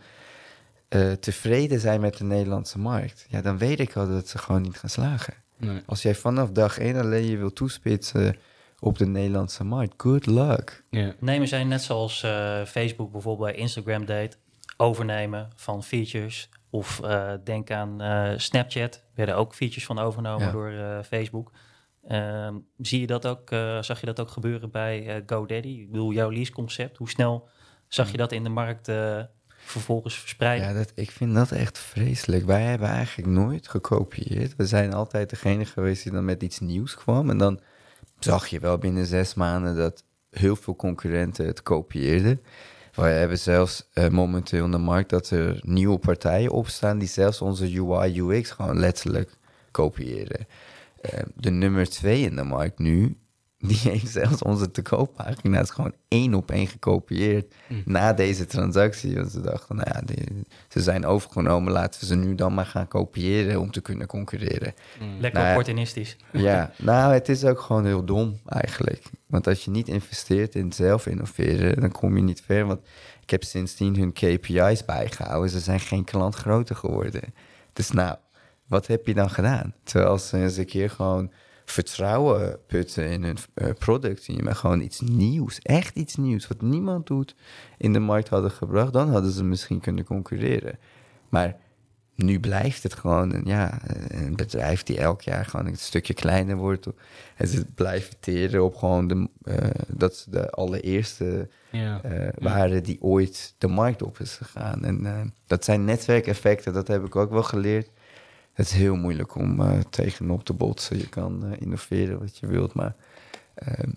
eh, 0.89 1.13
tevreden 1.13 1.81
zijn 1.81 2.01
met 2.01 2.17
de 2.17 2.25
Nederlandse 2.25 2.79
markt. 2.79 3.27
Ja, 3.29 3.41
dan 3.41 3.59
weet 3.59 3.81
ik 3.81 3.97
al 3.97 4.09
dat 4.09 4.29
ze 4.29 4.39
gewoon 4.39 4.63
niet 4.63 4.79
gaan 4.79 4.91
slagen. 4.91 5.35
Nee. 5.57 5.83
Als 5.87 6.03
jij 6.03 6.15
vanaf 6.15 6.51
dag 6.51 6.79
één 6.79 6.97
alleen 6.97 7.27
je 7.27 7.37
wil 7.37 7.53
toespitsen 7.53 8.37
op 8.79 8.99
de 8.99 9.07
Nederlandse 9.07 9.65
markt, 9.65 9.95
good 9.97 10.27
luck. 10.27 10.85
Ja. 10.91 11.15
Nemen 11.21 11.49
zij 11.49 11.65
net 11.65 11.83
zoals 11.83 12.23
eh, 12.23 12.65
Facebook 12.65 13.13
bijvoorbeeld 13.13 13.51
bij 13.51 13.61
Instagram 13.61 14.05
deed, 14.05 14.39
overnemen 14.77 15.51
van 15.55 15.83
features. 15.83 16.49
Of 16.71 17.01
eh, 17.01 17.33
denk 17.45 17.71
aan 17.71 18.01
eh, 18.01 18.33
Snapchat, 18.37 19.05
werden 19.15 19.37
ook 19.37 19.55
features 19.55 19.87
van 19.87 19.99
overgenomen 19.99 20.47
Ja. 20.47 20.53
door 20.53 20.71
eh, 20.71 21.03
Facebook. 21.03 21.53
Ehm, 22.09 22.55
zie 22.79 23.01
je 23.01 23.07
dat 23.07 23.27
ook, 23.27 23.49
zag 23.81 24.01
je 24.01 24.07
dat 24.07 24.21
ook 24.21 24.29
gebeuren 24.29 24.71
bij 24.71 25.23
GoDaddy? 25.27 25.69
Ik 25.69 25.91
bedoel, 25.91 26.13
jouw 26.13 26.31
leaseconcept, 26.31 26.97
hoe 26.97 27.09
snel 27.09 27.49
zag 27.89 28.11
je 28.11 28.17
dat 28.17 28.33
in 28.33 28.43
de 28.43 28.49
markt 28.49 28.91
vervolgens 29.49 30.19
verspreiden? 30.19 30.69
Ja, 30.69 30.75
dat, 30.75 30.93
ik 30.95 31.11
vind 31.11 31.35
dat 31.35 31.51
echt 31.51 31.79
vreselijk. 31.79 32.45
Wij 32.45 32.63
hebben 32.63 32.89
eigenlijk 32.89 33.29
nooit 33.29 33.69
gekopieerd. 33.69 34.57
We 34.57 34.67
zijn 34.67 34.93
altijd 34.93 35.31
degene 35.31 35.65
geweest 35.65 36.03
die 36.03 36.13
dan 36.13 36.25
met 36.25 36.43
iets 36.43 36.59
nieuws 36.59 36.95
kwam. 36.95 37.31
En 37.31 37.39
dan 37.39 37.61
zag 38.19 38.47
je 38.47 38.61
wel 38.61 38.79
binnen 38.79 39.07
zes 39.07 39.35
maanden 39.35 39.77
dat 39.77 40.05
heel 40.31 40.57
veel 40.57 40.77
concurrenten 40.77 41.47
het 41.47 41.63
kopieerden. 41.63 42.43
We 42.99 43.05
hebben 43.05 43.39
zelfs 43.39 43.89
eh, 43.93 44.09
momenteel 44.09 44.65
in 44.65 44.71
de 44.71 44.79
markt 44.79 45.11
dat 45.11 45.31
er 45.31 45.61
nieuwe 45.63 45.99
partijen 45.99 46.51
opstaan 46.51 46.99
die 46.99 47.09
zelfs 47.09 47.41
onze 47.41 47.81
UI 47.81 48.21
UX 48.21 48.51
gewoon 48.51 48.79
letterlijk 48.79 49.31
kopiëren. 49.71 50.47
Eh, 51.01 51.23
de 51.35 51.51
nummer 51.51 51.89
twee 51.89 52.23
in 52.23 52.37
de 52.37 52.43
markt 52.43 52.79
nu, 52.79 53.17
die 53.59 53.79
heeft 53.83 54.09
zelfs 54.09 54.43
onze 54.43 54.71
te 54.71 54.83
kooppagina's 54.83 55.71
gewoon 55.71 55.93
één 56.09 56.35
op 56.35 56.51
één 56.51 56.67
gekopieerd 56.67 57.55
Mm. 57.69 57.83
na 57.85 58.13
deze 58.13 58.47
transactie. 58.47 59.15
Want 59.15 59.31
ze 59.31 59.41
dachten, 59.41 59.77
nou 59.77 59.89
ja, 59.95 60.01
die- 60.05 60.43
ze 60.69 60.81
zijn 60.83 61.07
overgenomen, 61.07 61.73
laten 61.73 62.01
we 62.01 62.07
ze 62.07 62.15
nu 62.15 62.35
dan 62.35 62.55
maar 62.55 62.67
gaan 62.67 62.89
kopiëren 62.89 63.61
om 63.61 63.71
te 63.71 63.81
kunnen 63.81 64.07
concurreren. 64.07 64.75
Mm. 65.01 65.21
Lekker 65.21 65.41
Nou 65.41 65.51
opportunistisch. 65.53 66.17
Ja, 66.33 66.73
nou, 66.79 67.13
het 67.13 67.29
is 67.29 67.45
ook 67.45 67.61
gewoon 67.61 67.85
heel 67.87 68.05
dom 68.05 68.39
eigenlijk. 68.47 69.03
Want 69.27 69.47
als 69.47 69.65
je 69.65 69.71
niet 69.71 69.89
investeert 69.89 70.55
in 70.55 70.73
zelf 70.73 71.07
innoveren, 71.07 71.81
dan 71.81 71.93
kom 71.93 72.17
je 72.17 72.23
niet 72.23 72.43
ver. 72.47 72.67
Want 72.67 72.81
ik 73.23 73.31
heb 73.31 73.45
sindsdien 73.45 73.97
hun 73.97 74.13
KPI's 74.13 74.85
bijgehouden. 74.85 75.51
Ze 75.51 75.61
zijn 75.61 75.81
geen 75.81 76.05
klant 76.05 76.35
groter 76.35 76.77
geworden. 76.77 77.23
Dus 77.73 77.91
nou, 77.91 78.17
wat 78.67 78.87
heb 78.87 79.07
je 79.07 79.15
dan 79.15 79.31
gedaan? 79.31 79.75
Terwijl 79.83 80.19
ze 80.19 80.37
eens 80.39 80.57
een 80.57 80.67
keer 80.67 80.91
gewoon 80.91 81.31
vertrouwen 81.71 82.59
putten 82.67 83.11
in 83.11 83.25
hun 83.25 83.37
uh, 83.55 83.69
product. 83.79 84.43
maar 84.43 84.55
gewoon 84.55 84.81
iets 84.81 85.01
nieuws, 85.01 85.59
echt 85.59 85.97
iets 85.97 86.17
nieuws, 86.17 86.49
wat 86.49 86.63
niemand 86.63 87.07
doet, 87.07 87.35
in 87.79 87.93
de 87.93 87.99
markt 87.99 88.29
hadden 88.29 88.51
gebracht, 88.51 88.93
dan 88.93 89.11
hadden 89.11 89.31
ze 89.31 89.45
misschien 89.45 89.81
kunnen 89.81 90.05
concurreren. 90.05 90.79
Maar 91.29 91.57
nu 92.15 92.41
blijft 92.41 92.83
het 92.83 92.95
gewoon 92.95 93.35
een, 93.35 93.43
ja, 93.45 93.81
een 94.09 94.37
bedrijf 94.37 94.83
die 94.83 94.99
elk 94.99 95.23
jaar 95.23 95.45
gewoon 95.45 95.67
een 95.67 95.77
stukje 95.77 96.15
kleiner 96.15 96.57
wordt. 96.57 96.87
En 97.37 97.49
ze 97.49 97.65
blijven 97.75 98.15
teren 98.21 98.65
op 98.65 98.77
gewoon 98.77 99.09
de, 99.09 99.29
uh, 99.45 99.57
dat 99.89 100.17
ze 100.17 100.31
de 100.31 100.51
allereerste 100.51 101.49
ja. 101.71 102.01
uh, 102.05 102.29
waren 102.39 102.83
die 102.83 103.03
ooit 103.03 103.55
de 103.59 103.69
markt 103.69 104.03
op 104.03 104.21
is 104.21 104.33
gegaan. 104.33 104.85
En 104.85 105.01
uh, 105.03 105.21
dat 105.47 105.65
zijn 105.65 105.85
netwerkeffecten, 105.85 106.73
dat 106.73 106.89
heb 106.89 107.05
ik 107.05 107.17
ook 107.17 107.31
wel 107.31 107.43
geleerd. 107.43 107.91
Het 108.59 108.67
is 108.67 108.73
heel 108.73 108.97
moeilijk 108.97 109.35
om 109.35 109.83
tegenop 109.91 110.45
te 110.45 110.53
botsen. 110.53 110.99
Je 110.99 111.09
kan 111.09 111.55
innoveren 111.55 112.19
wat 112.19 112.39
je 112.39 112.47
wilt, 112.47 112.75
maar 112.75 112.95
ehm, 113.55 113.91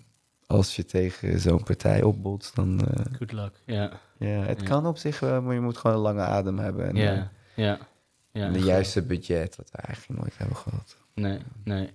als 0.46 0.76
je 0.76 0.84
tegen 0.84 1.40
zo'n 1.40 1.62
partij 1.62 2.02
opbotst, 2.02 2.54
dan... 2.54 2.80
Good 3.18 3.32
luck, 3.32 3.60
ja. 3.66 3.92
Ja, 4.18 4.42
het 4.42 4.62
kan 4.62 4.86
op 4.86 4.96
zich 4.96 5.20
wel, 5.20 5.42
maar 5.42 5.54
je 5.54 5.60
moet 5.60 5.76
gewoon 5.76 5.96
een 5.96 6.02
lange 6.02 6.20
adem 6.20 6.58
hebben. 6.58 6.88
En, 6.88 6.96
ja, 6.96 7.30
ja. 7.54 7.78
Ja, 8.32 8.50
de 8.50 8.60
juiste 8.60 9.02
budget, 9.02 9.56
wat 9.56 9.70
we 9.70 9.78
eigenlijk 9.78 10.20
nooit 10.20 10.38
hebben 10.38 10.56
gehad. 10.56 10.96
Nee, 11.14 11.38
nee. 11.64 11.90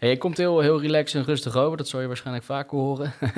Hey, 0.00 0.10
je 0.10 0.18
komt 0.18 0.36
heel, 0.36 0.60
heel 0.60 0.80
relaxed 0.80 1.20
en 1.20 1.26
rustig 1.26 1.56
over. 1.56 1.76
Dat 1.76 1.88
zal 1.88 2.00
je 2.00 2.06
waarschijnlijk 2.06 2.44
vaker 2.44 2.78
horen. 2.78 3.12
uh, 3.22 3.28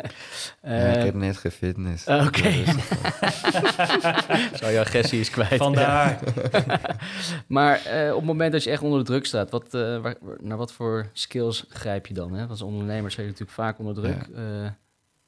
ja, 0.85 0.93
ik 0.93 1.05
heb 1.05 1.15
net 1.15 1.37
gefitness. 1.37 2.07
Oké. 2.07 2.25
Okay. 2.25 2.65
Zo, 4.59 4.69
je 4.69 4.81
agressie 4.81 5.21
is 5.21 5.31
kwijt. 5.31 5.57
Vandaar. 5.57 6.19
maar 7.47 7.83
uh, 7.87 8.11
op 8.11 8.17
het 8.17 8.25
moment 8.25 8.53
dat 8.53 8.65
je 8.65 8.71
echt 8.71 8.83
onder 8.83 8.99
de 8.99 9.05
druk 9.05 9.27
staat, 9.27 9.51
wat, 9.51 9.75
uh, 9.75 9.99
waar, 9.99 10.17
naar 10.41 10.57
wat 10.57 10.73
voor 10.73 11.07
skills 11.13 11.65
grijp 11.69 12.07
je 12.07 12.15
dan? 12.15 12.33
Hè? 12.33 12.47
Als 12.47 12.63
ondernemer 12.63 13.11
sta 13.11 13.23
je 13.23 13.29
natuurlijk 13.29 13.57
vaak 13.57 13.79
onder 13.79 13.95
druk. 13.95 14.29
Ja, 14.35 14.77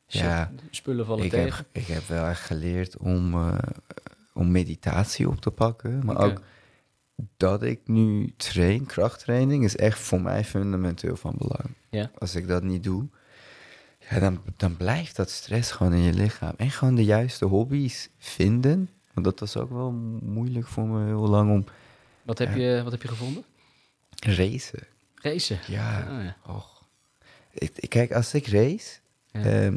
ja 0.06 0.50
spullen 0.70 1.06
vallen 1.06 1.24
ik 1.24 1.30
tegen. 1.30 1.56
Heb, 1.56 1.82
ik 1.82 1.86
heb 1.86 2.06
wel 2.06 2.26
echt 2.26 2.44
geleerd 2.44 2.96
om, 2.96 3.34
om 4.34 4.50
meditatie 4.50 5.28
op 5.28 5.40
te 5.40 5.50
pakken. 5.50 6.04
Maar 6.04 6.16
okay. 6.16 6.28
ook 6.28 6.40
dat 7.36 7.62
ik 7.62 7.80
nu 7.84 8.32
train, 8.36 8.86
krachttraining, 8.86 9.64
is 9.64 9.76
echt 9.76 9.98
voor 9.98 10.20
mij 10.20 10.44
fundamenteel 10.44 11.16
van 11.16 11.34
belang. 11.38 11.70
Ja. 11.90 12.10
Als 12.18 12.34
ik 12.34 12.48
dat 12.48 12.62
niet 12.62 12.82
doe, 12.82 13.08
ja, 14.10 14.18
dan, 14.18 14.42
dan 14.56 14.76
blijft 14.76 15.16
dat 15.16 15.30
stress 15.30 15.72
gewoon 15.72 15.92
in 15.92 16.02
je 16.02 16.12
lichaam. 16.12 16.54
En 16.56 16.70
gewoon 16.70 16.94
de 16.94 17.04
juiste 17.04 17.44
hobby's 17.44 18.08
vinden. 18.18 18.88
Want 19.12 19.26
dat 19.26 19.40
was 19.40 19.56
ook 19.56 19.70
wel 19.70 19.92
moeilijk 20.22 20.66
voor 20.66 20.86
me 20.86 21.06
heel 21.06 21.28
lang 21.28 21.50
om... 21.50 21.64
Wat 22.22 22.38
heb, 22.38 22.54
je, 22.54 22.80
wat 22.82 22.92
heb 22.92 23.02
je 23.02 23.08
gevonden? 23.08 23.44
Racen. 24.20 24.86
Racen? 25.14 25.58
Ja. 25.66 26.08
Oh, 26.10 26.24
ja. 26.24 26.36
Och. 26.46 26.82
Ik, 27.52 27.88
kijk, 27.88 28.12
als 28.12 28.34
ik 28.34 28.46
race... 28.46 28.98
Ehm, 29.32 29.76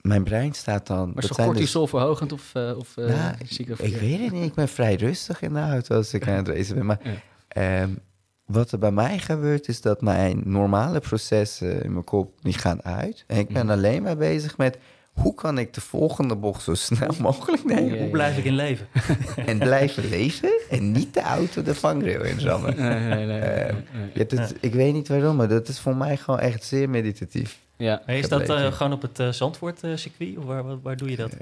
mijn 0.00 0.24
brein 0.24 0.52
staat 0.52 0.86
dan... 0.86 1.12
Maar 1.14 1.24
is 1.24 1.30
cortisol 1.30 1.82
dus, 1.82 1.90
verhogend 1.90 2.32
of, 2.32 2.52
uh, 2.56 2.78
of 2.78 2.96
uh, 2.96 3.06
nou, 3.06 3.34
ik, 3.38 3.68
ik 3.68 3.96
weet 3.96 4.20
het 4.20 4.32
niet. 4.32 4.44
Ik 4.44 4.54
ben 4.54 4.68
vrij 4.68 4.94
rustig 4.94 5.42
in 5.42 5.52
de 5.52 5.60
auto 5.60 5.96
als 5.96 6.14
ik 6.14 6.28
aan 6.28 6.34
het 6.34 6.48
racen 6.48 6.74
ben. 6.74 6.86
Maar 6.86 7.00
ja. 7.48 7.82
um, 7.82 7.98
wat 8.44 8.72
er 8.72 8.78
bij 8.78 8.90
mij 8.90 9.18
gebeurt 9.18 9.68
is 9.68 9.80
dat 9.80 10.00
mijn 10.00 10.42
normale 10.44 11.00
processen 11.00 11.82
in 11.82 11.92
mijn 11.92 12.04
kop 12.04 12.32
die 12.40 12.52
gaan 12.52 12.82
uit. 12.82 13.24
En 13.26 13.38
ik 13.38 13.48
ben 13.48 13.64
mm. 13.64 13.70
alleen 13.70 14.02
maar 14.02 14.16
bezig 14.16 14.56
met 14.56 14.78
hoe 15.12 15.34
kan 15.34 15.58
ik 15.58 15.74
de 15.74 15.80
volgende 15.80 16.36
bocht 16.36 16.62
zo 16.62 16.74
snel 16.74 17.14
mogelijk 17.20 17.64
nemen? 17.64 17.98
Hoe 17.98 18.10
blijf 18.10 18.38
ik 18.38 18.44
in 18.44 18.54
leven? 18.54 18.86
en 19.46 19.58
blijven 19.58 20.08
leven 20.08 20.52
en 20.70 20.92
niet 20.92 21.14
de 21.14 21.20
auto 21.20 21.62
de 21.62 21.74
vangrail 21.74 22.24
inrammen. 22.24 22.76
Nee, 22.76 22.98
nee, 22.98 23.26
nee, 23.26 23.74
uh, 24.14 24.38
het, 24.38 24.54
ik 24.60 24.74
weet 24.74 24.92
niet 24.92 25.08
waarom, 25.08 25.36
maar 25.36 25.48
dat 25.48 25.68
is 25.68 25.80
voor 25.80 25.96
mij 25.96 26.16
gewoon 26.16 26.40
echt 26.40 26.64
zeer 26.64 26.90
meditatief. 26.90 27.58
Ja. 27.76 28.06
is 28.06 28.28
dat 28.28 28.50
uh, 28.50 28.72
gewoon 28.72 28.92
op 28.92 29.02
het 29.02 29.18
uh, 29.20 29.28
Zandvoort-circuit? 29.28 30.38
of 30.38 30.44
waar, 30.44 30.80
waar, 30.80 30.96
doe 30.96 31.10
je 31.10 31.16
dat? 31.16 31.36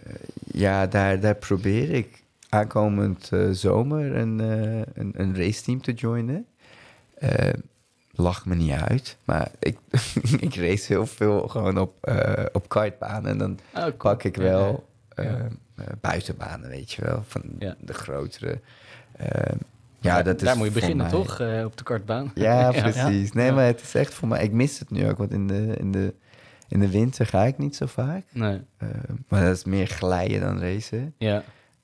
ja, 0.45 0.87
daar, 0.87 1.21
daar 1.21 1.35
probeer 1.35 1.91
ik 1.91 2.23
aankomend 2.49 3.31
zomer 3.53 4.17
een, 4.17 4.39
een, 4.39 5.13
een 5.17 5.37
raceteam 5.37 5.83
te 5.83 5.93
joinen 5.93 6.47
lach 8.21 8.47
me 8.47 8.55
niet 8.55 8.71
uit. 8.71 9.17
Maar 9.25 9.51
ik, 9.59 9.79
ik 10.47 10.55
race 10.55 10.93
heel 10.93 11.07
veel 11.07 11.49
gewoon 11.49 11.79
op, 11.79 12.09
uh, 12.09 12.45
op 12.53 12.69
kartbanen. 12.69 13.31
En 13.31 13.39
dan 13.39 13.59
oh, 13.75 13.97
pak 13.97 14.23
ik 14.23 14.37
wel 14.37 14.89
ja, 15.17 15.23
ja. 15.23 15.49
Uh, 15.77 15.87
buitenbanen, 16.01 16.69
weet 16.69 16.93
je 16.93 17.05
wel. 17.05 17.23
Van 17.27 17.43
ja. 17.59 17.77
de 17.81 17.95
grotere. 17.95 18.61
Ja, 20.01 20.23
dat 20.23 20.41
Daar 20.41 20.53
is 20.53 20.59
moet 20.59 20.67
je 20.67 20.73
beginnen, 20.73 20.97
mij... 20.97 21.11
toch? 21.11 21.41
op 21.65 21.77
de 21.77 21.85
kartbaan. 21.85 22.31
Ja, 22.35 22.71
precies. 22.83 23.33
Nee, 23.33 23.53
maar 23.53 23.67
het 23.67 23.81
is 23.81 23.95
echt 23.95 24.15
voor 24.15 24.29
mij... 24.29 24.43
Ik 24.43 24.53
mis 24.53 24.79
het 24.79 24.91
nu 24.91 25.09
ook, 25.09 25.19
want 25.19 25.33
in 25.33 25.47
de, 25.47 25.75
in 25.79 25.93
de, 25.93 26.15
in 26.69 26.81
de 26.81 26.91
winter 26.91 27.27
ga 27.27 27.45
ik 27.45 27.59
niet 27.59 27.77
zo 27.77 27.87
vaak. 27.87 28.25
Nee. 28.33 28.61
maar 29.29 29.45
dat 29.45 29.57
is 29.57 29.65
meer 29.65 29.87
glijden 29.87 30.41
dan 30.41 30.61
racen. 30.61 31.15
Ja. 31.19 31.43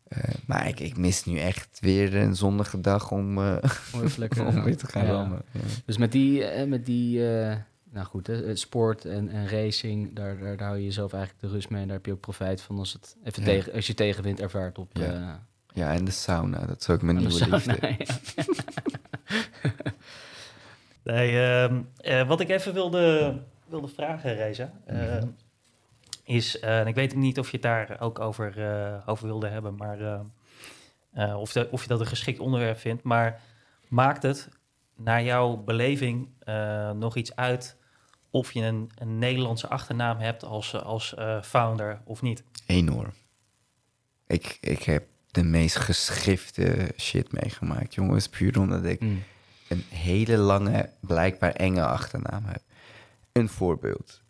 Uh, 0.08 0.34
maar 0.46 0.68
ik, 0.68 0.80
ik, 0.80 0.96
mis 0.96 1.24
nu 1.24 1.38
echt 1.38 1.78
weer 1.80 2.14
een 2.14 2.36
zonnige 2.36 2.80
dag 2.80 3.10
om, 3.10 3.38
uh, 3.38 3.56
om 3.92 4.00
weer 4.64 4.76
te 4.76 4.86
gaan 4.86 5.06
ja. 5.06 5.42
Ja. 5.52 5.60
Dus 5.84 5.96
met 5.96 6.12
die, 6.12 6.66
met 6.66 6.86
die 6.86 7.20
nou 7.90 8.06
goed, 8.06 8.26
hè, 8.26 8.56
sport 8.56 9.04
en, 9.04 9.28
en 9.28 9.48
racing, 9.48 10.14
daar, 10.14 10.38
daar, 10.38 10.56
daar, 10.56 10.66
hou 10.66 10.78
je 10.78 10.84
jezelf 10.84 11.12
eigenlijk 11.12 11.42
de 11.42 11.50
rust 11.50 11.70
mee. 11.70 11.80
En 11.80 11.86
daar 11.86 11.96
heb 11.96 12.06
je 12.06 12.12
ook 12.12 12.20
profijt 12.20 12.60
van 12.60 12.78
als, 12.78 12.92
het 12.92 13.16
even 13.24 13.44
tegen, 13.44 13.72
als 13.72 13.86
je 13.86 13.94
tegenwind 13.94 14.40
ervaart 14.40 14.78
op... 14.78 14.98
Ja. 15.76 15.92
en 15.92 16.04
de 16.04 16.10
sauna, 16.10 16.66
dat 16.66 16.80
is 16.80 16.88
ook 16.88 17.02
mijn 17.02 17.16
nieuwe 17.16 17.48
liefde. 17.48 17.96
nee, 21.02 21.40
ehm, 22.02 22.26
wat 22.26 22.40
ik 22.40 22.48
even 22.48 22.72
wilde, 22.72 23.36
wilde 23.68 23.88
vragen, 23.88 24.34
Reza... 24.34 24.72
-hmm 24.86 25.34
is, 26.26 26.56
uh, 26.56 26.80
en 26.80 26.86
ik 26.86 26.94
weet 26.94 27.14
niet 27.14 27.38
of 27.38 27.46
je 27.46 27.52
het 27.52 27.62
daar 27.62 28.00
ook 28.00 28.18
over, 28.18 28.58
uh, 28.58 29.08
over 29.08 29.26
wilde 29.26 29.48
hebben, 29.48 29.74
maar 29.76 30.00
uh, 31.14 31.40
of, 31.40 31.52
de, 31.52 31.68
of 31.70 31.82
je 31.82 31.88
dat 31.88 32.00
een 32.00 32.06
geschikt 32.06 32.38
onderwerp 32.38 32.78
vindt. 32.78 33.02
Maar 33.02 33.40
maakt 33.88 34.22
het 34.22 34.48
naar 34.96 35.22
jouw 35.22 35.56
beleving 35.56 36.28
nog 36.94 37.16
iets 37.16 37.36
uit 37.36 37.76
of 38.30 38.52
je 38.52 38.62
een, 38.62 38.90
een, 38.94 39.18
Nederlandse 39.18 39.68
achternaam 39.68 40.18
hebt 40.18 40.44
als, 40.44 40.74
als 40.74 41.14
founder 41.42 42.00
of 42.04 42.22
niet? 42.22 42.44
Enorm. 42.66 43.12
Ik, 44.26 44.58
ik 44.60 44.82
heb 44.82 45.06
de 45.36 45.44
meest 45.44 45.76
geschifte 45.76 46.92
shit 46.96 47.32
meegemaakt, 47.32 47.94
jongens. 47.94 48.28
Puur 48.28 48.60
omdat 48.60 48.84
ik 48.84 49.00
mm. 49.00 49.22
een 49.68 49.84
hele 49.88 50.36
lange, 50.36 50.90
blijkbaar 51.00 51.52
enge 51.52 51.86
achternaam 51.86 52.44
heb. 52.44 52.62
Een 53.32 53.48
voorbeeld 53.48 54.22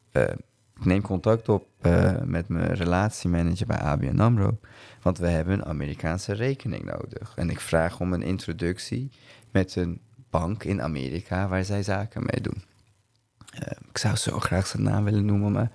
ik 0.78 0.84
neem 0.84 1.02
contact 1.02 1.48
op 1.48 1.66
uh, 1.82 2.20
met 2.22 2.48
mijn 2.48 2.74
relatiemanager 2.74 3.66
bij 3.66 3.78
ABN 3.78 4.20
AMRO. 4.20 4.58
Want 5.02 5.18
we 5.18 5.26
hebben 5.26 5.54
een 5.54 5.64
Amerikaanse 5.64 6.32
rekening 6.32 6.84
nodig. 6.84 7.32
En 7.36 7.50
ik 7.50 7.60
vraag 7.60 8.00
om 8.00 8.12
een 8.12 8.22
introductie 8.22 9.10
met 9.50 9.76
een 9.76 10.00
bank 10.30 10.64
in 10.64 10.82
Amerika 10.82 11.48
waar 11.48 11.64
zij 11.64 11.82
zaken 11.82 12.22
mee 12.22 12.40
doen. 12.40 12.62
Uh, 13.54 13.60
ik 13.88 13.98
zou 13.98 14.16
zo 14.16 14.38
graag 14.38 14.66
zijn 14.66 14.82
naam 14.82 15.04
willen 15.04 15.24
noemen, 15.24 15.52
maar 15.52 15.70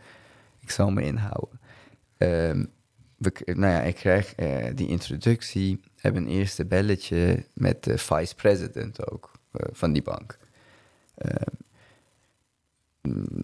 ik 0.60 0.72
zal 0.72 0.92
me 0.92 1.04
inhouden. 1.04 1.60
Uh, 2.18 2.66
we, 3.22 3.32
nou 3.46 3.74
ja, 3.74 3.82
ik 3.82 3.96
krijg 3.96 4.40
uh, 4.40 4.66
die 4.76 4.88
introductie, 4.88 5.80
heb 5.98 6.16
een 6.16 6.28
eerste 6.28 6.66
belletje 6.66 7.46
met 7.54 7.84
de 7.84 7.98
vice 7.98 8.36
president 8.36 9.12
ook 9.12 9.32
van 9.72 9.94
die 9.94 10.02
bank. 10.02 10.38
Ehm, 11.16 11.44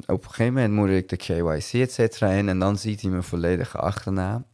op 0.05 0.23
een 0.23 0.29
gegeven 0.29 0.53
moment 0.53 0.73
moet 0.73 0.89
ik 0.89 1.09
de 1.09 1.17
KYC, 1.17 1.73
et 1.81 1.91
cetera, 1.91 2.29
in. 2.29 2.49
En 2.49 2.59
dan 2.59 2.77
ziet 2.77 3.01
hij 3.01 3.09
mijn 3.09 3.23
volledige 3.23 3.77
achternaam. 3.77 4.45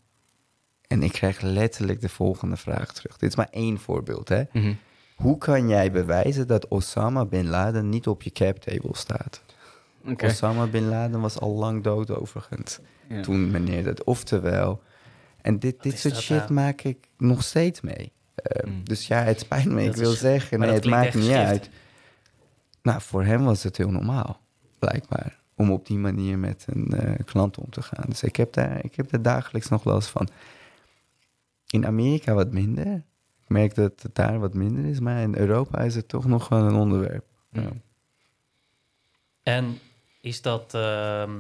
En 0.88 1.04
ik 1.04 1.12
krijg 1.12 1.42
letterlijk 1.42 2.02
de 2.02 2.10
volgende 2.10 2.58
vraag 2.58 2.94
terug. 2.94 3.18
Dit 3.18 3.30
is 3.30 3.36
maar 3.36 3.50
één 3.52 3.80
voorbeeld, 3.80 4.30
hè. 4.30 4.44
Mhm. 4.52 4.74
Hoe 5.16 5.38
kan 5.38 5.68
jij 5.68 5.92
bewijzen 5.92 6.48
dat 6.48 6.68
Osama 6.68 7.26
Bin 7.26 7.48
Laden 7.48 7.90
niet 7.90 8.08
op 8.08 8.22
je 8.22 8.32
cap 8.32 8.58
table 8.58 8.96
staat? 8.98 9.42
Osama 10.24 10.68
Bin 10.68 10.88
Laden 10.88 11.22
was 11.22 11.40
al 11.40 11.54
lang 11.54 11.84
dood 11.84 12.12
overigens. 12.12 12.80
Toen 13.22 13.52
meneer 13.52 13.84
dat. 13.84 14.04
Oftewel, 14.04 14.82
en 15.44 15.60
dit, 15.60 15.84
dit 15.84 16.00
soort 16.00 16.18
shit 16.18 16.50
maak 16.50 16.82
ik 16.82 17.08
nog 17.18 17.44
steeds 17.44 17.82
mee. 17.82 18.12
Uh, 18.36 18.74
Dus 18.84 19.08
ja, 19.08 19.24
het 19.24 19.40
spijt 19.40 19.66
me. 19.66 19.84
ik 19.84 19.96
wil 19.96 20.12
zeggen, 20.12 20.60
nee, 20.60 20.72
het 20.72 20.86
maakt 20.86 21.14
niet 21.14 21.32
uit. 21.32 21.70
Nou, 22.82 23.02
voor 23.02 23.24
hem 23.24 23.44
was 23.44 23.64
het 23.64 23.78
heel 23.78 23.92
normaal 23.92 24.42
blijkbaar. 24.80 25.40
Om 25.56 25.72
op 25.72 25.86
die 25.86 25.98
manier 25.98 26.38
met 26.38 26.66
een 26.70 26.92
uh, 26.94 27.16
klant 27.26 27.58
om 27.58 27.70
te 27.70 27.82
gaan. 27.82 28.06
Dus 28.08 28.24
ik 28.24 28.36
heb, 28.36 28.54
daar, 28.54 28.84
ik 28.84 28.96
heb 28.96 29.12
er 29.12 29.22
dagelijks 29.22 29.70
nog 29.70 29.84
wel 29.84 29.96
eens 29.96 30.08
van. 30.08 30.30
In 31.70 31.86
Amerika 31.86 32.34
wat 32.34 32.52
minder. 32.52 32.94
Ik 33.44 33.50
merk 33.50 33.76
dat 33.76 34.02
het 34.02 34.16
daar 34.16 34.40
wat 34.40 34.54
minder 34.54 34.86
is. 34.86 35.00
Maar 35.00 35.22
in 35.22 35.36
Europa 35.36 35.80
is 35.80 35.96
het 35.96 36.08
toch 36.08 36.26
nog 36.26 36.50
wel 36.50 36.66
een 36.66 36.76
onderwerp. 36.76 37.26
Ja. 37.50 37.72
En 39.44 39.80
is 40.22 40.42
dat 40.42 40.74
uh, 40.76 41.32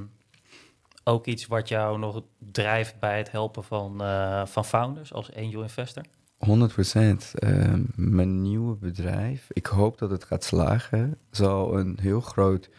ook 1.03 1.25
iets 1.25 1.47
wat 1.47 1.67
jou 1.67 1.99
nog 1.99 2.23
drijft 2.51 2.99
bij 2.99 3.17
het 3.17 3.31
helpen 3.31 3.63
van, 3.63 4.01
uh, 4.01 4.45
van 4.45 4.65
founders 4.65 5.13
als 5.13 5.35
angel 5.35 5.61
investor? 5.61 6.03
100 6.37 6.73
procent. 6.73 7.33
Uh, 7.39 7.73
mijn 7.95 8.41
nieuwe 8.41 8.75
bedrijf, 8.75 9.47
ik 9.49 9.65
hoop 9.65 9.97
dat 9.97 10.09
het 10.09 10.23
gaat 10.23 10.43
slagen, 10.43 11.17
zal 11.31 11.77
een 11.77 11.97
heel 12.01 12.21
groot 12.21 12.69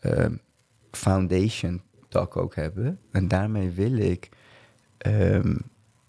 ehm, 0.00 0.36
foundation 0.90 1.82
tak 2.08 2.36
ook 2.36 2.54
hebben. 2.54 3.00
En 3.10 3.28
daarmee 3.28 3.70
wil 3.70 3.96
ik 3.96 4.28
ehm, 4.98 5.56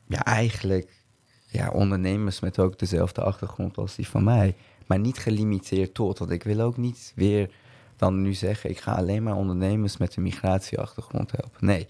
ja, 0.08 0.24
eigenlijk 0.24 1.06
ja, 1.48 1.70
ondernemers 1.70 2.40
met 2.40 2.60
ook 2.60 2.80
dezelfde 2.80 3.22
achtergrond 3.22 3.78
als 3.78 3.96
die 3.96 4.08
van 4.08 4.24
mij. 4.24 4.56
Maar 4.86 5.00
niet 5.00 5.18
gelimiteerd 5.18 5.94
tot. 5.94 6.20
Want 6.20 6.32
ik 6.32 6.44
wil 6.44 6.60
ook 6.60 6.78
niet 6.78 7.12
weer 7.16 7.50
dan 7.98 8.22
nu 8.22 8.34
zeggen... 8.34 8.70
ik 8.70 8.80
ga 8.80 8.92
alleen 8.92 9.24
maar 9.24 9.36
ondernemers 9.36 9.98
met 9.98 10.16
een 10.16 10.24
migratieachtergrond 10.24 11.32
helpen. 11.32 11.66
Nee, 11.66 11.88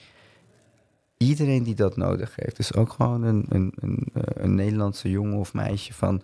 iedereen 1.17 1.63
die 1.63 1.75
dat 1.75 1.97
nodig 1.97 2.35
heeft. 2.35 2.57
Dus 2.57 2.73
ook 2.73 2.91
gewoon 2.93 3.23
een, 3.23 3.45
een, 3.49 3.73
een, 3.75 4.07
eh, 4.13 4.21
een 4.43 4.55
Nederlandse 4.55 5.09
jongen 5.09 5.37
of 5.37 5.53
meisje 5.53 5.93
van 5.93 6.21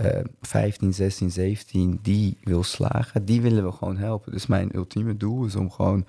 uh, 0.00 0.20
15, 0.40 0.94
16, 0.94 1.30
17... 1.30 1.98
die 2.02 2.38
wil 2.42 2.62
slagen, 2.62 3.24
die 3.24 3.40
willen 3.40 3.64
we 3.64 3.72
gewoon 3.72 3.96
helpen. 3.96 4.32
Dus 4.32 4.46
mijn 4.46 4.76
ultieme 4.76 5.16
doel 5.16 5.44
is 5.44 5.56
om 5.56 5.70
gewoon 5.70 6.06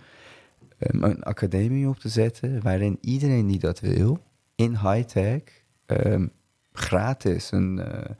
um, 0.77 1.03
een 1.03 1.23
academie 1.23 1.87
op 1.87 1.99
te 1.99 2.09
zetten... 2.09 2.61
waarin 2.61 2.97
iedereen 3.01 3.47
die 3.47 3.59
dat 3.59 3.79
wil, 3.79 4.23
in 4.55 4.71
high-tech... 4.71 5.41
Um, 5.85 6.31
gratis 6.79 7.51
een, 7.51 7.77
uh, 7.77 8.15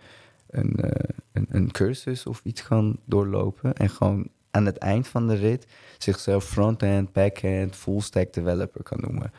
een, 0.50 0.74
uh, 0.86 0.92
een, 1.32 1.46
een, 1.50 1.72
cursus 1.72 2.26
of 2.26 2.42
iets 2.44 2.62
gaan 2.62 2.98
doorlopen. 3.06 3.74
En 3.74 3.90
gewoon 3.90 4.28
aan 4.52 4.66
het 4.66 4.78
eind 4.78 5.08
van 5.08 5.28
de 5.28 5.36
rit 5.36 5.68
zichzelf 5.98 6.46
front-end, 6.46 7.12
back-end, 7.12 7.76
full-stack 7.76 8.34
developer 8.34 8.84
kan 8.84 9.00
noemen. 9.02 9.32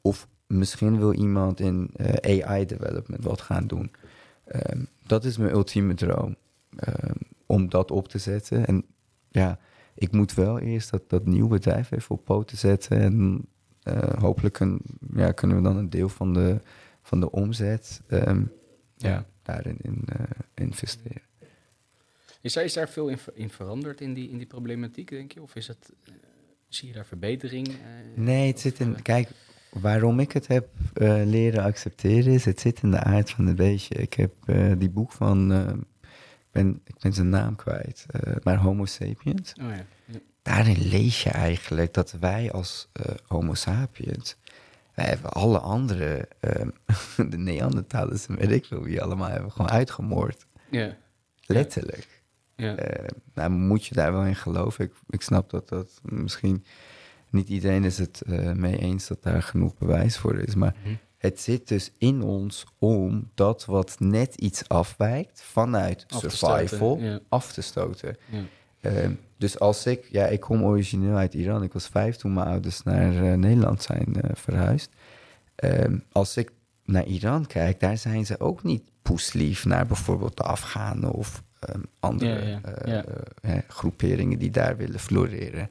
Of 0.00 0.28
misschien 0.46 0.98
wil 0.98 1.12
iemand 1.12 1.60
in 1.60 1.90
uh, 1.96 2.40
AI 2.40 2.66
development 2.66 3.24
wat 3.24 3.40
gaan 3.40 3.66
doen. 3.66 3.90
Um, 4.70 4.86
dat 5.06 5.24
is 5.24 5.36
mijn 5.36 5.52
ultieme 5.52 5.94
droom. 5.94 6.36
Um, 6.88 7.16
om 7.46 7.68
dat 7.68 7.90
op 7.90 8.08
te 8.08 8.18
zetten. 8.18 8.66
En 8.66 8.84
ja, 9.28 9.58
ik 9.94 10.12
moet 10.12 10.34
wel 10.34 10.58
eerst 10.58 10.90
dat, 10.90 11.02
dat 11.08 11.26
nieuw 11.26 11.48
bedrijf 11.48 11.90
even 11.90 12.14
op 12.14 12.24
poten 12.24 12.58
zetten. 12.58 13.00
En 13.00 13.44
hopelijk 14.18 14.60
een, 14.60 14.80
ja, 15.14 15.32
kunnen 15.32 15.56
we 15.56 15.62
dan 15.62 15.76
een 15.76 15.90
deel 15.90 16.08
van 16.08 16.34
de, 16.34 16.60
van 17.02 17.20
de 17.20 17.30
omzet 17.30 18.02
um, 18.08 18.52
ja, 18.96 19.26
daarin 19.42 19.76
in, 19.80 20.04
uh, 20.20 20.26
investeren. 20.54 21.22
Is 22.48 22.54
daar, 22.54 22.64
is 22.64 22.72
daar 22.72 22.88
veel 22.88 23.08
in, 23.08 23.18
in, 23.34 23.50
veranderd 23.50 24.00
in 24.00 24.14
die, 24.14 24.30
in 24.30 24.38
die 24.38 24.46
problematiek, 24.46 25.10
denk 25.10 25.32
je? 25.32 25.42
Of 25.42 25.54
is 25.54 25.66
het, 25.66 25.92
uh, 26.08 26.14
zie 26.68 26.88
je 26.88 26.94
daar 26.94 27.06
verbetering? 27.06 27.68
Uh, 27.68 27.74
nee, 28.14 28.46
het 28.46 28.60
zit 28.60 28.78
in... 28.80 29.02
Kijk, 29.02 29.28
waarom 29.70 30.20
ik 30.20 30.32
het 30.32 30.46
heb 30.46 30.68
leren 31.24 31.62
accepteren 31.64 32.32
is... 32.32 32.44
het 32.44 32.60
zit 32.60 32.82
in 32.82 32.90
de 32.90 32.98
aard 32.98 33.30
van 33.30 33.46
het 33.46 33.56
beestje. 33.56 33.94
Ik 33.94 34.14
heb 34.14 34.32
die 34.78 34.90
boek 34.90 35.12
van... 35.12 35.52
ik, 35.52 36.50
ben, 36.50 36.80
ik 36.84 36.94
ben 37.00 37.12
zijn 37.12 37.28
naam 37.28 37.56
kwijt. 37.56 38.06
maar 38.42 38.56
Homo 38.56 38.84
sapiens. 38.84 39.52
Oh, 39.60 39.68
ja. 39.68 39.84
Ja. 40.04 40.18
Daarin 40.42 40.88
lees 40.88 41.22
je 41.22 41.30
eigenlijk 41.30 41.94
dat 41.94 42.12
wij 42.12 42.52
als 42.52 42.88
Homo 43.26 43.54
sapiens 43.54 44.36
wij 44.94 45.06
hebben 45.06 45.30
alle 45.30 45.58
andere, 45.58 46.28
de 47.30 47.38
Neandertalers 47.38 48.26
en 48.26 48.36
weet 48.36 48.50
ik 48.50 48.64
veel 48.64 48.82
wie 48.82 49.02
allemaal, 49.02 49.28
hebben 49.28 49.52
gewoon 49.52 49.70
uitgemoord. 49.70 50.46
Ja. 50.70 50.96
Letterlijk. 51.46 52.17
Ja. 52.58 53.00
Uh, 53.00 53.04
nou, 53.34 53.50
moet 53.50 53.86
je 53.86 53.94
daar 53.94 54.12
wel 54.12 54.24
in 54.24 54.36
geloven. 54.36 54.84
Ik, 54.84 54.92
ik 55.10 55.22
snap 55.22 55.50
dat 55.50 55.68
dat 55.68 56.00
misschien 56.02 56.64
niet 57.30 57.48
iedereen 57.48 57.84
is 57.84 57.98
het 57.98 58.22
uh, 58.26 58.52
mee 58.52 58.78
eens 58.78 59.06
dat 59.08 59.22
daar 59.22 59.42
genoeg 59.42 59.76
bewijs 59.78 60.16
voor 60.16 60.38
is. 60.38 60.54
Maar 60.54 60.74
Mhm. 60.84 60.94
het 61.18 61.40
zit 61.40 61.68
dus 61.68 61.92
in 61.98 62.22
ons 62.22 62.66
om 62.78 63.30
dat 63.34 63.64
wat 63.64 63.96
net 63.98 64.34
iets 64.34 64.68
afwijkt 64.68 65.42
vanuit 65.42 66.06
Af 66.08 66.24
survival 66.32 66.98
ja. 66.98 67.18
af 67.28 67.52
te 67.52 67.60
stoten. 67.60 68.16
Ja. 68.30 68.42
Ehm, 68.80 69.12
dus 69.36 69.58
als 69.58 69.86
ik, 69.86 70.08
ja, 70.10 70.26
ik 70.26 70.40
kom 70.40 70.62
origineel 70.62 71.16
uit 71.16 71.34
Iran. 71.34 71.62
Ik 71.62 71.72
was 71.72 71.86
vijf 71.88 72.16
toen 72.16 72.32
mijn 72.32 72.46
ouders 72.48 72.82
naar 72.82 73.24
eh, 73.24 73.32
Nederland 73.32 73.82
zijn 73.82 74.20
eh, 74.20 74.30
verhuisd. 74.34 74.90
Ehm, 75.54 75.98
als 76.12 76.36
ik 76.36 76.50
naar 76.84 77.04
Iran 77.04 77.46
kijk, 77.46 77.80
daar 77.80 77.98
zijn 77.98 78.26
ze 78.26 78.40
ook 78.40 78.62
niet 78.62 78.90
poeslief 79.02 79.64
naar 79.64 79.86
bijvoorbeeld 79.86 80.36
de 80.36 80.42
Afghanen 80.42 81.10
of 81.12 81.42
andere 82.00 82.30
Ja, 82.40 82.46
ja, 82.46 82.60
eh, 82.62 82.92
ja. 82.92 83.04
eh, 83.40 83.58
groeperingen 83.68 84.38
die 84.38 84.50
daar 84.50 84.76
willen 84.76 85.00
floreren. 85.00 85.70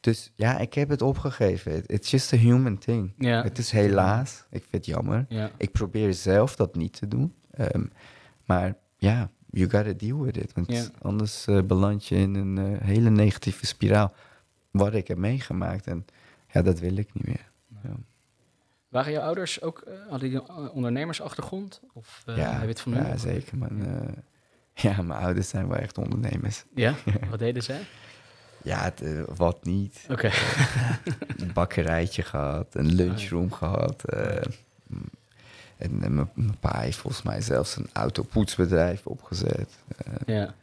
Dus 0.00 0.32
ja, 0.34 0.58
ik 0.58 0.74
heb 0.74 0.88
het 0.88 1.02
opgegeven. 1.02 1.76
It- 1.76 1.90
It's 1.90 2.10
just 2.10 2.32
a 2.32 2.36
human 2.36 2.78
thing. 2.78 3.12
Het 3.42 3.58
is 3.58 3.70
helaas, 3.70 4.44
ik 4.50 4.60
vind 4.60 4.72
het 4.72 4.86
jammer. 4.86 5.24
Ja. 5.28 5.50
Ik 5.56 5.72
probeer 5.72 6.14
zelf 6.14 6.56
dat 6.56 6.74
niet 6.74 6.92
te 6.92 7.08
doen. 7.08 7.34
Ehm, 7.50 7.84
maar 8.44 8.74
ja, 8.96 9.30
you 9.50 9.70
gotta 9.70 9.92
deal 9.92 10.20
with 10.20 10.36
it. 10.36 10.52
Want 10.52 10.90
anders 11.02 11.46
eh, 11.46 11.62
beland 11.62 12.06
je 12.06 12.16
in 12.16 12.34
een 12.34 12.78
hele 12.82 13.10
negatieve 13.10 13.66
spiraal. 13.66 14.14
Wat 14.70 14.94
ik 14.94 15.08
heb 15.08 15.18
meegemaakt. 15.18 15.86
En 15.86 16.04
ja, 16.52 16.62
dat 16.62 16.78
wil 16.78 16.96
ik 16.96 17.14
niet 17.14 17.26
meer. 17.26 17.50
Ja. 17.82 17.90
Waren 18.88 19.12
jouw 19.12 19.22
ouders 19.22 19.62
ook, 19.62 19.84
hadden 20.08 20.28
die 20.30 20.38
een 20.48 20.70
ondernemersachtergrond? 20.70 21.80
Of 21.92 22.22
eh, 22.26 22.36
ja, 22.36 22.50
heb 22.52 22.62
je 22.62 22.66
het 22.68 22.80
van 22.80 22.92
hun? 22.92 23.06
ja, 23.06 23.16
zeker. 23.16 23.58
ja, 24.86 25.02
mijn 25.02 25.20
ouders 25.20 25.48
zijn 25.48 25.68
wel 25.68 25.78
echt 25.78 25.98
ondernemers. 25.98 26.64
Ja? 26.74 26.94
Wat 27.30 27.38
deden 27.38 27.62
zij? 27.62 27.80
Ja, 28.62 28.82
het, 28.82 29.02
eh, 29.02 29.22
wat 29.36 29.64
niet. 29.64 30.04
Oké. 30.10 30.30
Een 31.38 31.52
bakkerijtje 31.52 32.22
gehad, 32.22 32.74
een 32.74 32.94
lunchroom 32.94 33.52
gehad. 33.52 34.04
eh, 34.04 34.42
mm, 34.86 35.04
en 35.76 36.02
eh, 36.02 36.08
mijn 36.08 36.30
mijn 36.34 36.58
pa 36.60 36.80
heeft 36.80 36.98
volgens 36.98 37.22
mij 37.22 37.40
zelfs 37.40 37.76
een 37.76 37.88
autopoetsbedrijf 37.92 39.06
opgezet. 39.06 39.78
Eh, 39.96 40.12
ja. 40.26 40.54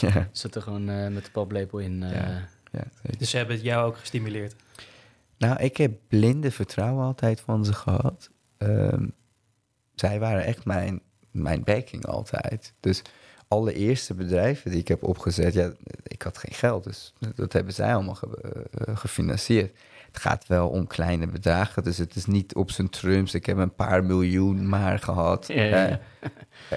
ja, 0.00 0.28
Zat 0.32 0.54
er 0.54 0.62
gewoon 0.62 0.88
eh, 0.88 1.08
met 1.08 1.24
de 1.24 1.30
paplepel 1.30 1.78
in. 1.78 2.02
eh, 2.02 2.36
Ja. 2.72 2.84
Dus 3.18 3.30
ze 3.30 3.36
hebben 3.36 3.56
het 3.56 3.64
jou 3.64 3.86
ook 3.86 3.96
gestimuleerd. 3.98 4.54
Nou, 5.38 5.58
ik 5.62 5.76
heb 5.76 5.92
blinde 6.08 6.50
vertrouwen 6.50 7.04
altijd 7.04 7.40
van 7.40 7.64
ze 7.64 7.72
gehad. 7.72 8.30
Ehm, 8.58 9.06
zij 9.94 10.18
waren 10.18 10.44
echt 10.44 10.64
mijn, 10.64 11.00
mijn 11.30 11.64
backing 11.64 12.06
altijd. 12.06 12.72
Dus 12.80 13.02
alle 13.48 13.74
eerste 13.74 14.14
bedrijven 14.14 14.70
die 14.70 14.80
ik 14.80 14.88
heb 14.88 15.02
opgezet, 15.02 15.54
ja, 15.54 15.72
ik 16.02 16.22
had 16.22 16.38
geen 16.38 16.54
geld. 16.54 16.84
Dus 16.84 17.12
dat 17.34 17.52
hebben 17.52 17.72
zij 17.74 17.94
allemaal 17.94 18.14
ge- 18.14 18.66
eh, 18.84 18.96
gefinancierd. 18.96 19.76
Het 20.06 20.24
gaat 20.24 20.46
wel 20.46 20.68
om 20.68 20.86
kleine 20.86 21.26
bedragen, 21.26 21.82
dus 21.84 21.98
het 21.98 22.14
is 22.14 22.26
niet 22.26 22.54
op 22.54 22.70
zijn 22.70 22.88
trumps. 22.90 23.34
Ik 23.34 23.46
heb 23.46 23.56
een 23.56 23.74
paar 23.74 24.04
miljoen 24.04 24.68
maar 24.68 24.98
gehad. 24.98 25.46
Ja, 25.46 25.62
ja, 25.62 25.86
ja. 25.86 26.00
Eh, 26.20 26.28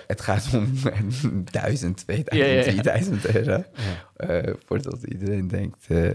het 0.08 0.22
gaat 0.22 0.54
om 0.54 0.74
duizend, 1.52 2.04
Ja, 2.08 2.24
2000, 2.24 2.34
ja, 2.36 2.74
ja. 2.74 2.82
3000 2.82 3.26
euro. 3.36 3.64
Eh, 4.16 4.54
voordat 4.66 5.04
iedereen 5.04 5.48
denkt 5.48 5.86
eh, 5.88 6.10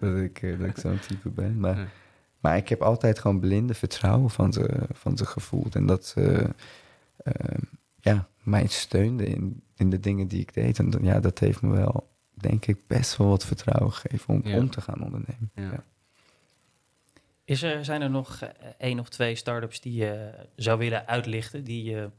dat 0.00 0.16
ik, 0.16 0.42
eh, 0.42 0.58
dat 0.58 0.68
ik 0.68 0.78
zo'n 0.78 0.98
type 1.08 1.28
ben. 1.28 1.60
Maar, 1.60 1.92
maar 2.40 2.56
ik 2.56 2.68
heb 2.68 2.82
altijd 2.82 3.18
gewoon 3.18 3.40
blinde 3.40 3.74
vertrouwen 3.74 4.30
van 4.30 4.52
ze, 4.52 4.70
van 4.92 5.16
ze 5.16 5.26
gevoeld. 5.26 5.74
En 5.74 5.86
dat 5.86 6.06
ze 6.06 6.46
eh, 7.16 7.58
ja, 8.00 8.28
mij 8.42 8.66
steunde 8.66 9.24
in, 9.26 9.62
in 9.82 9.90
de 9.90 10.00
dingen 10.00 10.28
die 10.28 10.40
ik 10.40 10.54
deed. 10.54 10.78
En 10.78 10.90
dat- 10.90 11.00
ja, 11.02 11.20
dat 11.20 11.38
heeft 11.38 11.62
me 11.62 11.70
wel, 11.76 12.08
denk 12.34 12.66
ik, 12.66 12.86
best 12.86 13.16
wel 13.16 13.28
wat 13.28 13.44
vertrouwen 13.46 13.92
gegeven 13.92 14.34
om, 14.34 14.40
Ja. 14.44 14.56
om 14.58 14.70
te 14.70 14.80
gaan 14.80 15.02
ondernemen. 15.04 15.50
Ja. 15.54 15.62
Ja. 15.62 15.84
Is 17.44 17.62
er, 17.62 17.84
zijn 17.84 18.02
er 18.02 18.10
nog 18.10 18.40
eh, 18.40 18.48
één 18.78 18.98
of 18.98 19.08
twee 19.08 19.34
start-ups 19.34 19.80
die 19.80 19.94
je 19.94 20.30
zou 20.56 20.78
willen 20.78 21.06
uitlichten, 21.06 21.64
die 21.64 21.84
je 21.84 22.10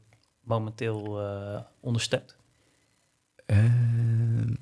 momenteel 0.42 1.20
eh, 1.20 1.60
ondersteunt? 1.80 2.36
Ehm, 3.46 4.54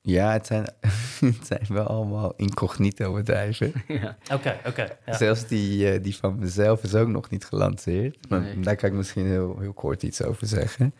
ja, 0.00 0.32
het 0.32 0.46
zijn, 0.46 0.64
het 1.34 1.46
zijn 1.46 1.66
wel 1.68 1.86
allemaal 1.86 2.34
incognito 2.36 3.14
bedrijven. 3.14 3.72
ja. 3.88 4.16
Oké, 4.32 4.56
oké. 4.66 4.96
ja. 5.06 5.16
Zelfs 5.16 5.46
die, 5.46 5.90
eh, 5.92 6.02
die 6.02 6.16
van 6.16 6.38
mezelf 6.38 6.82
is 6.82 6.94
ook 6.94 7.08
nog 7.08 7.30
niet 7.30 7.44
gelanceerd. 7.44 8.28
Maar 8.28 8.40
Nee. 8.40 8.60
daar 8.60 8.76
kan 8.76 8.88
ik 8.88 8.94
misschien 8.94 9.26
heel, 9.26 9.58
heel 9.58 9.72
kort 9.72 10.02
iets 10.02 10.22
over 10.22 10.46
zeggen. 10.46 10.94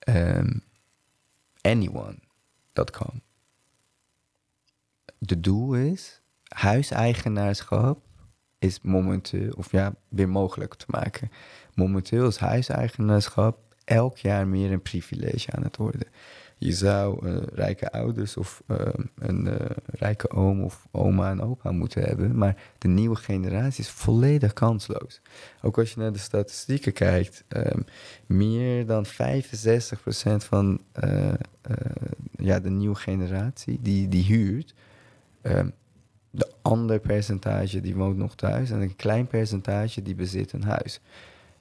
Ehm, 0.00 0.58
anyone.com. 1.60 3.22
De 5.18 5.40
doel 5.40 5.74
is, 5.74 6.22
huiseigenaarschap 6.48 8.04
is 8.58 8.80
momenteel, 8.80 9.52
of 9.56 9.72
ja, 9.72 9.94
weer 10.08 10.28
mogelijk 10.28 10.74
te 10.74 10.84
maken. 10.88 11.30
Momenteel 11.74 12.26
is 12.26 12.36
huiseigenaarschap 12.36 13.58
elk 13.84 14.16
jaar 14.16 14.48
meer 14.48 14.72
een 14.72 14.82
privilege 14.82 15.52
aan 15.52 15.62
het 15.62 15.76
worden. 15.76 16.06
Je 16.62 16.72
zou 16.72 17.26
eh, 17.26 17.36
rijke 17.54 17.92
ouders 17.92 18.36
of 18.36 18.62
eh, 18.66 18.76
een 19.18 19.46
eh, 19.46 19.76
rijke 19.86 20.30
oom 20.30 20.62
of 20.62 20.86
oma 20.90 21.30
en 21.30 21.42
opa 21.42 21.70
moeten 21.70 22.02
hebben. 22.02 22.36
Maar 22.36 22.56
de 22.78 22.88
nieuwe 22.88 23.16
generatie 23.16 23.84
is 23.84 23.90
volledig 23.90 24.52
kansloos. 24.52 25.20
Ook 25.62 25.78
als 25.78 25.92
je 25.92 26.00
naar 26.00 26.12
de 26.12 26.18
statistieken 26.18 26.92
kijkt, 26.92 27.44
ehm, 27.48 27.80
meer 28.26 28.86
dan 28.86 29.06
65% 29.06 30.44
van 30.44 30.80
ja, 32.36 32.60
de 32.60 32.70
nieuwe 32.70 32.94
generatie 32.94 33.78
die, 33.82 34.08
die 34.08 34.24
huurt. 34.24 34.74
Ehm, 35.42 35.68
de 36.30 36.50
ander 36.62 36.98
percentage 36.98 37.80
die 37.80 37.94
woont 37.94 38.16
nog 38.16 38.34
thuis 38.34 38.70
en 38.70 38.80
een 38.80 38.96
klein 38.96 39.26
percentage 39.26 40.02
die 40.02 40.14
bezit 40.14 40.52
een 40.52 40.64
huis. 40.64 41.00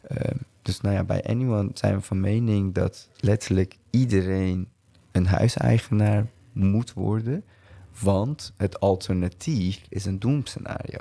Ehm, 0.02 0.38
dus 0.62 0.82
nou 0.82 0.95
ja, 0.95 1.04
bij 1.04 1.24
Anyone 1.24 1.70
zijn 1.74 1.95
we 1.95 2.02
van 2.02 2.20
mening 2.20 2.74
dat 2.74 3.10
letterlijk 3.20 3.78
iedereen 3.89 4.68
een 5.12 5.26
huiseigenaar 5.26 6.26
moet 6.53 6.93
worden 6.93 7.43
Want 8.01 8.53
het 8.57 8.80
alternatief 8.80 9.86
is 9.89 10.05
een 10.05 10.20
doemscenario. 10.20 10.99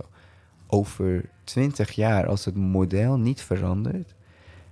Over 0.67 1.31
20 1.45 1.91
jaar, 1.91 2.27
als 2.27 2.45
het 2.45 2.55
model 2.55 3.19
niet 3.19 3.41
verandert, 3.41 4.15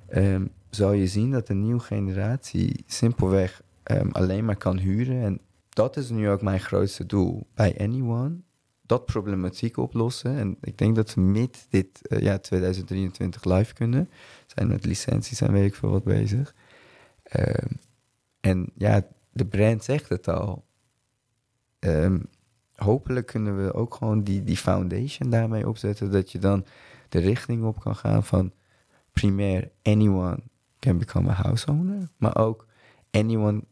ehm, 0.08 0.46
zal 0.70 0.92
je 0.92 1.06
zien 1.06 1.30
dat 1.30 1.46
de 1.46 1.54
nieuwe 1.54 1.80
generatie 1.80 2.84
simpelweg 2.86 3.62
ehm, 3.82 4.08
alleen 4.10 4.44
maar 4.44 4.56
kan 4.56 4.78
huren. 4.78 5.22
En 5.22 5.40
dat 5.68 5.96
is 5.96 6.10
nu 6.10 6.28
ook 6.28 6.42
mijn 6.42 6.60
grootste 6.60 7.06
doel 7.06 7.46
bij 7.54 7.78
Anyone. 7.78 8.36
Dat 8.82 9.04
problematiek 9.04 9.76
oplossen. 9.76 10.36
En 10.38 10.56
ik 10.60 10.78
denk 10.78 10.96
dat 10.96 11.14
we 11.14 11.20
mid 11.20 11.66
dit 11.70 12.06
eh, 12.06 12.20
ja, 12.20 12.38
2023 12.38 13.44
live 13.44 13.74
kunnen. 13.74 14.10
Zijn 14.46 14.68
met 14.68 14.84
licenties 14.84 15.40
en 15.40 15.52
weet 15.52 15.66
ik 15.66 15.74
veel 15.74 15.90
wat 15.90 16.04
bezig. 16.04 16.54
Ehm, 17.22 17.72
en 18.40 18.70
ja, 18.74 19.06
de 19.36 19.46
brand 19.46 19.84
zegt 19.84 20.08
het 20.08 20.28
al. 20.28 20.64
Ehm, 21.78 22.18
hopelijk 22.74 23.26
kunnen 23.26 23.64
we 23.64 23.74
ook 23.74 23.94
gewoon 23.94 24.22
die, 24.22 24.44
die 24.44 24.56
foundation 24.56 25.30
daarmee 25.30 25.68
opzetten. 25.68 26.10
Dat 26.10 26.32
je 26.32 26.38
dan 26.38 26.66
de 27.08 27.18
richting 27.18 27.64
op 27.64 27.80
kan 27.80 27.96
gaan 27.96 28.24
van 28.24 28.52
primair 29.12 29.70
anyone 29.82 30.38
can 30.78 30.98
become 30.98 31.30
a 31.30 31.32
house 31.32 31.70
owner. 31.70 32.08
Maar 32.16 32.36
ook 32.36 32.66
anyone 33.10 33.62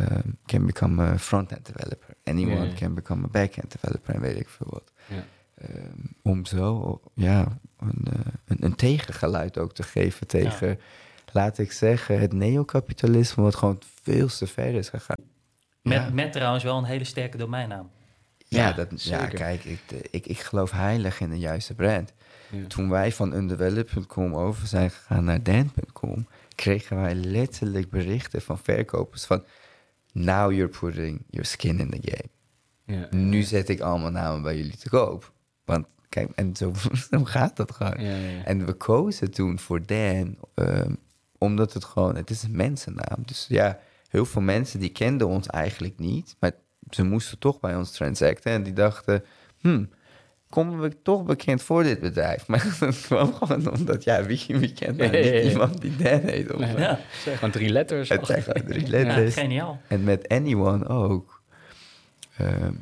um, 0.00 0.38
can 0.46 0.66
become 0.66 1.02
a 1.02 1.18
front-end 1.18 1.66
developer. 1.66 2.14
Anyone 2.24 2.54
Ja, 2.54 2.62
ja. 2.64 2.74
can 2.74 2.94
become 2.94 3.24
a 3.24 3.28
back-end 3.28 3.72
developer 3.72 4.14
en 4.14 4.20
weet 4.20 4.40
ik 4.40 4.48
veel 4.48 4.66
wat. 4.70 4.92
Ja. 5.08 5.24
Ehm, 5.54 5.98
om 6.22 6.44
zo 6.44 7.00
ja, 7.14 7.58
een, 7.78 8.04
eh, 8.12 8.32
een, 8.44 8.64
een 8.64 8.74
tegengeluid 8.74 9.58
ook 9.58 9.74
te 9.74 9.82
geven 9.82 10.26
tegen, 10.26 10.78
laat 11.34 11.58
ik 11.58 11.72
zeggen, 11.72 12.20
het 12.20 12.32
neocapitalisme 12.32 13.42
wat 13.42 13.54
gewoon 13.54 13.78
veel 14.02 14.26
te 14.26 14.46
ver 14.46 14.74
is 14.74 14.88
gegaan. 14.88 15.24
Met, 15.82 15.92
Ja. 15.98 16.10
met 16.12 16.32
trouwens 16.32 16.64
wel 16.64 16.78
een 16.78 16.84
hele 16.84 17.04
sterke 17.04 17.36
domeinnaam. 17.36 17.90
Ja, 18.48 18.68
Ja, 18.68 18.72
dat, 18.72 19.02
ja 19.02 19.26
kijk, 19.26 19.64
ik, 19.64 19.80
ik, 20.10 20.26
ik 20.26 20.38
geloof 20.38 20.70
heilig 20.70 21.20
in 21.20 21.30
de 21.30 21.38
juiste 21.38 21.74
brand. 21.74 22.12
Ja. 22.50 22.66
Toen 22.66 22.88
wij 22.90 23.12
van 23.12 23.34
undeveloped.com 23.34 24.34
over 24.34 24.66
zijn 24.66 24.90
gegaan 24.90 25.24
naar 25.24 25.42
dan.com, 25.42 26.26
kregen 26.54 26.96
wij 27.00 27.14
letterlijk 27.14 27.90
berichten 27.90 28.42
van 28.42 28.58
verkopers 28.58 29.24
van 29.24 29.44
now 30.12 30.52
you're 30.52 30.68
putting 30.78 31.22
your 31.30 31.46
skin 31.46 31.78
in 31.78 31.90
the 31.90 32.10
game. 32.10 32.30
Ja. 32.98 33.16
Nu 33.16 33.42
zet 33.42 33.68
ik 33.68 33.80
allemaal 33.80 34.10
namen 34.10 34.42
bij 34.42 34.56
jullie 34.56 34.76
te 34.76 34.88
koop. 34.88 35.32
Want 35.64 35.86
kijk, 36.08 36.30
en 36.34 36.56
zo, 36.56 36.72
zo 37.10 37.24
gaat 37.24 37.56
dat 37.56 37.72
gewoon. 37.72 38.04
Ja, 38.04 38.16
ja, 38.16 38.28
ja. 38.28 38.44
En 38.44 38.66
we 38.66 38.72
kozen 38.72 39.30
toen 39.30 39.58
voor 39.58 39.86
Dan, 39.86 40.36
ehm, 40.54 40.94
omdat 41.44 41.72
het 41.72 41.84
gewoon, 41.84 42.16
het 42.16 42.30
is 42.30 42.42
een 42.42 42.56
mensennaam. 42.56 43.22
Dus 43.24 43.46
ja, 43.48 43.78
heel 44.08 44.24
veel 44.24 44.42
mensen 44.42 44.80
die 44.80 44.88
kenden 44.90 45.26
ons 45.28 45.46
eigenlijk 45.46 45.98
niet, 45.98 46.36
maar 46.38 46.52
ze 46.90 47.04
moesten 47.04 47.38
toch 47.38 47.60
bij 47.60 47.76
ons 47.76 47.90
transacten 47.90 48.52
en 48.52 48.62
die 48.62 48.72
dachten, 48.72 49.24
hmm, 49.60 49.88
komen 50.48 50.80
we 50.80 51.02
toch 51.02 51.24
bekend 51.24 51.62
voor 51.62 51.82
dit 51.82 52.00
bedrijf? 52.00 52.46
Maar 52.48 52.76
dat 52.80 53.00
kwam 53.00 53.34
gewoon 53.34 53.70
omdat, 53.70 54.04
ja, 54.04 54.24
wie, 54.24 54.44
wie 54.46 54.72
kent 54.72 54.96
nou 54.96 55.12
Ja, 55.12 55.18
ja, 55.18 55.32
niet 55.32 55.44
ja. 55.44 55.50
iemand 55.50 55.80
die 55.80 55.96
Dan 55.96 56.20
heet? 56.20 56.52
Of, 56.52 56.60
Nee. 56.60 56.76
Ja, 56.76 57.00
gewoon 57.24 57.50
drie 57.50 57.68
letters. 57.68 58.08
Het 58.08 58.26
zijn 58.26 58.42
gewoon 58.42 58.66
drie 58.66 58.84
ja 58.84 58.90
letters. 58.90 59.34
geniaal. 59.34 59.80
En 59.88 60.04
met 60.04 60.28
Anyone 60.28 60.86
ook. 60.88 61.42
Ehm, 62.36 62.74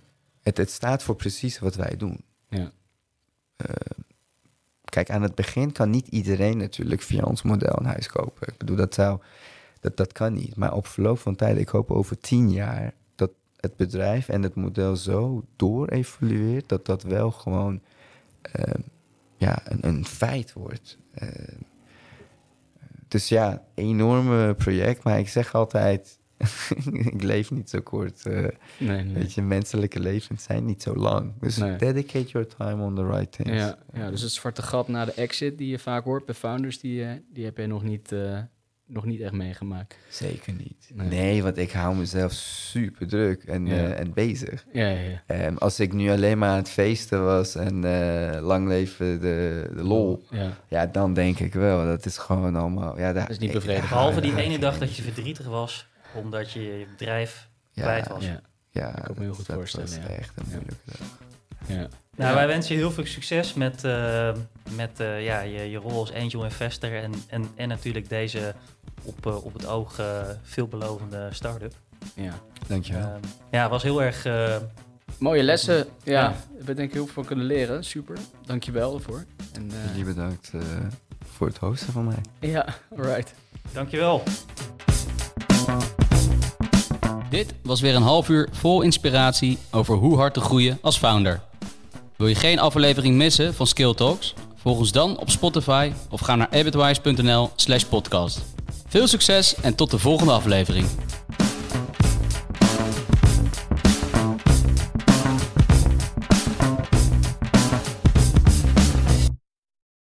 het, 0.43 0.57
het 0.57 0.71
staat 0.71 1.03
voor 1.03 1.17
precies 1.17 1.59
wat 1.59 1.75
wij 1.75 1.95
doen. 1.97 2.25
Ja. 2.49 2.73
Kijk, 4.93 5.11
aan 5.11 5.23
het 5.23 5.35
begin 5.35 5.73
kan 5.73 5.91
niet 5.91 6.09
iedereen 6.09 6.57
natuurlijk 6.57 7.03
via 7.03 7.23
ons 7.23 7.43
model 7.43 7.79
een 7.79 7.87
huis 7.87 8.09
kopen. 8.09 8.49
Ik 8.49 8.59
bedoel, 8.59 8.77
dat, 8.77 8.95
zou, 8.95 9.21
dat, 9.81 9.97
dat 9.97 10.13
kan 10.13 10.33
niet. 10.33 10.57
Maar 10.57 10.75
op 10.75 10.87
verloop 10.87 11.19
van 11.19 11.37
tijd, 11.37 11.59
ik 11.59 11.69
hoop 11.69 11.91
over 11.91 12.19
tien 12.19 12.51
jaar... 12.51 12.95
dat 13.15 13.31
het 13.57 13.77
bedrijf 13.77 14.29
en 14.29 14.43
het 14.43 14.55
model 14.55 14.97
zo 14.97 15.45
door-evolueert... 15.57 16.69
dat 16.69 16.87
dat 16.87 17.03
wel 17.03 17.31
gewoon 17.31 17.81
ehm, 18.43 18.81
ja, 19.37 19.59
een, 19.65 19.87
een 19.87 20.05
feit 20.05 20.53
wordt. 20.53 20.99
Ehm, 21.15 21.61
dus 23.09 23.29
ja, 23.29 23.63
enorme 23.75 24.55
project. 24.55 25.03
Maar 25.03 25.19
ik 25.19 25.29
zeg 25.29 25.55
altijd... 25.55 26.19
ik 27.13 27.23
leef 27.23 27.51
niet 27.51 27.71
zo 27.71 27.81
kort. 27.81 28.27
eh, 28.27 28.33
Nee, 28.79 29.03
nee. 29.05 29.15
Weet 29.15 29.33
je, 29.35 29.43
menselijke 29.43 30.01
levens 30.01 30.43
zijn 30.43 30.65
niet 30.65 30.83
zo 30.83 30.95
lang. 30.95 31.33
Dus 31.41 31.57
Nee. 31.57 31.77
dedicate 31.77 32.27
your 32.29 32.47
time 32.47 32.83
on 32.83 32.95
the 32.95 33.07
right 33.07 33.33
things. 33.33 33.51
Ja, 33.59 33.79
ja, 33.93 34.11
dus 34.11 34.23
het 34.23 34.33
zwarte 34.33 34.63
gat 34.63 34.89
na 34.89 35.05
de 35.05 35.13
exit 35.13 35.59
die 35.59 35.69
je 35.69 35.79
vaak 35.79 36.05
hoort 36.05 36.25
bij 36.27 36.35
founders, 36.35 36.81
die, 36.81 37.05
eh, 37.05 37.11
die 37.33 37.45
heb 37.45 37.57
je 37.57 37.67
nog 37.67 37.83
niet, 37.83 38.13
eh, 38.13 38.39
nog 38.87 39.05
niet 39.05 39.21
echt 39.21 39.33
meegemaakt. 39.33 39.97
Zeker 40.09 40.53
niet. 40.53 40.91
Nee. 40.95 41.09
Nee. 41.09 41.43
want 41.43 41.57
ik 41.57 41.71
hou 41.71 41.97
mezelf 41.97 42.33
super 42.33 43.07
druk 43.09 43.43
en, 43.45 43.67
Ja. 43.67 43.75
eh, 43.75 43.99
en 44.01 44.13
bezig. 44.13 44.65
Ja, 44.73 44.89
ja, 44.89 45.01
ja. 45.01 45.23
Ehm, 45.27 45.57
als 45.57 45.81
ik 45.81 45.93
nu 45.93 46.11
alleen 46.11 46.39
maar 46.39 46.49
aan 46.51 46.57
het 46.57 46.69
feesten 46.69 47.25
was 47.25 47.55
en 47.55 47.85
eh, 47.85 48.41
lang 48.43 48.69
leven 48.69 49.21
de, 49.21 49.71
de 49.77 49.83
lol, 49.83 50.25
Ja, 50.31 50.57
ja, 50.69 50.87
dan 50.87 51.15
denk 51.15 51.39
ik 51.39 51.55
wel. 51.55 51.85
Dat 51.87 52.07
is 52.07 52.19
gewoon 52.19 52.57
allemaal. 52.57 52.99
Ja, 52.99 53.13
Dat 53.13 53.31
is 53.31 53.39
niet 53.39 53.53
bevredigend. 53.53 53.91
Behalve 53.91 54.21
die 54.21 54.37
ene 54.37 54.59
dag 54.59 54.79
dat 54.79 54.97
je 54.97 55.03
verdrietig 55.03 55.47
was, 55.47 55.89
omdat 56.15 56.51
je 56.53 56.63
je 56.79 56.87
bedrijf 56.97 57.49
Ja. 57.73 57.83
kwijt 57.83 58.09
was. 58.09 58.25
ja, 58.25 58.41
Ja, 58.71 58.97
Ik 58.97 59.03
kan 59.05 59.15
me 59.19 59.23
heel 59.25 59.35
goed 59.35 59.47
dat 59.47 59.57
voorstellen, 59.57 59.87
was 59.87 59.97
ja. 59.97 60.03
echt 60.03 60.33
een 60.37 60.45
moeilijke 60.49 60.75
dag. 60.85 60.99
ja. 61.67 61.75
Nou, 62.17 62.31
Ja. 62.31 62.35
wij 62.35 62.47
wensen 62.47 62.75
je 62.75 62.81
heel 62.81 62.91
veel 62.91 63.07
succes 63.07 63.55
met, 63.55 63.85
eh, 63.85 64.33
met 64.77 65.01
eh, 65.01 65.25
ja, 65.25 65.41
je, 65.41 65.71
je 65.71 65.77
rol 65.77 65.99
als 65.99 66.13
angel 66.13 66.45
investor 66.45 66.95
en, 66.97 67.13
en, 67.29 67.49
en 67.55 67.69
natuurlijk 67.69 68.09
deze 68.09 68.55
op, 69.03 69.27
eh, 69.27 69.45
op 69.45 69.53
het 69.53 69.67
oog 69.67 69.99
eh, 69.99 70.23
veelbelovende 70.43 71.29
start-up. 71.33 71.75
ja. 72.15 72.33
Dankjewel. 72.67 73.03
Ehm, 73.09 73.21
ja, 73.51 73.63
het 73.63 73.71
was 73.71 73.83
heel 73.83 74.03
erg... 74.03 74.25
eh, 74.25 74.57
Mooie 75.19 75.43
lessen. 75.43 75.77
Ja, 75.77 76.13
Ja. 76.23 76.35
we 76.65 76.75
denk 76.75 76.89
ik 76.89 76.95
heel 76.95 77.05
veel 77.05 77.15
van 77.15 77.25
kunnen 77.25 77.47
leren. 77.47 77.85
Super. 77.85 78.17
Dankjewel 78.47 78.95
ervoor. 78.95 79.25
En, 79.53 79.71
eh, 79.71 79.87
Jullie 79.91 80.05
bedankt 80.05 80.51
eh, 80.55 80.61
voor 81.25 81.47
het 81.47 81.59
hosten 81.59 81.93
van 81.93 82.05
mij. 82.05 82.19
ja, 82.51 82.67
alright. 82.97 83.35
dankjewel. 83.73 84.23
Dit 87.31 87.55
was 87.63 87.81
weer 87.81 87.95
een 87.95 88.03
half 88.03 88.29
uur 88.29 88.49
vol 88.53 88.83
inspiratie 88.83 89.59
over 89.71 89.95
hoe 89.95 90.17
hard 90.17 90.35
te 90.35 90.41
groeien 90.41 90.79
als 90.83 90.99
founder. 90.99 91.41
Wil 92.17 92.27
je 92.27 92.35
geen 92.35 92.59
aflevering 92.59 93.17
missen 93.17 93.55
van 93.55 93.67
Skill 93.67 93.95
Talks? 93.95 94.35
Volg 94.57 94.79
ons 94.79 94.93
dan 94.93 95.19
op 95.19 95.31
Spotify 95.31 95.93
of 96.11 96.21
ga 96.21 96.37
naar 96.37 96.51
ebitwise.nl 96.51 97.51
slash 97.57 97.85
podcast. 97.85 98.41
Veel 98.87 99.07
succes 99.07 99.55
en 99.55 99.75
tot 99.75 99.91
de 99.91 99.99
volgende 99.99 100.33
aflevering. 100.33 100.87